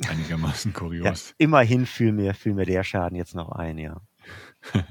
einigermaßen 0.07 0.73
kurios. 0.75 1.31
Ja, 1.31 1.35
immerhin 1.39 1.87
fiel 1.87 2.13
mir, 2.13 2.35
fiel 2.35 2.55
mir 2.55 2.67
der 2.67 2.85
Schaden 2.85 3.17
jetzt 3.17 3.35
noch 3.35 3.51
ein, 3.51 3.79
ja. 3.79 4.01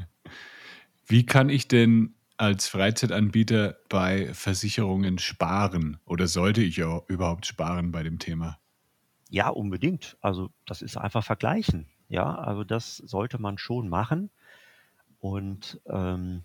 Wie 1.06 1.26
kann 1.26 1.50
ich 1.50 1.68
denn 1.68 2.16
als 2.44 2.68
Freizeitanbieter 2.68 3.78
bei 3.90 4.34
Versicherungen 4.34 5.18
sparen 5.18 5.98
oder 6.06 6.28
sollte 6.28 6.62
ich 6.62 6.78
überhaupt 6.78 7.46
sparen 7.46 7.92
bei 7.92 8.04
dem 8.04 8.20
Thema? 8.20 8.60
Ja, 9.30 9.50
unbedingt. 9.50 10.18
Also 10.22 10.50
das 10.66 10.82
ist 10.82 10.98
einfach 10.98 11.24
vergleichen. 11.24 11.88
Ja, 12.10 12.36
also 12.36 12.64
das 12.64 12.98
sollte 12.98 13.40
man 13.40 13.58
schon 13.58 13.90
machen. 13.90 14.30
Und 15.20 15.82
ähm, 15.88 16.44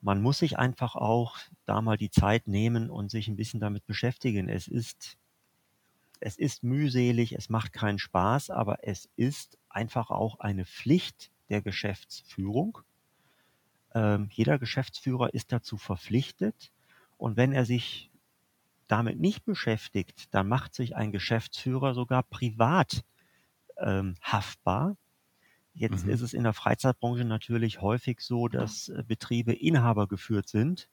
man 0.00 0.22
muss 0.22 0.38
sich 0.38 0.58
einfach 0.58 0.94
auch 0.94 1.38
da 1.66 1.80
mal 1.82 1.96
die 1.96 2.10
Zeit 2.10 2.46
nehmen 2.46 2.90
und 2.90 3.10
sich 3.10 3.28
ein 3.28 3.36
bisschen 3.36 3.60
damit 3.60 3.86
beschäftigen. 3.86 4.48
Es 4.48 4.68
ist 4.68 5.18
es 6.20 6.36
ist 6.36 6.64
mühselig, 6.64 7.32
es 7.32 7.48
macht 7.48 7.72
keinen 7.72 7.98
Spaß, 7.98 8.50
aber 8.50 8.78
es 8.86 9.08
ist 9.16 9.58
einfach 9.68 10.10
auch 10.10 10.40
eine 10.40 10.64
Pflicht 10.64 11.30
der 11.48 11.62
Geschäftsführung. 11.62 12.78
Ähm, 13.98 14.28
jeder 14.30 14.60
Geschäftsführer 14.60 15.34
ist 15.34 15.50
dazu 15.50 15.76
verpflichtet. 15.76 16.70
Und 17.16 17.36
wenn 17.36 17.52
er 17.52 17.64
sich 17.64 18.10
damit 18.86 19.18
nicht 19.18 19.44
beschäftigt, 19.44 20.32
dann 20.32 20.46
macht 20.46 20.72
sich 20.74 20.94
ein 20.94 21.10
Geschäftsführer 21.10 21.94
sogar 21.94 22.22
privat 22.22 23.02
ähm, 23.78 24.14
haftbar. 24.22 24.96
Jetzt 25.74 26.06
mhm. 26.06 26.12
ist 26.12 26.20
es 26.20 26.32
in 26.32 26.44
der 26.44 26.52
Freizeitbranche 26.52 27.24
natürlich 27.24 27.80
häufig 27.80 28.20
so, 28.20 28.46
dass 28.46 28.88
äh, 28.88 29.02
Betriebe 29.06 29.52
Inhaber 29.52 30.06
geführt 30.06 30.48
sind. 30.48 30.88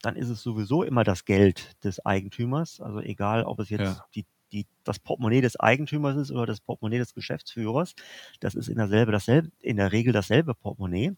Dann 0.00 0.16
ist 0.16 0.30
es 0.30 0.42
sowieso 0.42 0.82
immer 0.82 1.04
das 1.04 1.26
Geld 1.26 1.84
des 1.84 2.04
Eigentümers. 2.04 2.80
Also 2.80 3.00
egal, 3.00 3.44
ob 3.44 3.60
es 3.60 3.68
jetzt 3.68 3.80
ja. 3.80 4.04
die, 4.14 4.24
die, 4.52 4.66
das 4.84 4.98
Portemonnaie 4.98 5.42
des 5.42 5.60
Eigentümers 5.60 6.16
ist 6.16 6.30
oder 6.30 6.46
das 6.46 6.60
Portemonnaie 6.60 6.98
des 6.98 7.12
Geschäftsführers. 7.12 7.94
Das 8.40 8.54
ist 8.54 8.68
in, 8.68 8.76
derselbe, 8.76 9.12
dasselbe, 9.12 9.50
in 9.60 9.76
der 9.76 9.92
Regel 9.92 10.14
dasselbe 10.14 10.54
Portemonnaie. 10.54 11.14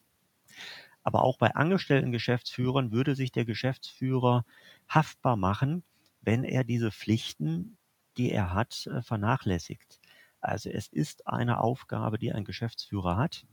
Aber 1.03 1.22
auch 1.22 1.38
bei 1.38 1.55
angestellten 1.55 2.12
Geschäftsführern 2.12 2.92
würde 2.92 3.14
sich 3.14 3.32
der 3.32 3.44
Geschäftsführer 3.44 4.44
haftbar 4.88 5.36
machen, 5.36 5.82
wenn 6.20 6.44
er 6.44 6.64
diese 6.64 6.92
Pflichten, 6.92 7.78
die 8.16 8.30
er 8.30 8.53
hat, 8.53 8.86
äh, 8.86 9.03
vernachlässigt. 9.03 10.01
Also 10.40 10.70
es 10.70 10.88
ist 10.88 11.26
eine 11.26 11.61
Aufgabe, 11.61 12.18
die 12.18 12.32
ein 12.32 12.44
Geschäftsführer 12.44 13.16
hat. 13.16 13.46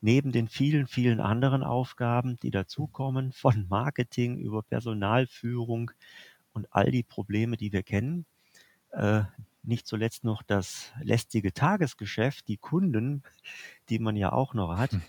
Neben 0.00 0.32
den 0.32 0.48
vielen, 0.48 0.86
vielen 0.86 1.20
anderen 1.20 1.62
Aufgaben, 1.62 2.38
die 2.40 2.50
dazukommen, 2.50 3.32
von 3.32 3.66
Marketing 3.68 4.38
über 4.38 4.62
Personalführung 4.62 5.90
und 6.52 6.66
all 6.70 6.90
die 6.90 7.02
Probleme, 7.02 7.56
die 7.56 7.72
wir 7.72 7.82
kennen. 7.82 8.26
Äh, 8.90 9.22
nicht 9.62 9.86
zuletzt 9.86 10.24
noch 10.24 10.42
das 10.42 10.90
lästige 11.00 11.52
Tagesgeschäft, 11.52 12.48
die 12.48 12.56
Kunden, 12.56 13.22
die 13.88 13.98
man 13.98 14.16
ja 14.16 14.32
auch 14.32 14.54
noch 14.54 14.76
hat. 14.76 14.92
Hm. 14.92 15.02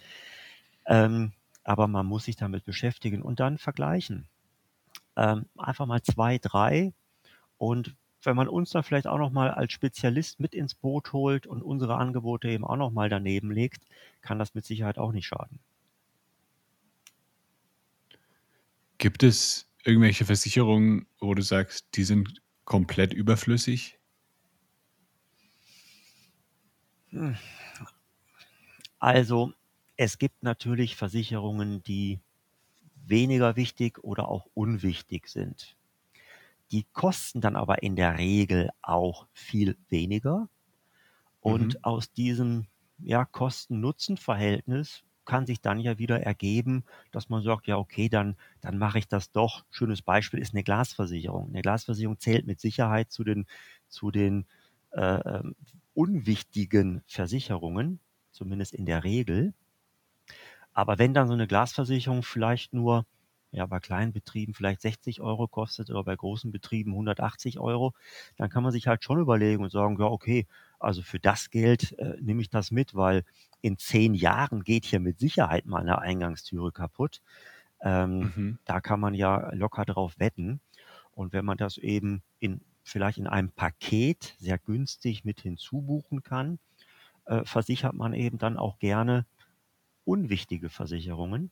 Ähm, 0.86 1.34
aber 1.64 1.88
man 1.88 2.06
muss 2.06 2.26
sich 2.26 2.36
damit 2.36 2.66
beschäftigen 2.66 3.22
und 3.22 3.40
dann 3.40 3.58
vergleichen. 3.58 4.28
Ähm, 5.16 5.46
einfach 5.58 5.86
mal 5.86 6.02
zwei, 6.02 6.38
drei 6.38 6.94
und 7.58 7.96
wenn 8.26 8.36
man 8.36 8.48
uns 8.48 8.70
dann 8.72 8.84
vielleicht 8.84 9.08
auch 9.08 9.18
noch 9.18 9.32
mal 9.32 9.52
als 9.52 9.74
Spezialist 9.74 10.40
mit 10.40 10.54
ins 10.54 10.76
Boot 10.76 11.14
holt 11.14 11.46
und 11.46 11.62
unsere 11.62 11.96
Angebote 11.96 12.48
eben 12.48 12.64
auch 12.64 12.78
noch 12.78 12.92
mal 12.92 13.10
daneben 13.10 13.52
legt, 13.52 13.84
kann 14.22 14.40
das 14.40 14.56
mit 14.56 14.66
Sicherheit 14.66 14.98
auch 14.98 15.12
nicht 15.12 15.28
schaden. 15.28 15.60
Gibt 18.98 19.24
es 19.24 19.68
irgendwelche 19.84 20.26
Versicherungen, 20.26 21.08
wo 21.20 21.34
du 21.34 21.42
sagst, 21.42 21.88
die 21.96 22.04
sind 22.04 22.42
komplett 22.64 23.14
überflüssig? 23.14 24.00
Hm. 27.10 27.36
Also, 29.00 29.54
es 29.98 30.18
gibt 30.18 30.44
natürlich 30.44 30.96
Versicherungen, 30.96 31.84
die 31.84 32.20
weniger 33.06 33.56
wichtig 33.56 34.04
oder 34.04 34.30
auch 34.30 34.48
unwichtig 34.54 35.28
sind. 35.28 35.76
Die 36.72 36.86
kosten 36.94 37.42
dann 37.42 37.56
aber 37.56 37.84
in 37.84 37.96
der 37.96 38.18
Regel 38.18 38.70
auch 38.82 39.28
viel 39.34 39.78
weniger. 39.90 40.50
Und 41.42 41.76
mhm. 41.76 41.84
aus 41.84 42.12
diesem 42.12 42.68
ja, 43.00 43.26
Kosten-Nutzen-Verhältnis 43.26 45.04
kann 45.26 45.46
sich 45.46 45.62
dann 45.62 45.80
ja 45.80 45.98
wieder 46.00 46.22
ergeben, 46.22 46.84
dass 47.12 47.30
man 47.30 47.44
sagt, 47.44 47.68
ja, 47.68 47.78
okay, 47.78 48.10
dann, 48.10 48.36
dann 48.62 48.78
mache 48.78 49.00
ich 49.00 49.08
das 49.08 49.32
doch. 49.32 49.66
Schönes 49.72 50.02
Beispiel 50.02 50.40
ist 50.40 50.54
eine 50.54 50.64
Glasversicherung. 50.64 51.50
Eine 51.50 51.62
Glasversicherung 51.62 52.20
zählt 52.20 52.48
mit 52.48 52.60
Sicherheit 52.60 53.12
zu 53.12 53.24
den, 53.24 53.46
zu 53.88 54.12
den 54.12 54.46
äh, 54.92 55.02
ähm, 55.02 55.56
unwichtigen 55.94 57.04
Versicherungen, 57.08 58.00
zumindest 58.32 58.74
in 58.74 58.86
der 58.86 59.04
Regel. 59.04 59.54
Aber 60.74 60.98
wenn 60.98 61.14
dann 61.14 61.28
so 61.28 61.34
eine 61.34 61.48
Glasversicherung 61.48 62.24
vielleicht 62.24 62.74
nur 62.74 63.06
ja, 63.54 63.68
bei 63.68 63.80
kleinen 63.80 64.14
Betrieben 64.14 64.56
vielleicht 64.56 64.82
60 64.82 65.22
Euro 65.22 65.48
kostet 65.48 65.92
oder 65.92 66.04
bei 66.04 66.16
großen 66.16 66.52
Betrieben 66.52 66.92
180 66.92 67.60
Euro, 67.60 67.94
dann 68.36 68.50
kann 68.50 68.64
man 68.64 68.72
sich 68.72 68.88
halt 68.88 69.04
schon 69.04 69.20
überlegen 69.20 69.64
und 69.64 69.72
sagen, 69.72 69.98
ja, 70.00 70.08
okay, 70.08 70.48
also 70.80 71.04
für 71.04 71.20
das 71.20 71.52
Geld 71.52 71.98
äh, 72.00 72.16
nehme 72.20 72.42
ich 72.42 72.50
das 72.50 72.72
mit, 72.72 72.96
weil 72.96 73.24
in 73.62 73.78
zehn 73.78 74.16
Jahren 74.16 74.64
geht 74.64 74.86
hier 74.86 75.00
mit 75.00 75.20
Sicherheit 75.20 75.68
mal 75.68 75.82
eine 75.82 76.00
Eingangstüre 76.00 76.72
kaputt. 76.72 77.22
Ähm, 77.82 78.32
mhm. 78.36 78.60
Da 78.66 78.82
kann 78.82 79.00
man 79.00 79.14
ja 79.14 79.54
locker 79.54 79.86
drauf 79.86 80.18
wetten. 80.18 80.60
Und 81.14 81.32
wenn 81.32 81.46
man 81.46 81.58
das 81.58 81.78
eben 81.78 82.24
in 82.40 82.62
vielleicht 82.84 83.18
in 83.18 83.28
einem 83.28 83.52
Paket 83.52 84.36
sehr 84.40 84.58
günstig 84.58 85.24
mit 85.24 85.40
hinzubuchen 85.40 86.24
kann, 86.24 86.60
äh, 87.26 87.46
versichert 87.46 87.94
man 87.94 88.14
eben 88.14 88.38
dann 88.38 88.58
auch 88.58 88.80
gerne 88.80 89.26
unwichtige 90.06 90.70
Versicherungen. 90.70 91.52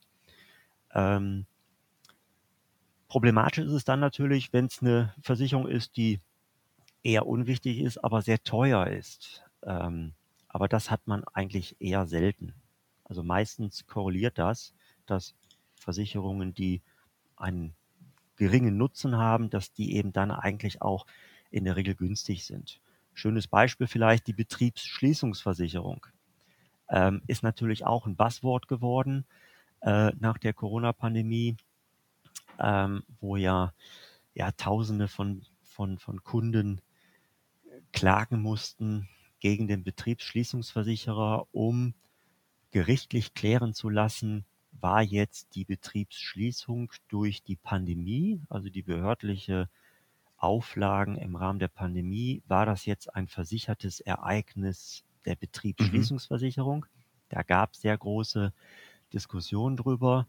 Ähm, 0.93 1.45
Problematisch 3.11 3.65
ist 3.65 3.73
es 3.73 3.83
dann 3.83 3.99
natürlich, 3.99 4.53
wenn 4.53 4.67
es 4.67 4.81
eine 4.81 5.13
Versicherung 5.21 5.67
ist, 5.67 5.97
die 5.97 6.21
eher 7.03 7.27
unwichtig 7.27 7.79
ist, 7.79 7.97
aber 7.97 8.21
sehr 8.21 8.41
teuer 8.41 8.87
ist. 8.87 9.43
Ähm, 9.63 10.13
aber 10.47 10.69
das 10.69 10.89
hat 10.89 11.05
man 11.07 11.25
eigentlich 11.33 11.75
eher 11.81 12.07
selten. 12.07 12.53
Also 13.03 13.21
meistens 13.21 13.85
korreliert 13.85 14.37
das, 14.37 14.73
dass 15.07 15.35
Versicherungen, 15.75 16.53
die 16.53 16.81
einen 17.35 17.75
geringen 18.37 18.77
Nutzen 18.77 19.17
haben, 19.17 19.49
dass 19.49 19.73
die 19.73 19.93
eben 19.97 20.13
dann 20.13 20.31
eigentlich 20.31 20.81
auch 20.81 21.05
in 21.49 21.65
der 21.65 21.75
Regel 21.75 21.95
günstig 21.95 22.45
sind. 22.45 22.79
Schönes 23.13 23.45
Beispiel 23.45 23.87
vielleicht 23.87 24.25
die 24.27 24.33
Betriebsschließungsversicherung. 24.33 26.07
Ähm, 26.91 27.21
ist 27.27 27.41
natürlich 27.41 27.85
auch 27.85 28.05
ein 28.05 28.15
Buzzword 28.15 28.67
geworden 28.67 29.25
äh, 29.81 30.11
nach 30.19 30.37
der 30.37 30.53
Corona-Pandemie 30.53 31.55
ähm, 32.61 33.03
wo 33.19 33.35
ja, 33.35 33.73
ja 34.33 34.51
Tausende 34.51 35.07
von, 35.07 35.43
von, 35.63 35.97
von 35.97 36.23
Kunden 36.23 36.81
klagen 37.91 38.41
mussten 38.41 39.09
gegen 39.39 39.67
den 39.67 39.83
Betriebsschließungsversicherer, 39.83 41.47
um 41.51 41.93
gerichtlich 42.71 43.33
klären 43.33 43.73
zu 43.73 43.89
lassen, 43.89 44.45
war 44.71 45.01
jetzt 45.01 45.55
die 45.55 45.65
Betriebsschließung 45.65 46.91
durch 47.09 47.43
die 47.43 47.57
Pandemie, 47.57 48.41
also 48.49 48.69
die 48.69 48.83
behördliche 48.83 49.67
Auflagen 50.37 51.17
im 51.17 51.35
Rahmen 51.35 51.59
der 51.59 51.67
Pandemie, 51.67 52.41
war 52.47 52.65
das 52.65 52.85
jetzt 52.85 53.13
ein 53.13 53.27
versichertes 53.27 53.99
Ereignis 53.99 55.03
der 55.25 55.35
Betriebsschließungsversicherung? 55.35 56.85
Mhm. 56.85 57.03
Da 57.29 57.43
gab 57.43 57.73
es 57.73 57.81
sehr 57.81 57.97
große 57.97 58.53
Diskussionen 59.13 59.77
drüber. 59.77 60.27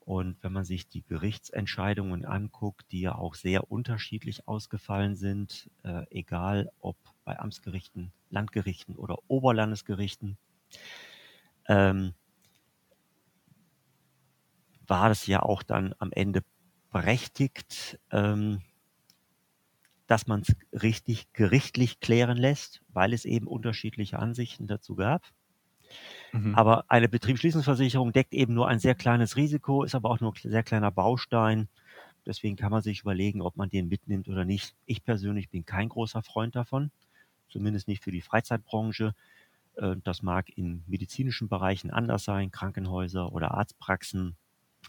Und 0.00 0.42
wenn 0.42 0.52
man 0.52 0.64
sich 0.64 0.88
die 0.88 1.04
Gerichtsentscheidungen 1.04 2.24
anguckt, 2.24 2.90
die 2.92 3.02
ja 3.02 3.14
auch 3.14 3.34
sehr 3.34 3.70
unterschiedlich 3.70 4.48
ausgefallen 4.48 5.14
sind, 5.16 5.70
äh, 5.84 6.04
egal 6.10 6.70
ob 6.80 6.96
bei 7.24 7.38
Amtsgerichten, 7.38 8.12
Landgerichten 8.30 8.96
oder 8.96 9.18
Oberlandesgerichten, 9.28 10.38
ähm, 11.68 12.14
war 14.86 15.08
das 15.08 15.26
ja 15.26 15.40
auch 15.40 15.62
dann 15.62 15.94
am 15.98 16.12
Ende 16.12 16.42
berechtigt, 16.90 17.98
ähm, 18.10 18.62
dass 20.12 20.26
man 20.26 20.42
es 20.42 20.54
richtig 20.82 21.32
gerichtlich 21.32 21.98
klären 22.00 22.36
lässt, 22.36 22.82
weil 22.88 23.14
es 23.14 23.24
eben 23.24 23.46
unterschiedliche 23.46 24.18
Ansichten 24.18 24.66
dazu 24.66 24.94
gab. 24.94 25.22
Mhm. 26.32 26.54
Aber 26.54 26.84
eine 26.88 27.08
Betriebsschließungsversicherung 27.08 28.12
deckt 28.12 28.34
eben 28.34 28.52
nur 28.52 28.68
ein 28.68 28.78
sehr 28.78 28.94
kleines 28.94 29.36
Risiko, 29.36 29.84
ist 29.84 29.94
aber 29.94 30.10
auch 30.10 30.20
nur 30.20 30.32
ein 30.34 30.50
sehr 30.50 30.62
kleiner 30.62 30.90
Baustein. 30.90 31.68
Deswegen 32.26 32.56
kann 32.56 32.70
man 32.70 32.82
sich 32.82 33.00
überlegen, 33.00 33.42
ob 33.42 33.56
man 33.56 33.70
den 33.70 33.88
mitnimmt 33.88 34.28
oder 34.28 34.44
nicht. 34.44 34.74
Ich 34.86 35.02
persönlich 35.04 35.48
bin 35.50 35.64
kein 35.64 35.88
großer 35.88 36.22
Freund 36.22 36.54
davon, 36.54 36.90
zumindest 37.48 37.88
nicht 37.88 38.04
für 38.04 38.12
die 38.12 38.20
Freizeitbranche. 38.20 39.14
Äh, 39.76 39.96
das 40.04 40.22
mag 40.22 40.50
in 40.56 40.84
medizinischen 40.86 41.48
Bereichen 41.48 41.90
anders 41.90 42.24
sein, 42.24 42.50
Krankenhäuser 42.50 43.32
oder 43.32 43.52
Arztpraxen 43.54 44.36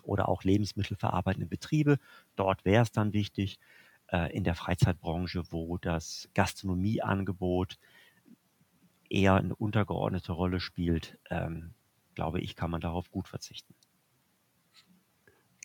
oder 0.04 0.30
auch 0.30 0.44
lebensmittelverarbeitende 0.44 1.48
Betriebe. 1.48 1.98
Dort 2.36 2.66
wäre 2.66 2.84
es 2.84 2.92
dann 2.92 3.14
wichtig. 3.14 3.60
Äh, 4.14 4.32
in 4.32 4.44
der 4.44 4.54
Freizeitbranche, 4.54 5.42
wo 5.50 5.78
das 5.80 6.30
Gastronomieangebot 6.36 7.80
eher 9.10 9.34
eine 9.36 9.56
untergeordnete 9.56 10.34
Rolle 10.34 10.60
spielt, 10.60 11.18
ähm, 11.32 11.74
glaube 12.14 12.40
ich, 12.40 12.56
kann 12.56 12.70
man 12.70 12.80
darauf 12.80 13.10
gut 13.10 13.28
verzichten. 13.28 13.74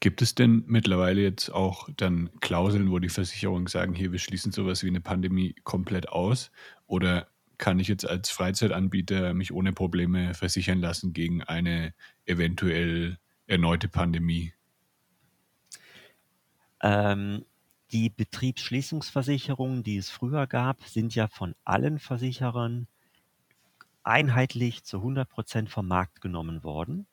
Gibt 0.01 0.23
es 0.23 0.35
denn 0.35 0.65
mittlerweile 0.67 1.21
jetzt 1.21 1.51
auch 1.51 1.91
dann 1.95 2.31
Klauseln, 2.41 2.91
wo 2.91 2.99
die 2.99 3.11
Versicherungen 3.11 3.67
sagen, 3.67 3.95
hier, 3.95 4.13
wir 4.13 4.19
schließen 4.19 4.51
sowas 4.51 4.83
wie 4.83 4.89
eine 4.89 5.03
Pandemie 5.03 5.55
komplett 5.65 6.09
aus? 6.09 6.51
Oder 6.87 7.29
kann 7.59 7.79
ich 7.81 7.89
jetzt 7.89 8.09
als 8.09 8.31
Freizeitanbieter 8.31 9.35
mich 9.35 9.53
ohne 9.53 9.75
Probleme 9.75 10.33
versichern 10.33 10.79
lassen 10.79 11.13
gegen 11.13 11.43
eine 11.43 11.93
eventuell 12.25 13.19
erneute 13.47 13.89
Pandemie? 13.89 14.55
Ähm, 16.81 17.45
die 17.93 18.11
Betriebsschließungsversicherungen, 18.11 19.83
die 19.83 19.97
es 19.99 20.11
früher 20.11 20.47
gab, 20.47 20.85
sind 20.85 21.15
ja 21.15 21.29
von 21.29 21.55
allen 21.65 21.99
Versicherern 21.99 22.89
einheitlich 24.03 24.83
zu 24.85 24.99
100 24.99 25.29
Prozent 25.29 25.71
vom 25.71 25.87
Markt 25.87 26.21
genommen 26.21 26.63
worden. 26.65 27.07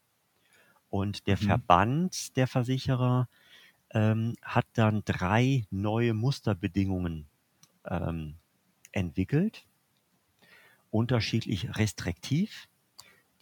Und 0.90 1.28
der 1.28 1.38
Mhm. 1.40 1.46
Verband 1.46 2.38
der 2.38 2.48
Versicherer 2.48 3.30
ähm, 3.92 4.36
hat 4.44 4.68
dann 4.74 5.04
drei 5.06 5.66
neue 5.72 6.14
Musterbedingungen 6.14 7.30
ähm, 7.86 8.38
entwickelt, 8.94 9.68
unterschiedlich 10.92 11.76
restriktiv. 11.78 12.68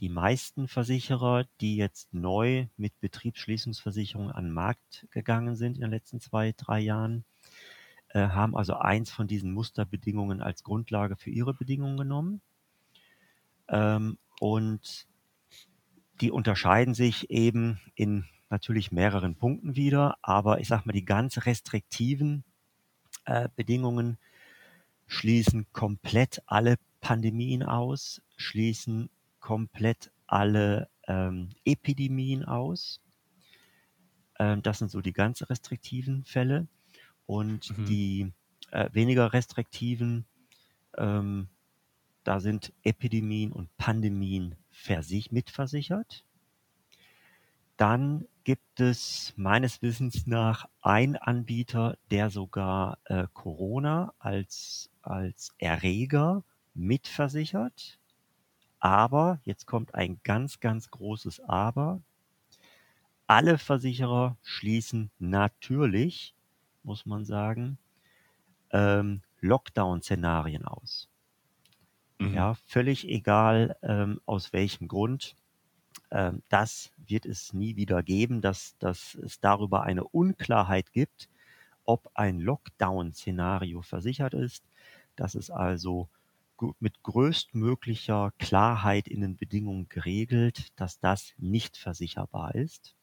Die 0.04 0.10
meisten 0.10 0.68
Versicherer, 0.68 1.46
die 1.62 1.78
jetzt 1.78 2.14
neu 2.14 2.68
mit 2.76 2.92
Betriebsschließungsversicherungen 3.00 4.34
an 4.34 4.48
den 4.48 4.54
Markt 4.54 5.08
gegangen 5.12 5.56
sind 5.56 5.76
in 5.76 5.82
den 5.82 5.92
letzten 5.92 6.20
zwei, 6.20 6.54
drei 6.58 6.82
Jahren, 6.82 7.24
äh, 8.10 8.28
haben 8.28 8.54
also 8.54 8.74
eins 8.74 9.12
von 9.12 9.28
diesen 9.28 9.54
Musterbedingungen 9.54 10.42
als 10.42 10.66
Grundlage 10.66 11.16
für 11.16 11.30
ihre 11.30 11.54
Bedingungen 11.54 11.96
genommen. 11.96 12.42
Ähm, 13.70 14.18
und 14.42 15.08
die 16.20 16.32
unterscheiden 16.32 16.94
sich 16.94 17.30
eben 17.30 17.80
in 17.96 18.26
natürlich 18.50 18.92
mehreren 18.92 19.38
Punkten 19.38 19.78
wieder, 19.78 20.18
aber 20.22 20.60
ich 20.60 20.68
sage 20.68 20.84
mal, 20.84 20.92
die 20.92 21.06
ganz 21.06 21.46
restriktiven 21.46 22.44
äh, 23.24 23.48
Bedingungen 23.56 24.18
schließen 25.08 25.66
komplett 25.72 26.44
alle 26.46 26.76
Pandemien 27.00 27.64
aus, 27.64 28.22
schließen 28.36 29.10
komplett 29.44 30.12
alle 30.26 30.90
ähm, 31.08 31.50
Epidemien 31.66 32.46
aus. 32.46 33.02
Ähm, 34.40 34.62
das 34.62 34.80
sind 34.80 34.92
so 34.92 35.02
die 35.02 35.14
ganz 35.14 35.42
restriktiven 35.50 36.24
Fälle. 36.26 36.68
Und 37.28 37.74
Mhm. 37.78 37.86
die 37.88 38.34
äh, 38.72 38.90
weniger 38.94 39.34
restriktiven, 39.34 40.26
ähm, 40.98 41.50
da 42.24 42.40
sind 42.42 42.74
Epidemien 42.84 43.52
und 43.54 43.76
Pandemien 43.78 44.56
versich 44.72 45.32
mitversichert. 45.32 46.26
Dann 47.78 48.28
gibt 48.44 48.80
es 48.80 49.34
meines 49.36 49.82
Wissens 49.84 50.26
nach 50.28 50.68
einen 50.82 51.16
Anbieter, 51.18 51.98
der 52.12 52.30
sogar 52.32 52.98
äh, 53.06 53.28
Corona 53.34 54.14
als, 54.20 54.90
als 55.04 55.54
Erreger 55.60 56.44
mitversichert. 56.74 58.00
Aber, 58.84 59.40
jetzt 59.46 59.66
kommt 59.66 59.96
ein 59.96 60.20
ganz, 60.26 60.60
ganz 60.60 60.92
großes 60.92 61.40
Aber. 61.40 62.02
Alle 63.28 63.58
Versicherer 63.58 64.36
schließen 64.44 65.10
natürlich, 65.20 66.36
muss 66.84 67.06
man 67.06 67.24
sagen, 67.24 67.78
ähm, 68.72 69.22
Lockdown-Szenarien 69.40 70.66
aus. 70.66 71.08
Mhm. 72.20 72.34
Ja, 72.34 72.56
völlig 72.66 73.08
egal, 73.08 73.78
ähm, 73.84 74.20
aus 74.26 74.52
welchem 74.52 74.90
Grund. 74.90 75.38
Ähm, 76.12 76.44
das 76.50 76.92
wird 76.98 77.26
es 77.26 77.54
nie 77.54 77.78
wieder 77.78 78.04
geben, 78.04 78.42
dass, 78.42 78.78
dass 78.80 79.16
es 79.16 79.40
darüber 79.40 79.84
eine 79.84 80.04
Unklarheit 80.04 80.92
gibt, 80.92 81.30
ob 81.86 82.12
ein 82.16 82.42
Lockdown-Szenario 82.42 83.82
versichert 83.82 84.34
ist. 84.34 84.66
Das 85.16 85.36
ist 85.36 85.52
also 85.52 86.10
mit 86.80 87.04
größtmöglicher 87.04 88.32
Klarheit 88.40 89.08
in 89.08 89.22
den 89.22 89.38
Bedingungen 89.38 89.90
geregelt, 89.90 90.72
dass 90.76 91.00
das 91.00 91.34
nicht 91.38 91.78
versicherbar 91.78 92.56
ist. 92.56 92.96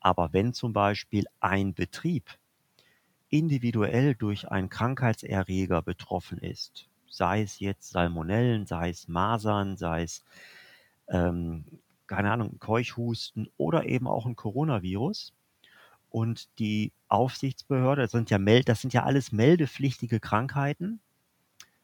Aber 0.00 0.32
wenn 0.32 0.52
zum 0.52 0.72
Beispiel 0.72 1.26
ein 1.40 1.74
Betrieb 1.74 2.38
individuell 3.28 4.14
durch 4.14 4.48
einen 4.50 4.68
Krankheitserreger 4.68 5.82
betroffen 5.82 6.38
ist, 6.38 6.88
sei 7.08 7.42
es 7.42 7.58
jetzt 7.58 7.90
Salmonellen, 7.90 8.66
sei 8.66 8.90
es 8.90 9.08
Masern, 9.08 9.76
sei 9.76 10.02
es, 10.02 10.24
ähm, 11.08 11.64
keine 12.06 12.32
Ahnung, 12.32 12.58
Keuchhusten 12.58 13.48
oder 13.56 13.86
eben 13.86 14.06
auch 14.06 14.26
ein 14.26 14.36
Coronavirus, 14.36 15.34
und 16.10 16.48
die 16.58 16.92
Aufsichtsbehörde, 17.08 18.02
das 18.02 18.12
sind 18.12 18.30
ja, 18.30 18.38
das 18.62 18.80
sind 18.80 18.92
ja 18.92 19.04
alles 19.04 19.32
meldepflichtige 19.32 20.20
Krankheiten, 20.20 21.00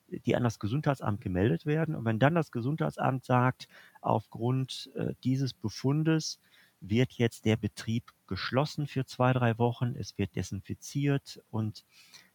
die 0.08 0.36
an 0.36 0.44
das 0.44 0.58
Gesundheitsamt 0.58 1.20
gemeldet 1.20 1.66
werden. 1.66 1.94
Und 1.94 2.04
wenn 2.04 2.18
dann 2.18 2.34
das 2.34 2.50
Gesundheitsamt 2.50 3.24
sagt, 3.24 3.68
aufgrund 4.00 4.90
äh, 4.94 5.14
dieses 5.24 5.54
Befundes 5.54 6.40
wird 6.80 7.12
jetzt 7.12 7.44
der 7.44 7.56
Betrieb 7.56 8.12
geschlossen 8.26 8.86
für 8.86 9.06
zwei, 9.06 9.32
drei 9.32 9.58
Wochen, 9.58 9.94
es 9.96 10.18
wird 10.18 10.36
desinfiziert 10.36 11.42
und 11.50 11.84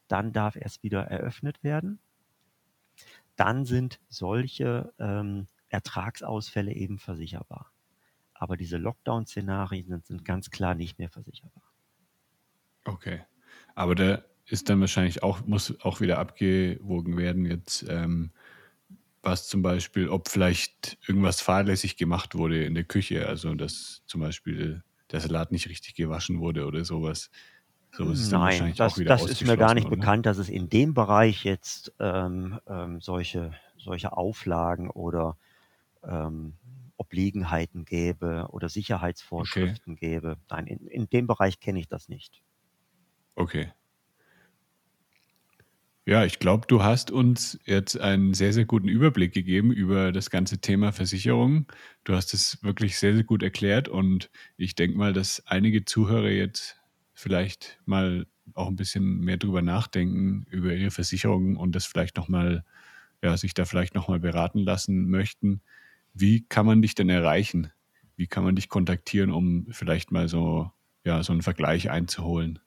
dann 0.08 0.34
darf 0.34 0.56
erst 0.56 0.84
wieder 0.84 1.04
eröffnet 1.04 1.64
werden, 1.64 2.00
dann 3.36 3.66
sind 3.66 4.00
solche 4.10 4.92
ähm, 5.00 5.48
Ertragsausfälle 5.70 6.74
eben 6.74 6.98
versicherbar. 6.98 7.72
Aber 8.34 8.58
diese 8.58 8.78
Lockdown-Szenarien 8.78 9.88
sind, 9.88 10.06
sind 10.06 10.26
ganz 10.26 10.50
klar 10.50 10.74
nicht 10.74 10.98
mehr 10.98 11.10
versicherbar. 11.10 11.64
Okay. 12.86 13.22
Aber 13.76 13.96
da 13.96 14.24
ist 14.50 14.70
dann 14.70 14.80
wahrscheinlich 14.82 15.24
auch, 15.24 15.46
muss 15.46 15.80
auch 15.82 16.02
wieder 16.02 16.20
abgewogen 16.20 17.18
werden, 17.18 17.46
jetzt, 17.46 17.86
ähm, 17.90 18.32
was 19.24 19.48
zum 19.50 19.62
Beispiel, 19.62 20.10
ob 20.10 20.30
vielleicht 20.30 20.98
irgendwas 21.08 21.42
fahrlässig 21.42 21.98
gemacht 21.98 22.36
wurde 22.36 22.64
in 22.66 22.76
der 22.76 22.86
Küche, 22.86 23.28
also 23.28 23.56
dass 23.56 24.04
zum 24.08 24.22
Beispiel 24.22 24.84
der 25.12 25.22
Salat 25.22 25.52
nicht 25.52 25.70
richtig 25.70 25.96
gewaschen 25.96 26.40
wurde 26.40 26.66
oder 26.68 26.86
sowas. 26.86 27.32
Sowas 27.92 28.20
ist 28.22 28.32
dann 28.34 28.44
Nein, 28.44 28.44
wahrscheinlich 28.44 28.82
das, 28.84 29.04
das 29.04 29.26
ist 29.26 29.44
mir 29.44 29.58
gar 29.58 29.74
nicht 29.74 29.90
oder? 29.90 29.90
bekannt, 29.90 30.26
dass 30.26 30.38
es 30.38 30.48
in 30.50 30.70
dem 30.70 30.94
Bereich 30.94 31.44
jetzt 31.44 31.94
ähm, 32.00 32.60
ähm, 32.68 33.02
solche, 33.02 33.54
solche 33.78 34.16
Auflagen 34.16 34.90
oder 34.90 35.38
ähm, 36.04 36.58
Obliegenheiten 36.98 37.86
gäbe 37.86 38.48
oder 38.52 38.70
Sicherheitsvorschriften 38.70 39.96
gäbe. 39.96 40.38
Nein, 40.50 40.68
in, 40.68 40.88
in 40.88 41.10
dem 41.10 41.28
Bereich 41.28 41.60
kenne 41.60 41.80
ich 41.80 41.88
das 41.88 42.10
nicht. 42.10 42.42
Okay. 43.38 43.72
Ja, 46.10 46.26
ich 46.26 46.40
glaube, 46.40 46.66
du 46.66 46.82
hast 46.82 47.12
uns 47.12 47.60
jetzt 47.66 47.96
einen 48.00 48.34
sehr, 48.34 48.52
sehr 48.52 48.66
guten 48.66 48.88
Überblick 48.88 49.32
gegeben 49.32 49.72
über 49.72 50.12
das 50.12 50.32
ganze 50.32 50.58
Thema 50.60 50.92
Versicherung. 50.92 51.68
Du 52.04 52.16
hast 52.16 52.34
es 52.34 52.64
wirklich 52.64 52.98
sehr, 52.98 53.14
sehr 53.14 53.24
gut 53.24 53.44
erklärt 53.44 53.88
und 53.88 54.32
ich 54.58 54.74
denke 54.74 54.98
mal, 54.98 55.14
dass 55.14 55.46
einige 55.46 55.86
Zuhörer 55.86 56.30
jetzt 56.32 56.78
vielleicht 57.14 57.80
mal 57.86 58.26
auch 58.56 58.70
ein 58.70 58.76
bisschen 58.76 59.20
mehr 59.20 59.38
drüber 59.38 59.62
nachdenken 59.62 60.48
über 60.50 60.74
ihre 60.74 60.90
Versicherung 60.90 61.58
und 61.58 61.76
das 61.76 61.86
vielleicht 61.86 62.18
nochmal, 62.18 62.66
ja, 63.22 63.38
sich 63.38 63.54
da 63.54 63.66
vielleicht 63.66 63.94
nochmal 63.94 64.20
beraten 64.20 64.62
lassen 64.62 65.12
möchten. 65.12 65.62
Wie 66.16 66.42
kann 66.44 66.66
man 66.66 66.82
dich 66.82 66.96
denn 66.96 67.10
erreichen? 67.10 67.72
Wie 68.16 68.26
kann 68.26 68.44
man 68.44 68.56
dich 68.56 68.68
kontaktieren, 68.68 69.30
um 69.32 69.68
vielleicht 69.70 70.12
mal 70.12 70.28
so, 70.28 70.72
ja, 71.06 71.22
so 71.22 71.34
einen 71.34 71.44
Vergleich 71.44 71.92
einzuholen? 71.92 72.58